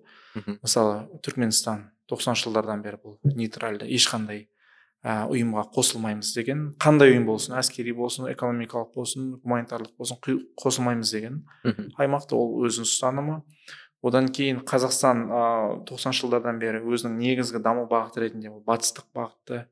Мысалы 0.63 1.09
түркменстан 1.25 1.89
тоқсаныншы 2.11 2.49
жылдардан 2.49 2.83
бері 2.85 3.01
бұл 3.03 3.17
нейтральды 3.37 3.89
ешқандай 3.97 4.47
ә, 5.07 5.27
ұйымға 5.31 5.67
қосылмаймыз 5.75 6.33
деген 6.37 6.63
қандай 6.83 7.15
ұйым 7.15 7.27
болсын 7.29 7.57
әскери 7.61 7.95
болсын 7.97 8.29
экономикалық 8.33 8.93
болсын 8.97 9.33
гуманитарлық 9.43 9.95
болсын 9.99 10.21
қосылмаймыз 10.59 11.13
деген 11.15 11.43
мхм. 11.65 11.91
аймақта 11.99 12.39
ол 12.39 12.67
өзінің 12.67 12.89
ұстанымы. 12.89 13.41
Одан 14.07 14.29
кейін 14.31 14.61
қазақстан 14.67 15.25
ыыы 15.27 15.79
тоқсаныншы 15.89 16.27
жылдардан 16.27 16.61
бері 16.63 16.83
өзінің 16.85 17.17
негізгі 17.19 17.63
даму 17.65 17.87
бағыты 17.91 18.27
ретінде 18.27 18.53
ол 18.53 18.61
батыстық 18.67 19.09
бағытты 19.17 19.65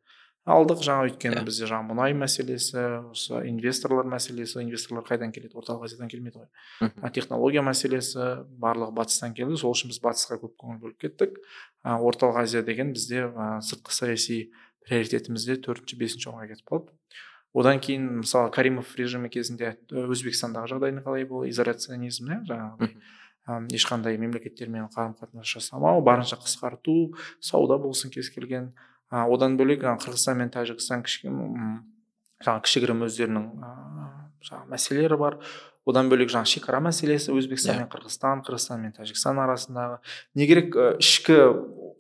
алдық 0.45 0.83
жаңа 0.85 1.07
өйткені 1.09 1.39
Иә. 1.41 1.45
бізде 1.47 1.67
жаңа 1.71 1.89
мұнай 1.89 2.13
мәселесі 2.13 2.83
осы 3.11 3.41
инвесторлар 3.49 4.05
мәселесі 4.05 4.61
инвесторлар 4.61 5.07
қайдан 5.09 5.33
келеді? 5.33 5.57
Орталық 5.57 5.87
азиядан 5.87 6.11
келмейді 6.13 6.43
ғой. 6.43 6.49
Мхм. 6.81 7.01
А, 7.01 7.11
технология 7.11 7.63
мәселесі 7.65 8.45
барлығы 8.61 8.93
батыстан 8.93 9.33
келді. 9.35 9.57
Сол 9.57 9.73
үшін 9.73 9.89
біз 9.89 10.03
батысқа 10.05 10.37
көп 10.43 10.53
көңіл 10.61 10.83
бөліп 10.85 11.01
кеттік. 11.01 11.41
Орталық 11.85 12.43
азия 12.45 12.63
деген 12.63 12.93
бізде 12.93 13.25
а, 13.33 13.61
сыртқы 13.65 13.97
саяси 13.97 14.53
приоритетімізде 14.85 15.57
төртінші 15.65 15.97
бесінші 15.97 16.29
орынға 16.29 16.53
кетіп 16.53 16.69
қалды. 16.69 16.93
Одан 17.55 17.81
кейін 17.81 18.09
мысалы 18.21 18.51
каримов 18.53 18.97
режимі 18.99 19.31
кезінде 19.31 19.77
өзбекстандағы 19.89 20.75
жағдай 20.75 20.97
қалай 21.01 21.25
болды? 21.25 21.53
Изоляционизм 21.55 22.29
иә 22.29 22.41
жаңағы 22.51 22.89
ам, 23.47 23.69
ешқандай 23.73 24.19
мемлекеттермен 24.19 24.89
қарым 24.93 25.15
қатынас 25.21 25.47
жасамау 25.55 26.03
барынша 26.03 26.37
қысқарту 26.37 27.15
сауда 27.41 27.79
болсын 27.79 28.11
кез 28.11 28.29
келген. 28.35 28.73
А, 29.11 29.27
одан 29.27 29.59
бөлек 29.61 29.85
жаңағы 29.85 30.07
қырғызстан 30.07 30.41
мен 30.41 30.53
тәжікстан 30.55 31.05
жаңағы 32.45 32.65
кішігірім 32.67 33.05
өздерінің 33.07 33.47
ыыы 33.55 34.09
жаңағы 34.45 34.71
мәселелері 34.75 35.19
бар. 35.21 35.39
Одан 35.85 36.09
бөлек 36.09 36.31
жаңағы 36.33 36.51
шекара 36.55 36.81
мәселесі 36.85 37.33
өзбекстан 37.37 37.83
мен 37.83 37.89
қырғызстан 37.93 38.43
қырғызстан 38.47 38.81
мен 38.81 38.95
тәжікстан 38.97 39.41
арасындағы. 39.45 39.99
Не 40.35 40.49
керек 40.49 40.77
ішкі 41.01 41.37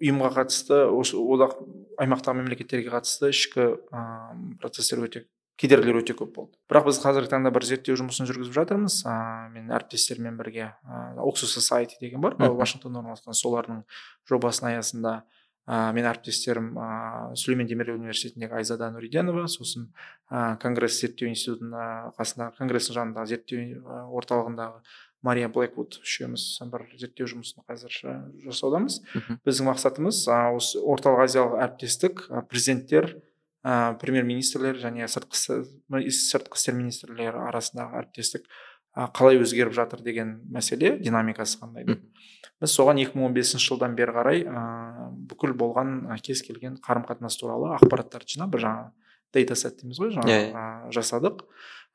ұйымға 0.00 0.30
қатысты 0.38 0.80
осы 0.88 1.20
одақ 1.20 1.58
аймақтағы 2.00 2.40
мемлекеттерге 2.40 2.92
қатысты 2.94 3.30
ішкі 3.32 3.66
ыыы 3.68 4.56
процестер 4.60 5.04
өте 5.04 5.26
кедергілер 5.60 6.00
өте 6.00 6.16
көп 6.16 6.32
болды. 6.34 6.56
Бірақ 6.70 6.88
біз 6.88 6.98
қазіргі 7.04 7.30
таңда 7.30 7.52
бір 7.54 7.68
зерттеу 7.68 7.94
жұмысын 8.00 8.26
жүргізіп 8.26 8.56
жатырмыз. 8.56 9.02
Ыыы 9.04 9.52
мен 9.54 9.70
әріптестермен 9.76 10.40
бірге 10.40 10.72
ыыы 10.82 11.28
оксус 11.28 11.54
society 11.54 12.00
деген 12.00 12.24
бар. 12.24 12.34
Вашингтонда 12.40 13.04
орналасқан 13.04 13.36
солардың 13.38 13.84
жобасының 14.30 14.74
аясында 14.74 15.20
ә, 15.64 15.92
мен 15.96 16.06
әріптестерім 16.10 16.72
ә, 16.76 16.88
сүлеймен 17.40 17.68
демирел 17.70 17.96
университетіндегі 17.98 18.60
айзада 18.60 18.90
нұриденова 18.94 19.46
сосын 19.48 19.88
ә, 20.30 20.56
конгресс 20.62 21.00
зерттеу 21.00 21.30
институтының 21.30 21.74
ә, 21.74 21.88
қасындағы 22.18 22.56
конгресстің 22.60 22.98
жанындағы 23.00 23.32
зерттеу 23.32 23.66
ә, 23.80 24.04
орталығындағы 24.20 24.82
мария 25.24 25.48
блэквуд 25.48 25.96
үшеуміз 26.04 26.42
бір 26.68 26.82
зерттеу 27.00 27.28
жұмысын 27.30 27.64
қазір 27.64 27.94
жасаудамыз. 28.44 28.98
Біздің 29.46 29.70
мақсатымыз 29.70 30.20
а, 30.28 30.50
осы 30.52 30.82
орталық 30.84 31.24
азиялық 31.24 31.62
әріптестік 31.64 32.26
а, 32.28 32.42
президенттер 32.44 33.08
ә, 33.64 33.96
премьер 34.02 34.28
министрлер 34.28 34.76
және 34.76 35.08
сыртқы 35.08 35.32
істер- 35.32 36.12
сыртқы 36.12 36.60
істер 36.60 36.76
министрлері 36.76 37.40
арасындағы 37.48 38.02
әріптестік 38.02 38.44
қалай 38.94 39.40
өзгеріп 39.42 39.74
жатыр 39.74 40.02
деген 40.06 40.36
мәселе 40.54 40.96
динамикасы 41.02 41.58
қандай 41.60 41.84
деп. 41.88 42.02
Біз 42.62 42.70
соған 42.78 43.00
2015 43.02 43.58
жылдан 43.58 43.96
бері 43.98 44.14
қарай 44.14 44.44
ә, 44.46 44.64
бүкіл 45.30 45.54
болған 45.58 45.96
кез 46.22 46.42
келген 46.46 46.76
қарым 46.84 47.02
қатынас 47.08 47.36
туралы 47.40 47.74
ақпараттарды 47.80 48.36
жинап 48.36 48.52
бір 48.54 48.62
жаңағы 48.68 48.92
дейтасет 49.34 49.80
дейміз 49.82 49.98
ғой 49.98 50.12
жаңағы 50.14 50.30
Иә, 50.30 50.44
иә. 50.46 50.54
а, 50.54 50.90
жасадық. 50.94 51.42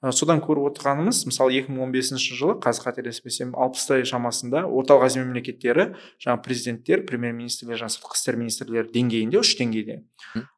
А, 0.02 0.12
содан 0.12 0.40
көріп 0.44 0.68
отырғанымыз 0.74 1.24
мысалы 1.28 1.56
2015 1.62 2.20
жылы 2.36 2.58
қазір 2.60 2.90
қателеспесем 2.90 3.56
алпыстай 3.56 4.04
шамасында 4.04 4.66
орталық 4.68 5.08
азия 5.08 5.24
мемлекеттері 5.24 5.94
жаңағы 6.20 6.44
президенттер 6.44 7.06
премьер 7.08 7.32
министрлер 7.40 7.80
жаңағы 7.80 7.96
сыртқы 7.96 8.20
істер 8.20 8.36
министрлері 8.44 8.92
деңгейінде 8.92 9.40
үш 9.40 9.56
деңгейде. 9.60 10.02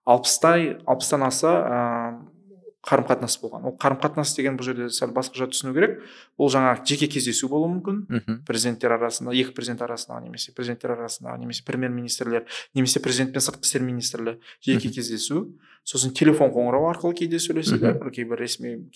Алпыстай 0.06 0.78
алпыстан 0.86 1.24
аса 1.30 1.54
ыыы 1.62 2.31
қарым 2.82 3.06
қатынас 3.06 3.38
болған. 3.42 3.66
ол 3.70 3.76
қарым 3.78 4.00
қатынас 4.02 4.36
деген 4.36 4.58
бұл 4.58 4.66
жерде 4.66 4.90
сәл 4.90 5.14
басқаша 5.14 5.48
түсіну 5.52 5.74
керек. 5.74 6.02
ол 6.38 6.50
жаңағы 6.50 6.86
жеке 6.86 7.08
кездесу 7.08 7.48
болуы 7.50 7.70
мүмкін. 7.76 8.06
Мхм. 8.10 8.40
президенттер 8.48 8.92
арасында 8.98 9.34
екі 9.34 9.54
президент 9.54 9.82
арасындағы 9.82 10.24
немесе 10.26 10.52
президенттер 10.52 10.96
арасындағы 10.98 11.40
немесе 11.40 11.64
премьер 11.64 11.90
министрлер 11.90 12.46
немесе 12.74 13.00
президент 13.00 13.34
пен 13.34 13.42
сыртқы 13.42 13.62
істер 13.62 13.82
министрлі 13.82 14.40
жеке 14.66 14.90
кездесу. 14.90 15.54
сосын 15.84 16.14
телефон 16.14 16.52
қоңырау 16.54 16.90
арқылы 16.94 17.16
кейде 17.18 17.40
сөйлеседі 17.42 17.98
бір 17.98 18.12
кейбір 18.14 18.38
ресми 18.38 18.90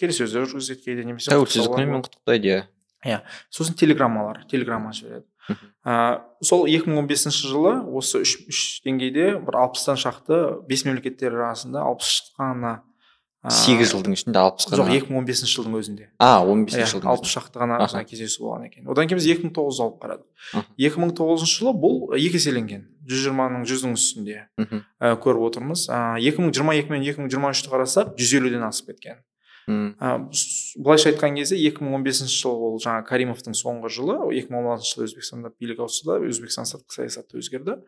келіссөздер 0.00 0.48
жүргізеді 0.48 0.84
кейде 0.84 1.04
немесе 1.04 1.30
тәуелсіздік 1.30 1.74
күнімен 1.76 2.04
құттықтайды 2.06 2.64
иә. 3.04 3.20
Сосын 3.50 3.76
телеграммалар 3.76 4.44
телеграмма 4.48 4.92
жібереді. 4.92 5.26
Ә, 5.84 6.20
сол 6.44 6.66
2015 6.68 7.32
жылы 7.48 7.72
осы 7.96 8.20
үш, 8.22 8.36
үш 8.48 8.60
деңгейде 8.84 9.40
бір 9.42 9.56
алпыстан 9.64 9.96
шақты 10.00 10.60
бес 10.68 10.84
мемлекеттер 10.86 11.34
арасында 11.34 11.82
алпыс 11.88 12.32
қана 12.38 12.82
сегіз 13.48 13.88
жылдың 13.94 14.12
ішінде 14.12 14.36
алпыс 14.36 14.66
жоқ 14.68 14.74
қана 14.84 14.92
2015 15.00 15.48
жылдың 15.48 15.76
өзінде. 15.80 16.08
А 16.20 16.44
он 16.44 16.60
иә 16.60 16.66
бесінші 16.68 16.90
жылдың 16.92 17.08
алпыс 17.08 17.30
шақты 17.32 17.56
ғана 17.62 17.78
жаңағы 17.88 18.08
кездесу 18.10 18.42
болған 18.44 18.66
екен. 18.68 18.84
Одан 18.92 19.08
кейін 19.08 19.16
біз 19.16 19.26
2009 19.32 19.80
алып 19.80 19.96
қарадық. 20.02 20.26
Аха. 20.52 20.66
2009 20.76 21.46
жылы 21.48 21.72
бұл 21.72 21.96
екі 22.20 22.36
еселенген. 22.36 22.84
жүз 23.10 23.22
жиырманың 23.24 23.64
жүздің 23.66 23.94
үстінде 23.96 24.36
ә, 25.00 25.16
көріп 25.18 25.40
отырмыз. 25.48 25.88
Ә, 25.88 26.20
2022 26.20 26.90
мен 26.92 27.02
2023 27.02 27.70
қарасақ 27.72 28.12
жүз 28.20 28.34
елуден 28.36 28.62
асып 28.68 28.92
кеткен. 28.92 29.16
Ә, 29.66 30.28
с- 30.32 30.76
былайша 30.76 31.10
айтқан 31.10 31.34
кезде 31.34 31.56
2015 31.56 32.28
жыл 32.28 32.52
ол 32.52 32.78
жаңағы 32.78 33.06
каримовтың 33.08 33.56
соңғы 33.56 33.88
жылы 33.88 34.14
2016 34.36 34.84
жылы 34.94 35.08
өзбекстанда 35.08 35.50
билік 35.58 35.80
ауысты 35.80 36.06
да 36.06 36.18
өзбекстан 36.28 36.64
сыртқы 36.68 36.92
саясаты 36.92 37.38
өзгерді. 37.40 37.80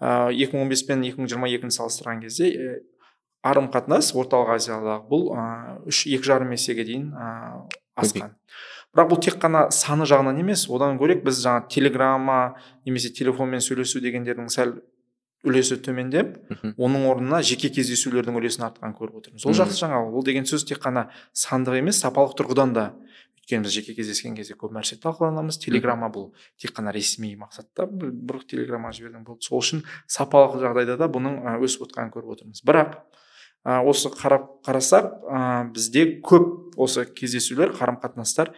Ә, 0.00 0.30
2015 0.30 0.86
пен 0.86 1.02
2022-ні 1.02 1.72
салыстырған 1.72 2.20
кезде 2.22 2.52
қарым 3.44 3.70
қатынас 3.72 4.12
орталық 4.14 4.54
азиядағы 4.56 5.08
бұл 5.10 5.26
үш 5.88 6.04
екі 6.06 6.26
жарым 6.28 6.52
есеге 6.56 6.84
дейін 6.84 7.10
ә, 7.14 7.66
асқан. 7.96 8.36
Бірақ 8.90 9.10
бұл 9.12 9.20
тек 9.22 9.36
қана 9.40 9.68
саны 9.70 10.06
жағынан 10.08 10.40
емес 10.42 10.66
одан 10.68 10.98
бөлек 10.98 11.22
біз 11.24 11.40
жаңа 11.44 11.68
телеграмма 11.70 12.56
немесе 12.84 13.12
телефонмен 13.14 13.62
сөйлесу 13.62 14.02
дегендердің 14.02 14.50
сәл 14.50 14.74
үлесі 15.46 15.78
төмендеп 15.80 16.34
оның 16.76 17.06
орнына 17.08 17.40
жеке 17.46 17.70
кездесулердің 17.72 18.36
үлесін 18.36 18.66
артқанын 18.66 18.96
көріп 18.98 19.22
отырмыз. 19.22 19.46
Ол 19.46 19.56
жақсы 19.56 19.78
жаңалық 19.80 20.18
ол 20.20 20.26
деген 20.26 20.44
сөз 20.44 20.66
тек 20.68 20.82
қана 20.82 21.06
сандық 21.32 21.78
емес 21.80 22.02
сапалық 22.02 22.34
тұрғыдан 22.36 22.74
да. 22.76 22.90
Өйткені 23.40 23.64
біз 23.64 23.72
жеке 23.72 23.94
кездескен 23.96 24.36
кезде 24.36 24.54
көп 24.58 24.74
нәрсе 24.76 24.98
талқыланамыз. 25.00 25.56
Телеграмма 25.62 26.10
бұл 26.12 26.28
тек 26.60 26.74
қана 26.76 26.92
ресми 26.92 27.32
мақсатта 27.40 27.86
бір, 27.88 28.42
телеграмма 28.50 28.92
жібердің 28.92 29.24
болды. 29.24 29.46
Сол 29.48 29.62
үшін 29.62 29.80
сапалық 30.06 30.60
жағдайда 30.60 30.98
да 31.00 31.08
бұның 31.08 31.40
өсіп 31.64 31.88
отқанын 31.88 32.12
көріп 32.12 32.36
отырмыз. 32.36 32.60
Бірақ 32.66 33.00
ә, 33.66 33.80
осы 33.84 34.10
қарап 34.12 34.48
қарасақ 34.66 35.10
ә, 35.24 35.40
бізде 35.74 36.06
көп 36.24 36.78
осы 36.80 37.04
кездесулер 37.04 37.74
қарым 37.76 38.00
қатынастар 38.02 38.54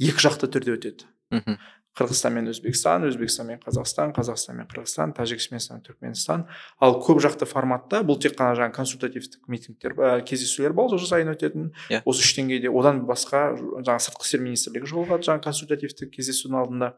екі 0.00 0.26
жақты 0.26 0.50
түрде 0.50 0.76
өтеді. 0.78 1.08
Мхм. 1.30 1.58
Қырғызстан 1.98 2.34
мен 2.36 2.48
өзбекстан 2.50 3.04
өзбекстан 3.08 3.48
мен 3.50 3.58
қазақстан 3.62 4.12
қазақстан 4.14 4.60
мен 4.60 4.68
қырғызстан 4.70 5.12
тәжікстан 5.16 5.82
түркменстан 5.86 6.44
ал 6.80 6.98
көп 7.02 7.18
жақты 7.24 7.48
форматта 7.50 8.00
бұл 8.06 8.20
тек 8.22 8.36
қана 8.38 8.54
жаңағы 8.58 8.76
консультативтік 8.76 9.48
митингтер 9.50 9.96
ә, 9.98 10.20
кездесулер 10.22 10.72
болды 10.72 10.98
жыл 11.00 11.10
сайын 11.10 11.32
өтетін. 11.34 11.72
Иә. 11.90 12.02
осы 12.06 12.22
үш 12.22 12.32
деңгейде 12.38 12.70
одан 12.70 13.02
басқа 13.08 13.56
жаңағы 13.58 14.04
сыртқы 14.06 14.28
істер 14.28 14.44
министрлігі 14.44 14.90
жолығады 14.92 15.26
жаңағы 15.26 15.44
консультативтік 15.48 16.12
кездесудің 16.14 16.60
алдында. 16.62 16.92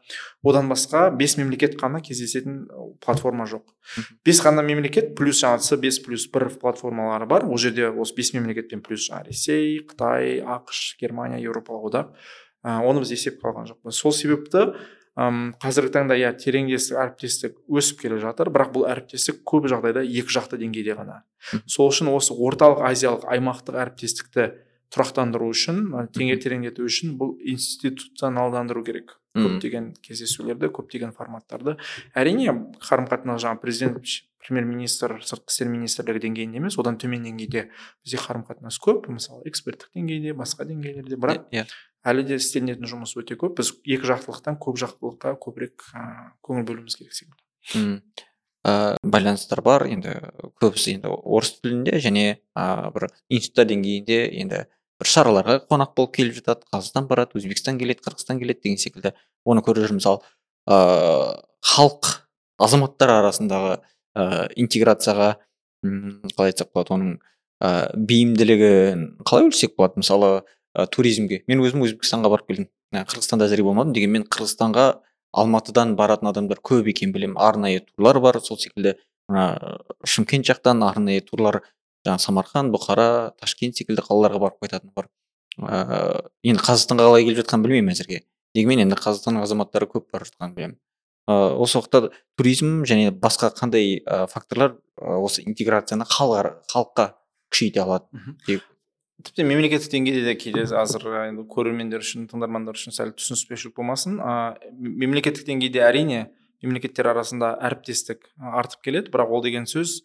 Одан 0.45 0.69
басқа 0.69 1.09
бес 1.17 1.39
мемлекет 1.41 1.79
қана 1.81 2.03
кездесетін 2.05 2.69
платформа 3.01 3.49
жоқ. 3.49 3.65
Мгм. 3.97 4.21
бес 4.25 4.45
қана 4.45 4.63
мемлекет 4.63 5.17
плюс 5.17 5.43
жаңағы 5.43 5.65
с 5.65 5.77
бес 5.81 5.99
плюс 6.05 6.29
бір 6.29 6.51
платформалары 6.61 7.27
бар. 7.27 7.47
Ол 7.49 7.57
жерде 7.57 7.89
осы 7.89 8.15
бес 8.15 8.35
мемлекетпен 8.35 8.83
плюс 8.83 9.09
жаңағы 9.09 9.29
ресей 9.33 9.81
қытай 9.81 10.43
ақш 10.45 10.97
германия 11.01 11.41
еуропалық 11.41 11.91
одақ. 11.91 12.15
Ә, 12.65 12.81
оны 12.81 13.03
біз 13.05 13.13
есепке 13.13 13.49
алған 13.51 13.69
жоқпыз 13.71 13.99
сол 13.99 14.15
себепті 14.17 14.73
ым, 15.19 15.53
қазіргі 15.61 15.93
таңда 15.93 16.17
иә 16.17 16.33
тереңдестік 16.41 16.97
әріптестік 17.03 17.59
өсіп 17.69 18.01
келе 18.01 18.19
жатыр. 18.23 18.49
Бірақ 18.55 18.73
бұл 18.73 18.87
әріптестік 18.89 19.43
көп 19.45 19.69
жағдайда 19.69 20.07
екі 20.07 20.33
жақты 20.33 20.61
деңгейде 20.63 20.97
ғана. 20.97 21.23
Сол 21.67 21.93
үшін 21.93 22.09
осы 22.15 22.33
орталық 22.33 22.81
азиялық 22.89 23.27
аймақтық 23.29 23.77
әріптестікті 23.83 24.47
тұрақтандыру 24.93 25.49
үшін 25.53 25.85
тереңдету 26.13 26.85
үшін 26.85 27.17
бұл 27.21 27.37
институционалдандыру 27.49 28.85
керек. 28.85 29.19
Көптеген 29.33 29.95
кездесулерді 30.05 30.69
көптеген 30.77 31.15
форматтарды. 31.17 31.79
Әрине 32.13 32.53
қарым 32.85 33.07
қатынас 33.09 33.41
жаңағы 33.41 33.63
президент 33.63 34.11
премьер 34.45 34.67
министр 34.69 35.15
сыртқы 35.25 35.55
істер 35.55 35.71
министрлігі 35.73 36.27
деңгейінде 36.27 36.61
емес 36.61 36.77
одан 36.77 36.99
төмен 37.01 37.25
деңгейде 37.25 37.71
бізде 38.05 38.21
қарым 38.21 38.45
қатынас 38.45 38.77
көп. 38.85 39.09
Мысалы 39.09 39.49
эксперттік 39.49 39.89
деңгейде 39.97 40.37
басқа 40.37 40.69
деңгейлерде. 40.69 41.17
Бірақ 41.17 41.49
иә. 41.49 41.65
Әлі 42.09 42.25
де 42.27 42.39
істелінетін 42.41 42.89
жұмыс 42.91 43.15
өте 43.21 43.37
көп. 43.39 43.57
Біз 43.61 43.73
екі 43.85 44.09
жақтылықтан 44.11 44.59
көп 44.63 44.79
жақтылыққа 44.83 45.37
көбірек 45.43 45.89
ә, 45.95 46.05
көңіл 46.45 46.67
бөлуіміз 46.69 46.99
керек 46.99 47.17
секілді 47.17 47.43
ә, 48.67 48.97
байланыстар 49.03 49.63
бар. 49.63 49.87
Енді 49.91 50.15
көбісі 50.63 50.97
енді 50.97 51.11
орыс 51.11 51.57
тілінде 51.61 51.99
және 52.03 52.27
ә, 52.55 52.91
бір 52.95 53.09
институт 53.29 53.71
деңгейінде 53.73 54.21
енді 54.43 54.65
бір 55.03 55.11
шараларға 55.11 55.59
қонақ 55.71 55.95
болып 55.99 56.15
келіп 56.19 56.39
жатады. 56.41 56.67
Қазақстан 56.73 57.09
барады 57.11 57.39
өзбекстан 57.41 57.81
келеді 57.81 58.05
қырғызстан 58.07 58.43
келеді 58.43 58.63
деген 58.63 58.83
секілді. 58.83 59.15
Оны 59.45 59.65
көріп 59.67 59.89
жүрміз. 59.89 60.07
Ал 60.07 60.23
ыыы 60.71 61.41
халық 61.63 62.13
азаматтар 62.63 63.17
арасындағы 63.19 63.79
ә, 64.15 64.49
интеграцияға 64.59 65.37
қалай 65.83 66.53
айтсақ 66.53 66.71
болады 66.75 66.95
оның 66.95 67.15
ә, 67.63 67.91
бейімділігін 67.97 69.07
қалай 69.27 69.49
өлшесек 69.49 69.75
болады? 69.79 70.03
Мысалы 70.03 70.31
ә, 70.77 70.87
туризмге. 70.87 71.43
Мен 71.49 71.63
өзім 71.65 71.85
өзбекстанға 71.87 72.31
барып 72.33 72.51
келдім. 72.51 72.69
Ә, 72.93 73.05
қырғызстанда 73.09 73.49
әзірге 73.49 73.67
болмадым. 73.69 73.95
Дегенмен 73.97 74.27
қырғызстанға 74.29 74.87
алматыдан 75.33 75.97
баратын 75.97 76.31
адамдар 76.33 76.61
көп 76.65 76.91
екенін 76.93 77.15
білемін. 77.15 77.39
Арнайы 77.41 77.85
турлар 77.87 78.21
бар 78.21 78.41
сол 78.41 78.59
секілді. 78.61 78.97
Мына 79.31 79.79
шымкент 80.05 80.49
жақтан 80.49 80.85
арнайы 80.85 81.23
турлар 81.25 81.63
жаңағы 82.07 82.25
самарқан 82.27 82.73
бұқара 82.75 83.07
ташкент 83.41 83.79
секілді 83.79 84.05
қалаларға 84.05 84.41
барып 84.43 84.65
қайтатын 84.65 84.93
бар. 84.97 85.09
Ыыы 85.61 86.53
енді 86.53 86.65
қазақстанға 86.65 87.09
қалай 87.09 87.27
келіп 87.29 87.43
жатқанын 87.43 87.67
білмеймін 87.67 87.95
әзірге. 87.95 88.25
Дегенмен 88.57 88.87
енді 88.87 88.99
қазақстанның 88.99 89.47
азаматтары 89.47 89.89
көп 89.89 90.11
бара 90.13 90.27
жатқанын 90.29 90.57
білемін. 90.57 90.79
Ыыы 91.31 91.55
осы 91.63 91.79
уақытта 91.79 92.11
туризм 92.37 92.83
және 92.89 93.13
басқа 93.15 93.53
қандай 93.55 94.03
ә, 94.03 94.27
факторлар 94.27 94.75
ә, 94.99 95.17
осы 95.23 95.45
интеграцияны 95.47 96.05
халыққа 96.11 97.13
күшейте 97.53 97.85
алады 97.85 98.35
деп 98.49 98.65
тіпті 99.27 99.47
мемлекеттік 99.49 99.93
деңгейде 99.93 100.23
де 100.27 100.35
кейде 100.39 100.65
қазір 100.71 101.07
ә, 101.09 101.25
енді 101.31 101.47
көрермендер 101.51 102.05
үшін 102.05 102.29
тыңдармандар 102.31 102.79
үшін 102.79 102.95
сәл 102.95 103.13
түсініспеушілік 103.17 103.77
болмасын. 103.79 104.19
Ә, 104.19 104.57
мемлекеттік 104.79 105.47
деңгейде 105.49 105.83
әрине 105.87 106.23
мемлекеттер 106.63 107.11
арасында 107.13 107.55
әріптестік 107.69 108.29
артып 108.39 108.85
келеді. 108.87 109.13
Бірақ 109.15 109.35
ол 109.35 109.45
деген 109.45 109.67
сөз 109.71 110.01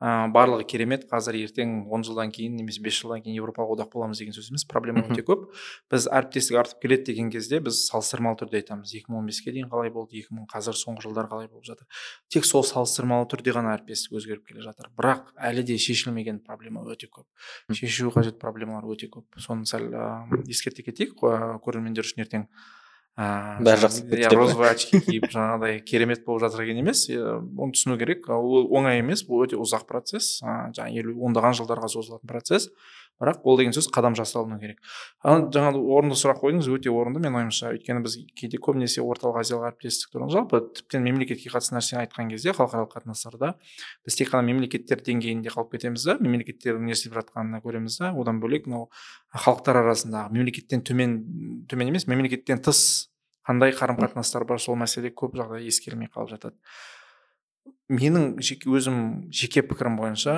ә, 0.00 0.30
барлығы 0.32 0.64
керемет. 0.68 1.04
Қазір 1.10 1.36
ертең 1.44 1.84
он 1.92 2.04
жылдан 2.06 2.32
кейін 2.32 2.56
немесе 2.56 2.82
бес 2.82 2.96
жылдан 2.96 3.22
кейін 3.24 3.36
еуропалық 3.36 3.76
одақ 3.76 3.92
боламыз 3.92 4.22
деген 4.22 4.34
сөз 4.36 4.50
емес 4.50 4.64
проблема 4.68 5.04
өте 5.04 5.24
көп. 5.26 5.46
Біз 5.92 6.08
әріптестік 6.08 6.58
артып 6.62 6.80
келеді 6.84 7.06
деген 7.12 7.30
кезде 7.30 7.60
біз 7.60 7.84
салыстырмалы 7.90 8.40
түрде 8.40 8.60
айтамыз. 8.62 8.94
екі 8.96 9.12
мың 9.12 9.20
он 9.20 9.30
беске 9.30 9.52
дейін 9.52 9.68
қалай 9.68 9.92
болды 9.92 10.18
екі 10.20 10.34
мың 10.34 10.48
қазір 10.50 10.78
соңғы 10.80 11.04
жылдар 11.04 11.28
қалай 11.28 11.48
болып 11.52 11.68
жатыр. 11.68 11.86
Тек 12.32 12.48
сол 12.48 12.64
салыстырмалы 12.64 13.28
түрде 13.28 13.52
ғана 13.52 13.76
әріптестік 13.76 14.16
өзгеріп 14.16 14.46
келе 14.48 14.64
жатыр. 14.64 14.90
Бірақ 14.96 15.34
әлі 15.36 15.64
де 15.68 15.76
шешілмеген 15.76 16.40
проблема 16.46 16.82
өте 16.88 17.10
көп. 17.12 17.26
Шешу 17.72 18.10
қажет 18.14 18.40
проблемалар 18.40 18.88
өте 18.88 19.10
көп. 19.12 19.26
Соны 19.36 19.68
сәл 19.68 19.90
ә, 19.92 20.26
ескерте 20.48 20.82
кетейік. 20.82 21.20
Ә, 21.20 21.60
көрермендер 21.60 22.06
үшін 22.06 22.24
ертең 22.24 22.48
ыыы 23.20 23.66
Бәрі 23.66 23.82
жақсы 23.84 24.06
иә, 24.16 24.30
розовый 24.32 24.70
очки 24.70 25.00
киіп 25.04 25.26
жаңағыдай 25.34 25.82
керемет 25.84 26.24
болып 26.24 26.46
жатыр 26.46 26.64
деген 26.64 26.80
емес. 26.80 27.04
Оны 27.10 27.74
түсіну 27.76 27.98
керек. 28.00 28.30
Ол 28.32 28.64
оңай 28.72 29.02
емес 29.02 29.26
бұл 29.28 29.44
өте 29.44 29.60
ұзақ 29.60 29.84
процесс. 29.90 30.38
Ыыы 30.40 30.72
жаңағы 30.78 31.02
елу 31.02 31.28
ондаған 31.28 31.58
жылдарға 31.60 31.92
созылатын 31.92 32.30
процесс. 32.30 32.70
Бірақ 33.20 33.42
ол 33.44 33.58
деген 33.60 33.74
сөз 33.76 33.90
қадам 33.92 34.14
жасалыну 34.16 34.56
керек. 34.62 34.78
Жаңа 35.20 35.74
орынды 35.76 36.16
сұрақ 36.16 36.38
қойдыңыз 36.40 36.70
өте 36.72 36.88
орынды. 36.88 37.20
Менің 37.20 37.36
ойымша 37.42 37.74
өйткені 37.74 38.00
біз 38.06 38.16
кейде 38.32 38.56
көбінесе 38.56 39.04
орталық 39.04 39.42
азиялық 39.42 39.74
әріптестік 39.74 40.14
туралы 40.14 40.32
жалпы 40.32 40.62
тіптен 40.78 41.04
мемлекетке 41.04 41.52
қатысты 41.52 41.76
нәрсені 41.76 42.06
айтқан 42.06 42.32
кезде 42.32 42.54
халықаралық 42.56 42.94
қатынастарда 42.96 43.52
біз 44.08 44.16
тек 44.16 44.32
қана 44.32 44.48
мемлекеттер 44.48 45.04
деңгейінде 45.04 45.52
қалып 45.52 45.76
кетеміз 45.76 46.08
да 46.08 46.16
мемлекеттердің 46.16 46.88
не 46.88 46.96
істеп 46.96 47.12
жатқанын 47.20 47.60
көреміз 47.60 48.00
да. 48.00 48.14
Одан 48.16 48.40
бөлек 48.40 48.64
мынау 48.64 48.88
халықтар 49.36 49.82
арасындағы 49.84 50.32
мемлекеттен 50.32 50.80
төмен 50.80 51.20
төмен 51.68 51.92
емес 51.92 52.08
мемлекеттен 52.08 52.64
тыс 52.64 53.09
қандай 53.50 53.74
қарым 53.74 53.98
қатынастар 53.98 54.46
бар? 54.46 54.62
Сол 54.62 54.78
мәселе 54.78 55.10
көп 55.10 55.34
жағдайда 55.38 55.66
ескерілмей 55.66 56.10
қалып 56.14 56.36
жатады. 56.36 56.56
Менің 57.90 58.36
жеке 58.38 58.70
өзім 58.70 59.00
жеке 59.34 59.64
пікірім 59.66 59.98
бойынша 59.98 60.36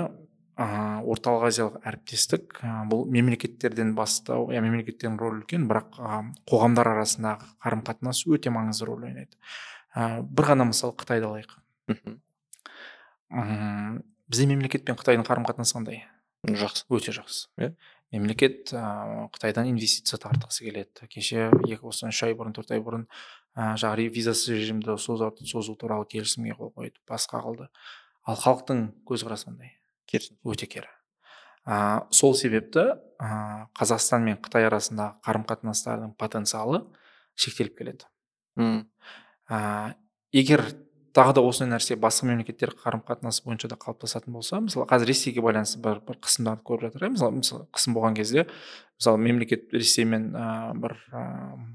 ә, 0.57 0.67
орталық 1.05 1.47
азиялық 1.49 1.77
әріптестік 1.89 2.59
ә, 2.65 2.73
бұл 2.89 3.05
мемлекеттерден 3.13 3.93
бастау 3.97 4.49
иә 4.53 4.63
мемлекеттердің 4.65 5.19
рөлі 5.21 5.43
үлкен 5.43 5.69
бірақ 5.71 5.99
ә, 6.01 6.23
қоғамдар 6.49 6.93
арасындағы 6.95 7.49
қарым 7.65 7.85
қатынас 7.87 8.25
өте 8.29 8.53
маңызды 8.53 8.89
рөл 8.89 9.07
ойнайды. 9.09 9.37
Ә, 9.95 10.23
бір 10.25 10.53
ғана 10.53 10.69
мысал 10.71 10.95
қытайды 10.97 11.29
алайық. 11.29 11.57
Бізде 14.33 14.49
мемлекет 14.49 14.85
пен 14.89 14.97
қытайдың 14.97 15.29
қарым 15.29 15.49
қатынасы 15.49 15.77
қандай? 15.77 16.03
Жақсы. 16.49 16.87
Өте 16.93 17.13
жақсы 17.17 17.49
иә. 17.61 17.75
Мемлекет 18.13 18.73
ә, 18.77 19.29
қытайдан 19.35 19.71
инвестиция 19.73 20.19
тартқысы 20.21 20.67
келеді. 20.67 21.09
Кеше 21.11 21.49
екі 21.67 21.87
осыдан 21.89 22.13
үш 22.13 22.23
ай 22.27 22.37
бұрын 22.37 22.55
төрт 22.57 22.75
ай 22.77 22.83
бұрын 22.85 23.07
ә, 23.57 23.75
жаңағы 23.81 24.09
визасыз 24.13 24.53
режимді 24.53 24.97
созу, 24.99 25.33
созу 25.49 25.77
туралы 25.81 26.07
келісімге 26.13 26.57
қол 26.59 26.73
қойды 26.77 27.01
басқа 27.09 27.43
қылды 27.45 27.69
ал 28.29 28.37
халықтың 28.39 28.85
көзқарасы 29.09 29.49
қандай 29.49 29.73
керісінше. 30.07 30.39
Өте 30.45 30.69
кері. 30.69 30.91
Ә, 31.65 32.05
сол 32.11 32.35
себепті 32.35 32.85
ә, 33.23 33.69
қазақстан 33.79 34.27
мен 34.27 34.39
қытай 34.43 34.67
арасындағы 34.69 35.21
қарым 35.25 35.47
қатынастардың 35.49 36.15
потенциалы 36.19 36.85
шектеліп 37.35 37.79
келеді. 37.79 38.09
Мм. 38.57 38.87
Ә, 39.49 39.95
егер 40.33 40.65
тағы 41.17 41.35
да 41.37 41.43
осындай 41.45 41.77
нәрсе 41.77 41.97
басқа 42.01 42.29
мемлекеттер 42.31 42.75
қарым 42.79 43.03
қатынас 43.07 43.43
бойынша 43.45 43.69
да 43.69 43.77
қалыптасатын 43.81 44.33
болса 44.33 44.61
мысалы 44.65 44.87
қазір 44.91 45.13
ресейге 45.13 45.45
байланысты 45.45 45.81
бір, 45.83 46.01
бір 46.07 46.19
қысымдарды 46.25 46.65
көріп 46.65 46.87
жатыр 46.89 47.07
иә? 47.07 47.13
Мысалы, 47.17 47.37
мысалы 47.41 47.67
қысым 47.75 47.97
болған 47.97 48.17
кезде 48.17 48.47
мысалы 48.99 49.19
мемлекет 49.19 49.69
ресеймен 49.73 50.31
ә, 50.33 50.73
бір 50.79 50.97
ә, 51.13 51.27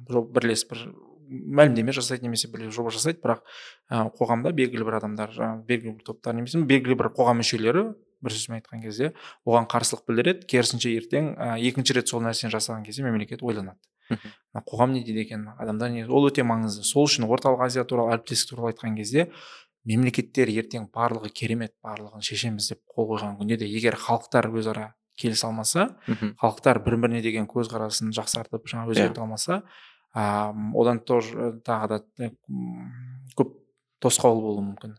бірлес 0.09 0.65
бір 0.69 0.87
мәлімдеме 1.27 1.93
жасайды 1.93 2.25
немесе 2.25 2.49
бір 2.51 2.69
жоба 2.71 2.91
жасайды 2.95 3.21
бірақ 3.23 3.43
ә, 3.91 4.07
қоғамда 4.17 4.53
белгілі 4.57 4.87
бір 4.87 4.99
адамдар 5.01 5.33
жаңағы 5.35 5.65
белгілі 5.67 5.97
бір 5.99 6.07
топтар 6.07 6.37
немесе 6.37 6.63
белгілі 6.63 6.97
бір 6.97 7.11
қоғам 7.17 7.41
мүшелері 7.43 7.89
бір 8.23 8.33
сөзбен 8.33 8.57
айтқан 8.61 8.81
кезде 8.81 9.11
оған 9.45 9.67
қарсылық 9.69 10.07
білдіреді. 10.07 10.47
Керісінше 10.49 10.93
ертең 10.97 11.33
ә, 11.35 11.57
екінші 11.69 11.99
рет 11.99 12.09
сол 12.09 12.23
нәрсені 12.25 12.53
жасаған 12.53 12.85
кезде 12.87 13.05
мемлекет 13.05 13.43
ойланады. 13.43 13.77
Қоғам 14.67 14.93
не 14.93 15.03
дейді 15.03 15.23
екен? 15.25 15.47
Адамдар 15.59 15.91
не 15.93 16.05
ол 16.07 16.29
өте 16.29 16.45
маңызды. 16.47 16.83
Сол 16.87 17.07
үшін 17.07 17.27
орталық 17.27 17.65
азия 17.65 17.85
туралы 17.85 18.15
әріптестік 18.17 18.55
туралы 18.55 18.73
айтқан 18.73 18.95
кезде 18.97 19.27
мемлекеттер 19.87 20.49
ертең 20.51 20.89
барлығы 20.93 21.31
керемет 21.31 21.73
барлығын 21.85 22.23
шешеміз 22.25 22.71
деп 22.73 22.81
қол 22.91 23.11
қойған 23.13 23.37
күнде 23.39 23.57
де 23.61 23.67
егер 23.69 23.95
халықтар 23.95 24.49
өзара 24.51 24.89
келісе 25.17 25.47
алмаса 25.47 25.87
халықтар 26.41 26.81
бір 26.83 26.97
біріне 27.03 27.21
деген 27.23 27.47
көзқарасын 27.47 28.11
жақсартып 28.15 28.67
жаңа 28.67 28.91
өзгерте 28.91 29.23
алмаса 29.23 29.61
ә, 30.13 30.51
одан 30.75 30.99
тоже 30.99 31.53
тағы 31.65 31.87
да 31.87 32.31
көп 33.37 33.55
тосқауыл 34.03 34.41
болуы 34.41 34.65
мүмкін. 34.71 34.97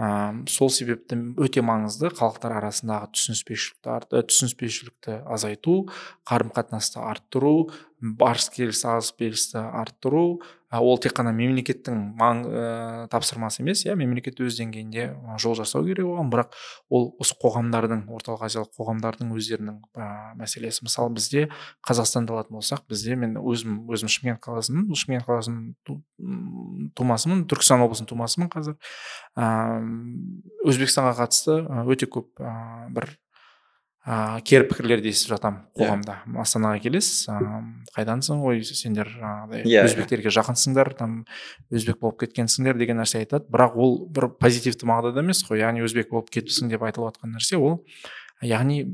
Ә, 0.00 0.08
сол 0.48 0.70
себепті 0.72 1.18
өте 1.40 1.60
маңызды 1.64 2.08
халықтар 2.16 2.54
арасындағы 2.56 3.10
түсініспеушілікті 3.18 4.22
түсініспеушілікті 4.30 5.18
азайту 5.36 5.76
қарым 6.28 6.52
қатынасты 6.56 7.02
арттыру 7.04 7.68
барыс 8.00 8.48
келіс 8.54 8.80
алыс 8.88 9.12
берісті 9.18 9.60
арттыру 9.60 10.40
ол 10.78 10.98
тек 11.02 11.16
қана 11.18 11.32
мемлекеттің 11.34 11.96
маң, 12.18 12.42
ә, 12.46 13.06
тапсырмасы 13.10 13.62
емес 13.64 13.82
иә 13.86 13.96
мемлекет 13.98 14.38
өз 14.38 14.58
деңгейінде 14.60 15.08
жол 15.42 15.56
жасау 15.58 15.82
керек 15.86 16.06
оған. 16.06 16.30
Бірақ 16.30 16.54
ол 16.94 17.08
осы 17.18 17.34
қоғамдардың 17.42 18.04
орталық 18.06 18.44
азиялық 18.46 18.70
қоғамдардың 18.78 19.32
өздерінің 19.34 19.80
ә, 19.98 20.10
мәселесі. 20.38 20.84
Мысалы 20.86 21.10
бізде 21.16 21.48
қазақстанды 21.86 22.36
алатын 22.36 22.60
болсақ 22.60 22.84
бізде 22.86 23.16
мен 23.18 23.34
өзім 23.42 23.80
өзім 23.90 24.12
шымкент 24.14 24.42
қаласының 24.46 24.94
шымкент 24.94 25.26
қаласының 25.26 26.92
тумасымын 26.94 27.42
түркістан 27.50 27.82
облысының 27.86 28.12
тумасымын 28.12 28.52
қазір. 28.54 28.78
Ә, 29.34 29.50
өзбекстанға 30.70 31.16
қатысты 31.24 31.58
өте 31.90 32.06
көп 32.06 32.38
ә, 32.38 32.54
бір 32.94 33.10
ыыы 34.08 34.40
кері 34.48 34.64
пікірлерді 34.70 35.10
естіп 35.12 35.34
жатамын 35.34 35.60
иә. 35.60 35.74
қоғамда 35.76 36.14
yeah. 36.22 36.38
астанаға 36.40 36.80
келесіз 36.80 37.28
ыыы 37.28 37.60
қайдансың 37.92 38.40
ғой 38.40 38.62
сендер 38.64 39.10
жаңағыдай 39.12 39.66
yeah, 39.66 39.84
иә. 39.84 39.90
өзбектерге 39.90 40.32
жақынсыңдар 40.32 40.94
там 40.96 41.18
өзбек 41.68 42.00
болып 42.00 42.22
кеткенсіңдер 42.24 42.80
деген 42.80 43.02
нәрсе 43.02 43.20
айтады 43.20 43.50
бірақ 43.52 43.76
ол 43.76 43.98
бір 44.08 44.30
позитивті 44.40 44.88
мағынада 44.88 45.20
емес 45.20 45.44
қой 45.44 45.60
яғни 45.60 45.84
өзбек 45.84 46.08
болып 46.14 46.32
кетіпсің 46.32 46.72
деп 46.72 46.86
айтылып 46.88 47.12
жатқан 47.12 47.36
нәрсе 47.36 47.60
ол 47.60 47.82
яғни 48.40 48.86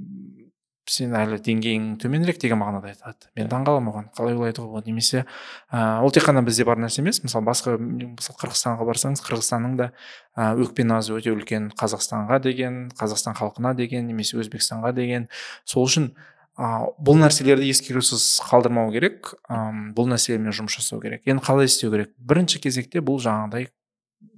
сен 0.90 1.14
әлі 1.18 1.38
деңгейің 1.42 1.86
төменірек 2.02 2.38
деген 2.42 2.60
мағынада 2.60 2.92
айтады. 2.92 3.28
Мен 3.38 3.48
таңқаламын 3.50 3.90
оған. 3.90 4.06
Қалай 4.16 4.36
олай 4.36 4.52
айтуға 4.52 4.70
болады 4.70 4.90
немесе 4.90 5.24
ә, 5.70 6.00
ол 6.02 6.12
тек 6.14 6.26
қана 6.28 6.44
бізде 6.46 6.64
бар 6.68 6.78
нәрсе 6.78 7.02
емес. 7.02 7.20
Мысалы 7.24 7.46
басқа 7.46 7.74
мысалы 7.80 8.38
қырғызстанға 8.42 8.86
барсаңыз 8.86 9.22
қырғызстанның 9.26 9.76
да 9.80 9.90
ә, 10.36 10.54
өкпе 10.54 10.86
назы 10.86 11.16
өте 11.16 11.34
үлкен 11.34 11.72
қазақстанға 11.78 12.40
деген 12.44 12.80
қазақстан 12.98 13.36
халқына 13.38 13.74
деген 13.76 14.06
немесе 14.06 14.38
өзбекстанға 14.38 14.94
деген. 14.96 15.28
Сол 15.66 15.88
үшін 15.90 16.12
ә, 16.56 16.86
бұл 17.02 17.18
нәрселерді 17.20 17.70
ескерусіз 17.72 18.40
қалдырмау 18.46 18.94
керек. 18.94 19.34
Ә, 19.50 19.70
бұл 19.96 20.10
мәселемен 20.14 20.54
жұмыс 20.54 20.78
жасау 20.78 21.02
керек. 21.02 21.26
Енді 21.26 21.42
қалай 21.46 21.66
істеу 21.66 21.90
керек? 21.90 22.14
Бірінші 22.16 22.62
кезекте 22.62 23.02
бұл 23.02 23.18
жаңағыдай 23.24 23.72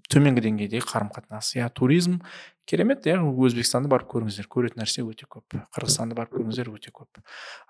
төменгі 0.08 0.46
деңгейдегі 0.46 0.86
қарым 0.88 1.10
қатынас 1.12 1.52
иә 1.58 1.68
туризм 1.76 2.22
керемет 2.68 3.06
иә. 3.08 3.16
Өзбекстанды 3.18 3.88
барып 3.90 4.10
көріңіздер 4.12 4.48
көретін 4.52 4.82
нәрсе 4.82 5.02
өте 5.06 5.26
көп. 5.30 5.56
Қырғызстанды 5.74 6.16
барып 6.18 6.36
көріңіздер 6.36 6.70
өте 6.74 6.92
көп. 6.92 7.22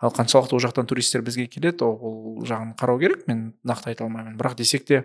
Ал 0.03 0.12
қаншалықты 0.16 0.59
ол 0.59 0.62
жақтан 0.64 0.88
туристер 0.90 1.22
бізге 1.22 1.46
келеді 1.46 1.86
ол 1.86 2.42
жағын 2.49 2.74
қарау 2.78 2.99
керек 3.01 3.24
мен 3.30 3.55
нақты 3.62 3.92
айта 3.92 4.05
алмаймын. 4.05 4.36
Бірақ 4.40 4.59
десек 4.59 4.84
те 4.90 5.05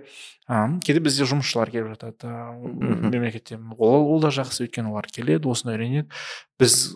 ә, 0.50 0.66
кейде 0.84 1.04
бізде 1.04 1.30
жұмысшылар 1.30 1.72
келіп 1.72 1.94
жатады 1.94 2.34
мемлекеттен. 3.14 3.72
Ол, 3.78 4.10
ол 4.16 4.22
да 4.24 4.34
жақсы 4.34 4.66
өйткені 4.68 4.92
олар 4.92 5.08
келеді 5.14 5.52
осыны 5.54 5.78
үйренеді 5.78 6.10
біз 6.60 6.96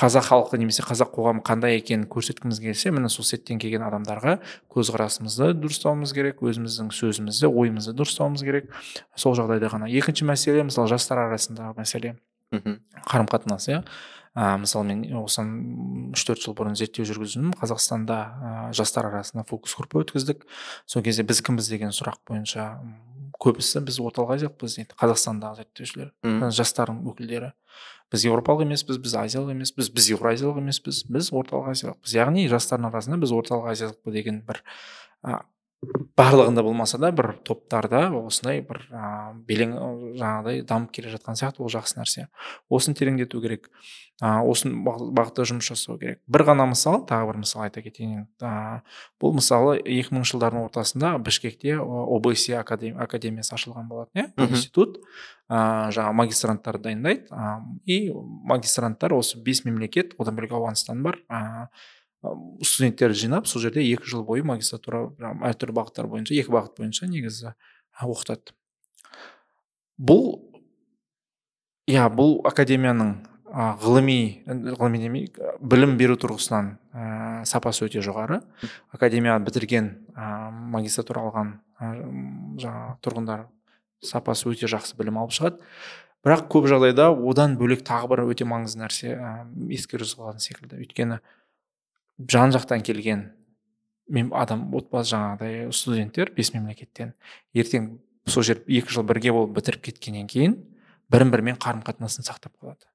қазақ 0.00 0.24
халқы 0.30 0.58
немесе 0.58 0.82
қазақ 0.86 1.12
қоғамы 1.12 1.42
қандай 1.44 1.76
екенін 1.76 2.06
көрсеткіміз 2.10 2.62
келсе 2.64 2.90
міне 2.94 3.10
сол 3.12 3.26
сеттен 3.28 3.60
келген 3.60 3.84
адамдарға 3.84 4.38
көзқарасымызды 4.72 5.52
дұрыстауымыз 5.60 6.14
керек 6.16 6.40
өзіміздің 6.40 6.88
сөзімізді 6.96 7.50
ойымызды 7.50 7.92
дұрыстауымыз 7.98 8.44
керек. 8.46 8.72
Сол 9.14 9.36
жағдайда 9.36 9.68
ғана. 9.74 9.90
Екінші 9.92 10.24
мәселе 10.32 10.64
мысалы 10.64 10.88
жастар 10.88 11.26
арасындағы 11.26 11.76
мәселе. 11.76 12.16
Мхм. 12.56 12.80
Қарым 13.04 13.28
қатынас 13.28 13.68
иә. 13.68 13.82
Ә, 14.32 14.56
мысалы 14.56 14.88
мен 14.88 15.04
осыдан 15.20 16.12
үш 16.16 16.24
төрт 16.24 16.40
жыл 16.40 16.56
бұрын 16.56 16.76
зерттеу 16.78 17.04
жүргіздім. 17.04 17.52
Қазақстанда 17.60 18.16
ә, 18.16 18.52
жастар 18.72 19.10
арасында 19.10 19.44
фокус 19.44 19.76
группа 19.76 20.00
өткіздік. 20.00 20.46
Сол 20.88 21.04
кезде 21.04 21.22
біз 21.22 21.44
кімбіз? 21.44 21.68
деген 21.68 21.92
сұрақ 21.92 22.16
бойынша 22.28 22.80
көбісі 23.40 23.82
біз 23.86 23.98
орталық 24.02 24.34
азиялықпыз 24.36 24.76
дейді 24.78 24.96
қазақстандағы 25.00 25.62
зерттеушілер 25.62 26.10
жастардың 26.58 27.02
өкілдері. 27.12 27.52
Біз 28.12 28.26
еуропалық 28.28 28.66
емеспіз 28.66 28.98
біз 29.00 29.14
азиялық 29.16 29.54
емеспіз 29.54 29.88
біз 29.94 30.10
еуразиялық 30.12 30.60
емеспіз 30.60 31.04
біз 31.08 31.30
орталық 31.32 31.70
азиялықпыз 31.72 32.16
яғни 32.18 32.44
жастардың 32.52 32.90
арасында 32.90 33.20
біз 33.22 33.32
орталық 33.32 33.70
азиялықпыз 33.72 34.12
деген 34.18 34.42
бір 34.44 34.60
барлығында 35.82 36.62
болмаса 36.62 36.98
да 37.00 37.10
бір 37.14 37.32
топтарда 37.46 38.04
осындай 38.14 38.60
бір 38.66 38.84
ә, 38.94 39.32
белең 39.48 39.72
жаңағыдай 40.20 40.62
дамып 40.68 40.92
келе 40.94 41.10
жатқан 41.10 41.38
сияқты 41.38 41.64
ол 41.64 41.72
жақсы 41.72 41.98
нәрсе. 41.98 42.26
Осыны 42.70 42.94
тереңдету 42.98 43.40
керек. 43.42 43.66
Ә, 44.22 44.44
осыны 44.46 44.84
бағытта 44.86 45.42
жұмыс 45.48 45.66
жасау 45.72 45.98
керек. 45.98 46.20
бір 46.28 46.44
ғана 46.46 46.68
мысал 46.70 47.02
тағы 47.08 47.32
бір 47.32 47.40
мысал 47.42 47.64
айта 47.64 47.82
кетейін. 47.82 48.28
Ә, 48.40 48.82
бұл 49.18 49.34
мысалы 49.34 49.80
екі 49.80 50.14
мыңыншы 50.14 50.36
жылдардың 50.36 50.62
ортасында 50.68 51.16
бішкекте 51.18 51.78
обс 51.80 52.46
академиясы 52.62 53.54
ашылған 53.56 53.88
болатын 53.88 54.22
иә? 54.22 54.28
Институт. 54.46 55.00
Ә, 55.50 55.90
жаңағы 55.90 56.18
магистранттарды 56.20 56.92
дайындайды. 56.92 57.26
Ә, 57.32 57.58
и 57.86 58.12
магистранттар 58.12 59.16
осы 59.18 59.42
бес 59.42 59.64
мемлекет 59.64 60.14
одан 60.18 60.38
бөлек 60.38 60.54
ауғанстан 60.54 61.02
бар. 61.02 61.18
Ә, 61.28 61.66
студенттерді 62.62 63.18
жинап 63.18 63.48
сол 63.50 63.62
жерде 63.62 63.82
екі 63.82 64.06
жыл 64.06 64.22
бойы 64.26 64.44
магистратура 64.46 65.08
әртүрлі 65.48 65.74
бағыттар 65.78 66.08
бойынша 66.10 66.36
екі 66.38 66.54
бағыт 66.54 66.78
бойынша 66.78 67.08
негізі 67.10 67.54
оқытады. 68.02 68.54
Бұл 69.98 70.38
иә 71.90 72.06
бұл 72.14 72.38
академияның 72.48 73.16
ғылыми 73.52 74.44
ғылыми 74.46 75.00
демей 75.02 75.26
білім 75.60 75.98
беру 76.00 76.16
тұрғысынан 76.16 76.70
ә, 76.94 77.08
сапасы 77.44 77.84
өте 77.84 78.00
жоғары. 78.04 78.40
Академия 78.94 79.36
бітірген 79.42 79.90
ә, 80.16 80.48
магистратура 80.72 81.26
алған 81.26 81.52
ә, 81.76 81.90
жаңағы 82.62 82.94
тұрғындар 83.04 83.44
сапасы 84.02 84.48
өте 84.48 84.70
жақсы 84.72 84.96
білім 84.96 85.20
алып 85.20 85.36
шығады. 85.36 85.60
Бірақ 86.24 86.46
көп 86.54 86.70
жағдайда 86.70 87.10
одан 87.12 87.58
бөлек 87.60 87.82
тағы 87.84 88.08
бір 88.14 88.24
өте 88.30 88.46
маңызды 88.48 88.80
нәрсе 88.80 89.12
ә, 89.18 90.06
салатын 90.06 90.40
секілді. 90.40 90.80
Өйткені 90.80 91.20
жан 92.18 92.52
жақтан 92.52 92.82
келген 92.82 93.30
мен 94.08 94.32
адам 94.34 94.68
отбасы 94.74 95.14
жаңағыдай 95.14 95.72
студенттер 95.72 96.32
бес 96.36 96.52
мемлекеттен 96.54 97.14
ертең 97.54 97.98
сол 98.26 98.44
жер 98.46 98.62
екі 98.66 98.92
жыл 98.92 99.06
бірге 99.06 99.32
болып 99.32 99.56
бітіріп 99.58 99.88
кеткеннен 99.88 100.28
кейін 100.30 100.56
бірін 101.12 101.32
бірімен 101.32 101.58
қарым 101.60 101.82
қатынасын 101.84 102.26
сақтап 102.26 102.54
қалады. 102.60 102.88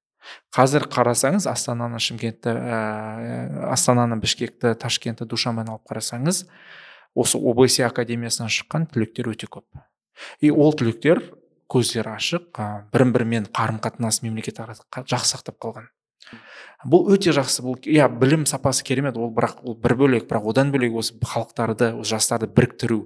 Қазір 0.56 0.88
қарасаңыз 0.92 1.48
астананы 1.50 2.00
шымкентті 2.04 2.52
ә, 2.52 3.72
астананы 3.72 4.18
бішкекті 4.20 4.74
ташкентті 4.80 5.28
душанбені 5.30 5.76
алып 5.76 5.86
қарасаңыз 5.92 6.46
осы 7.16 7.40
обсе 7.40 7.86
академиясынан 7.88 8.52
шыққан 8.52 8.90
түлектер 8.92 9.30
өте 9.32 9.48
көп. 9.52 9.66
И 10.42 10.52
ол 10.52 10.74
түлектер 10.76 11.22
көздері 11.72 12.16
ашық 12.18 12.50
ә, 12.58 12.68
бірін 12.92 13.14
бірімен 13.16 13.48
қарым 13.54 13.80
қатынас 13.84 14.24
мемлекет 14.26 14.60
жақсы 14.60 15.36
сақтап 15.36 15.62
қалған. 15.62 15.88
Бұл 16.86 17.08
өте 17.14 17.34
жақсы 17.34 17.64
бұл 17.66 17.78
иә 17.90 18.08
білім 18.20 18.46
сапасы 18.50 18.84
керемет 18.86 19.18
ол 19.18 19.32
бірақ 19.34 19.64
ол 19.66 19.76
бір 19.82 19.96
бөлек 19.98 20.28
бірақ 20.30 20.50
одан 20.52 20.72
бөлек 20.72 20.96
осы 21.00 21.16
халықтарды 21.18 21.94
осы 21.98 22.16
жастарды 22.16 22.48
біріктіру 22.48 23.00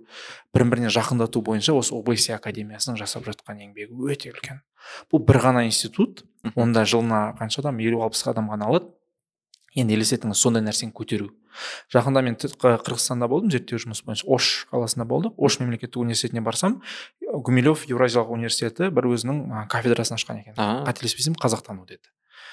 бірін 0.54 0.74
біріне 0.74 0.92
жақындату 0.92 1.42
бойынша 1.42 1.74
осы 1.78 1.96
обсе 1.96 2.36
академиясының 2.36 3.00
жасап 3.00 3.26
жатқан 3.30 3.64
еңбегі 3.64 3.96
өте 4.12 4.34
үлкен. 4.34 4.62
Бұл 5.12 5.24
бір 5.26 5.40
ғана 5.46 5.66
институт 5.66 6.26
онда 6.56 6.84
жылына 6.84 7.38
қанша 7.40 7.64
адам 7.64 7.80
елу 7.80 8.04
алпыс 8.04 8.28
адам 8.28 8.52
ғана 8.52 8.68
алады 8.68 8.92
енді 9.76 9.96
елестетіңіз 9.96 10.36
сондай 10.36 10.66
нәрсені 10.66 10.92
көтеру. 10.92 11.30
Жақында 11.92 12.24
мен 12.26 12.36
қырғызстанда 12.36 13.28
болдым 13.32 13.52
зерттеу 13.52 13.80
жұмысы 13.80 14.04
бойынша 14.08 14.28
ош 14.28 14.50
қаласында 14.72 15.06
болдық. 15.08 15.36
Ош 15.38 15.60
мемлекеттік 15.60 16.02
университетіне 16.04 16.44
барсам 16.44 16.82
гумилев 17.22 17.86
еуразиялық 17.88 18.34
университеті 18.36 18.92
бір 18.92 19.08
өзінің 19.12 19.68
кафедрасын 19.72 20.18
ашқан 20.20 20.42
екен. 20.44 20.56
Қателеспесем 20.60 21.36
қазақтану 21.40 21.88
деді. 21.88 22.04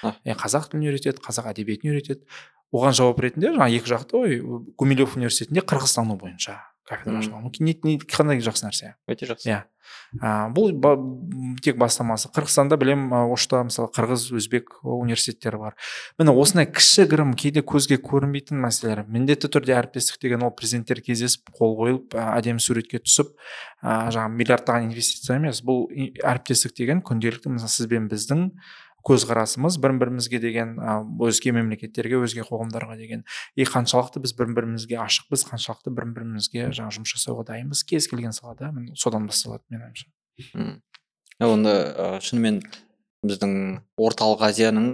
Иә 0.03 0.37
қазақ 0.39 0.71
тілін 0.71 0.89
үйретеді 0.89 1.23
қазақ 1.25 1.51
әдебиетін 1.53 1.93
үйретеді. 1.93 2.25
Оған 2.69 2.93
жауап 2.93 3.21
ретінде 3.25 3.53
жаңағы 3.55 3.79
екі 3.79 3.93
жақты 3.95 4.19
ой 4.19 4.41
гумилев 4.77 5.15
университетінде 5.17 5.65
қырғызстану 5.65 6.19
бойынша 6.21 6.59
кафедра 6.89 7.19
ашылған. 7.21 7.49
Қандай 8.09 8.41
жақсы 8.41 8.65
нәрсе? 8.65 8.95
Өте 9.09 9.27
жақсы. 9.29 9.49
Иә. 9.49 9.59
Бұл 10.53 10.71
ба, 10.73 10.95
тек 11.61 11.77
бастамасы. 11.81 12.31
Қырғызстанда 12.33 12.77
білем 12.81 13.07
ошта 13.13 13.61
мысалы 13.65 13.91
қырғыз 13.93 14.27
өзбек 14.37 14.79
университеттері 14.81 15.59
бар. 15.61 15.77
Міне 16.17 16.33
осындай 16.33 16.65
кішігірім 16.69 17.35
кейде 17.37 17.61
көзге 17.61 17.99
көрінбейтін 18.01 18.61
мәселелер. 18.65 19.05
Міндетті 19.09 19.51
түрде 19.53 19.77
әріптестік 19.77 20.21
деген 20.21 20.45
ол 20.45 20.53
президенттер 20.53 21.01
кездесіп 21.05 21.53
қол 21.57 21.77
қойылып 21.77 22.17
әдемі 22.25 22.61
суретке 22.61 23.01
түсіп 23.05 23.33
ә, 23.81 24.09
жаңағы 24.13 24.35
миллиардтаған 24.41 24.89
инвестиция 24.89 25.37
емес. 25.37 25.61
Бұл 25.65 25.87
әріптестік 25.93 26.77
деген 26.77 27.05
күнделікті 27.05 27.53
мысалы 27.53 27.73
сіз 27.73 27.89
бен 27.89 28.09
біздің 28.09 28.49
көзқарасымыз 29.07 29.77
бір 29.81 29.95
бірімізге 30.01 30.39
деген 30.43 30.75
өзге 31.23 31.53
мемлекеттерге 31.55 32.19
өзге 32.19 32.43
қоғамдарға 32.47 32.97
деген 32.99 33.23
и 33.55 33.67
қаншалықты 33.67 34.21
біз 34.23 34.35
бір 34.37 34.51
бірімізге 34.57 34.99
ашықпыз 35.05 35.45
қаншалықты 35.49 35.93
бір 35.95 36.09
бірімізге 36.17 36.69
жаңағы 36.75 36.99
жұмыс 36.99 37.15
жасауға 37.15 37.47
дайынбыз. 37.53 37.83
Кез 37.87 38.09
келген 38.11 38.35
салада 38.35 38.73
содан 38.95 39.27
басталады 39.29 39.63
менің 39.71 39.89
ойымша. 39.89 40.79
Онда 41.39 42.19
шынымен 42.23 42.61
біздің 43.23 43.53
орталық 43.99 44.43
азияның 44.49 44.91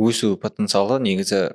өсу 0.00 0.34
потенциалы 0.40 1.00
негізі 1.04 1.54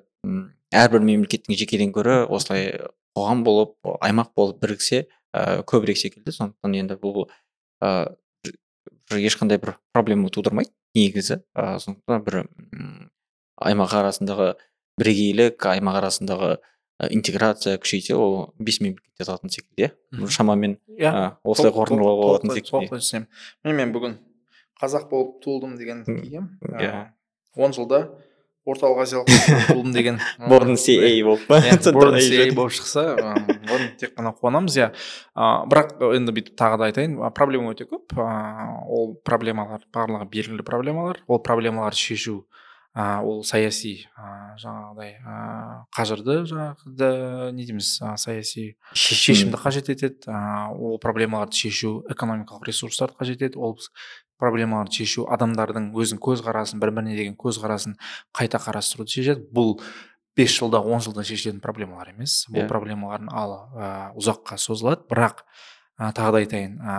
әрбір 0.73 1.05
мемлекеттің 1.05 1.57
жекеден 1.57 1.93
гөрі 1.93 2.23
осылай 2.29 2.73
қоғам 3.17 3.43
болып 3.43 3.75
аймақ 4.05 4.33
болып 4.37 4.59
біріксе 4.61 5.07
ә, 5.33 5.63
көбірек 5.65 5.97
секілді. 5.97 6.33
Сондықтан 6.35 6.75
енді 6.77 6.97
бұл 7.01 7.25
ә, 7.81 8.13
ешқандай 9.17 9.57
бір 9.61 9.75
проблема 9.93 10.29
тудырмайды. 10.29 10.71
Негізі. 10.95 11.41
Ә, 11.55 11.77
сондықтан 11.83 12.23
бір 12.25 12.41
аймақ 13.59 13.95
арасындағы 14.01 14.53
бірегейлік 14.99 15.65
аймақ 15.69 15.99
арасындағы 16.01 16.57
интеграция 17.07 17.77
күшейсе 17.79 18.15
ол 18.19 18.53
бес 18.59 18.79
мемлекет 18.83 19.21
жазатын 19.21 19.51
секілді 19.53 19.87
иә? 19.87 20.27
Шамамен 20.27 20.77
иә. 20.99 21.35
осылай 21.43 21.71
қорытындылауға 21.75 22.25
болатын 22.27 22.55
секілді. 22.57 23.27
міне 23.63 23.75
мен 23.77 23.93
бүгін 23.95 24.17
қазақ 24.81 25.09
болып 25.09 25.39
туылдым 25.43 25.77
деген 25.77 26.03
кигем 26.05 26.59
иә. 26.61 27.13
он 27.55 27.73
жылда 27.73 28.09
орталық 28.73 29.03
азиялық 29.05 29.29
болдым 29.73 29.93
деген. 29.95 30.19
Борн 30.49 30.75
ей 30.77 31.23
болып 31.25 31.45
па? 31.49 31.59
Ей 31.63 32.51
болып 32.55 32.75
шықса 32.77 33.05
оны 33.17 33.91
тек 33.99 34.15
қана 34.17 34.33
қуанамыз 34.35 34.77
иә. 34.79 34.91
Бірақ 35.35 35.97
енді 36.15 36.35
бүйтіп 36.37 36.57
тағы 36.59 36.81
да 36.81 36.89
айтайын 36.89 37.17
проблема 37.35 37.73
өте 37.73 37.89
көп. 37.89 38.17
Ол 38.19 39.15
проблемалар 39.25 39.85
барлығы 39.93 40.29
белгілі 40.31 40.65
проблемалар. 40.67 41.23
Ол 41.27 41.41
проблемаларды 41.43 41.99
шешу 41.99 42.43
ә, 42.95 43.21
ол 43.21 43.43
саяси 43.45 44.07
ә, 44.17 44.55
жаңағыдай 44.59 45.13
ә, 45.21 45.35
қажырды 45.95 46.39
жаңағы 46.49 47.51
не 47.55 47.65
дейміз 47.67 47.91
ә, 48.01 48.15
саяси 48.17 48.73
шешімді 48.93 49.59
қажет 49.61 49.91
етеді. 49.93 50.25
Ә, 50.27 50.73
ол 50.73 50.97
проблемаларды 51.01 51.59
шешу 51.59 51.99
экономикалық 52.09 52.65
ресурстарды 52.67 53.19
қажет 53.19 53.43
етеді. 53.43 53.61
Ол 53.61 53.77
проблемаларды 54.39 55.01
шешу 55.01 55.25
адамдардың 55.31 55.91
өзінің 55.93 56.21
көзқарасын 56.23 56.81
бір 56.81 56.93
біріне 56.95 57.17
деген 57.17 57.35
көзқарасын 57.39 57.97
қайта 58.35 58.61
қарастыруды 58.63 59.11
шешеді 59.13 59.45
бұл 59.53 59.77
бес 60.39 60.55
жылда 60.55 60.79
он 60.79 61.03
жылда 61.03 61.25
шешілетін 61.27 61.61
проблемалар 61.63 62.13
емес 62.13 62.45
бұл 62.49 62.63
yeah. 62.63 62.65
Иә. 62.65 62.71
проблемалардың 62.71 63.29
алы 63.35 63.59
ә, 63.75 63.91
ұзаққа 64.19 64.57
созылады 64.61 65.03
бірақ 65.11 65.43
ә, 65.99 66.11
тағы 66.15 66.31
да 66.31 66.43
айтайын 66.43 66.79
ә, 66.79 66.97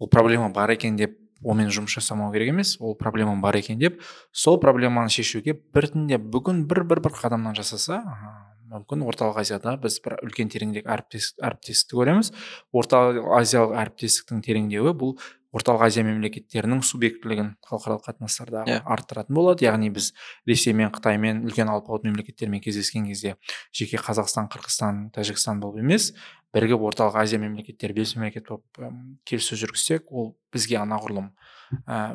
ол 0.00 0.10
проблема 0.10 0.50
бар 0.50 0.74
екен 0.74 0.98
деп 0.98 1.16
онымен 1.40 1.70
жұмыс 1.72 1.94
жасамау 1.96 2.32
керек 2.34 2.52
емес 2.52 2.76
ол 2.80 2.96
проблема 2.98 3.36
бар 3.40 3.56
екен 3.60 3.78
деп 3.78 4.00
сол 4.32 4.58
проблеманы 4.60 5.12
шешуге 5.12 5.54
біртіндеп 5.74 6.26
бүгін 6.32 6.64
бір 6.68 6.84
бір 6.84 7.00
бір 7.06 7.16
қадамнан 7.16 7.56
жасаса 7.56 8.02
мүмкін 8.70 9.02
орталық 9.08 9.40
азияда 9.42 9.76
біз 9.82 9.98
бір 10.04 10.18
үлкен 10.26 10.50
тереңдегі 10.52 10.86
әріптестікті 10.86 11.96
көреміз 11.98 12.32
орталық 12.76 13.30
азиялық 13.40 13.78
әріптестіктің 13.82 14.44
тереңдеуі 14.46 14.94
бұл 15.00 15.16
орталық 15.56 15.86
азия 15.88 16.04
мемлекеттерінің 16.06 16.82
субъектілігін 16.86 17.54
халықаралық 17.66 18.04
қатынастарда 18.06 18.62
yeah. 18.68 18.78
Иә. 18.78 18.82
арттыратын 18.94 19.34
болады 19.34 19.66
яғни 19.66 19.90
біз 19.94 20.12
ресеймен 20.46 20.92
қытаймен 20.94 21.42
үлкен 21.48 21.72
алпауыт 21.72 22.06
мемлекеттермен 22.06 22.62
кездескен 22.62 23.08
кезде 23.10 23.34
жеке 23.74 23.98
қазақстан 23.98 24.46
қырғызстан 24.52 25.08
тәжікстан 25.16 25.58
болып 25.62 25.82
емес 25.82 26.12
бірігіп 26.54 26.86
орталық 26.90 27.18
азия 27.24 27.42
мемлекеттері 27.42 27.98
бес 27.98 28.14
мемлекет 28.14 28.46
болып 28.46 28.78
келіссөз 29.26 29.64
жүргізсек 29.64 30.10
ол 30.10 30.34
бізге 30.54 30.78
анағұрлым 30.84 31.32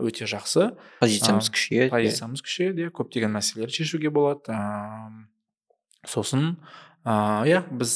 өте 0.03 0.27
жақсы 0.31 0.71
позициямыз 0.99 1.51
күшейеді 1.51 1.91
позициямыз 1.91 2.43
күшейеді 2.43 2.88
иә 2.88 2.95
көптеген 2.95 3.36
мәселелерді 3.36 3.83
шешуге 3.83 4.11
болады 4.15 4.55
сосын 6.07 6.55
ыыы 7.05 7.51
иә 7.51 7.61
біз 7.69 7.91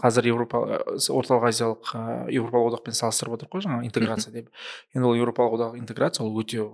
қазір 0.00 0.30
еуропа 0.30 0.60
орталық 0.96 1.50
азиялық 1.50 1.90
ыыы 1.92 2.36
еуропалық 2.38 2.72
одақпен 2.72 2.96
салыстырып 2.96 3.36
отырмық 3.36 3.52
қой 3.52 3.64
жаңағы 3.66 3.88
интеграция 3.90 4.32
деп. 4.32 4.48
Енді 4.96 5.10
ол 5.10 5.18
еуропалық 5.18 5.58
одақ 5.58 5.76
интеграция 5.76 6.24
ол 6.24 6.32
өте 6.40 6.64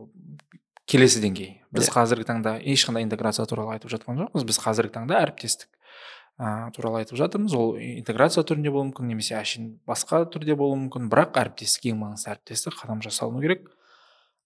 келесі 0.86 1.22
деңгей. 1.22 1.59
Біз. 1.74 1.88
Иә. 1.88 1.95
қазіргі 1.95 2.26
таңда 2.28 2.55
ешқандай 2.62 3.03
интеграция 3.07 3.47
туралы 3.47 3.74
айтып 3.74 3.91
жатқан 3.91 4.22
жоқпыз. 4.22 4.47
Біз 4.47 4.61
қазіргі 4.62 4.95
таңда 4.95 5.18
әріптестік 5.22 5.68
ә, 6.38 6.70
туралы 6.74 7.03
айтып 7.03 7.18
жатырмыз. 7.18 7.55
Ол 7.55 7.76
интеграция 7.78 8.45
түрінде 8.47 8.70
болуы 8.70 8.91
мүмкін 8.91 9.11
немесе 9.11 9.36
әшейін 9.38 9.76
басқа 9.86 10.24
түрде 10.30 10.57
болуы 10.59 10.78
мүмкін. 10.86 11.11
Бірақ 11.12 11.38
әріптестік 11.43 11.91
ең 11.93 12.01
маңызды 12.03 12.32
әріптестік 12.34 12.78
қадам 12.80 13.03
жасалыну 13.07 13.43
керек. 13.43 13.68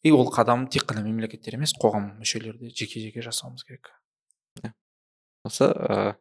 И 0.05 0.13
ол 0.13 0.29
қадам 0.33 0.67
тек 0.69 0.85
қана 0.89 1.05
мемлекеттер 1.05 1.57
емес 1.57 1.73
қоғам 1.81 2.11
мүшелері 2.21 2.59
де 2.61 2.73
жеке 2.77 3.01
жеке 3.01 3.25
жасауымыз 3.25 3.65
керек. 3.65 3.95
Иә. 4.61 4.75
осы 5.45 5.65
ыыы 5.65 6.15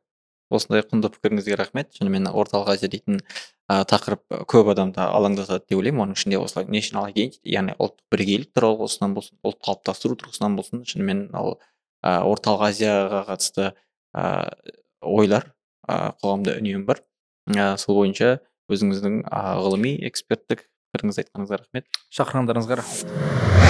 осындай 0.52 0.84
құнды 0.84 1.12
пікіріңізге 1.14 1.58
рахмет. 1.60 1.92
Шынымен 1.96 2.28
орталық 2.32 2.74
азия 2.74 2.90
дейтін 2.92 3.22
ә, 3.70 3.84
тақырып 3.90 4.46
көп 4.50 4.72
адамды 4.74 5.04
алаңдатады 5.04 5.64
деп 5.70 5.80
ойлаймын. 5.80 6.04
Оның 6.08 6.20
ішінде 6.20 6.40
осылай 6.42 6.68
national 6.68 7.10
identity 7.12 7.54
яғни 7.56 7.76
ұлттық 7.78 8.04
бірегейлік 8.14 8.52
тұрғысынан 8.58 9.16
болсын 9.18 9.40
ұлт 9.44 9.60
қалыптастыру 9.64 10.18
тұрғысынан 10.20 10.58
болсын. 10.60 10.84
Шынымен 10.90 11.26
ол 11.38 11.58
ә, 12.04 12.22
орталық 12.28 12.68
азияға 12.70 13.24
қатысты 13.32 13.72
ә, 14.14 14.54
ойлар 15.02 15.52
ә, 15.88 16.14
қоғамда 16.22 16.58
үнемі 16.60 16.86
бар. 16.90 17.04
Ә, 17.50 17.76
сол 17.78 18.02
бойынша 18.02 18.40
өзіңіздің 18.72 19.24
ғылыми 19.32 19.98
эксперттік 20.10 20.68
пікіріңізді 20.94 21.26
айтқаныңызға 21.26 21.62
рахмет. 21.64 22.02
Шақырғандарыңызға 22.14 22.82
рахмет. 22.84 23.63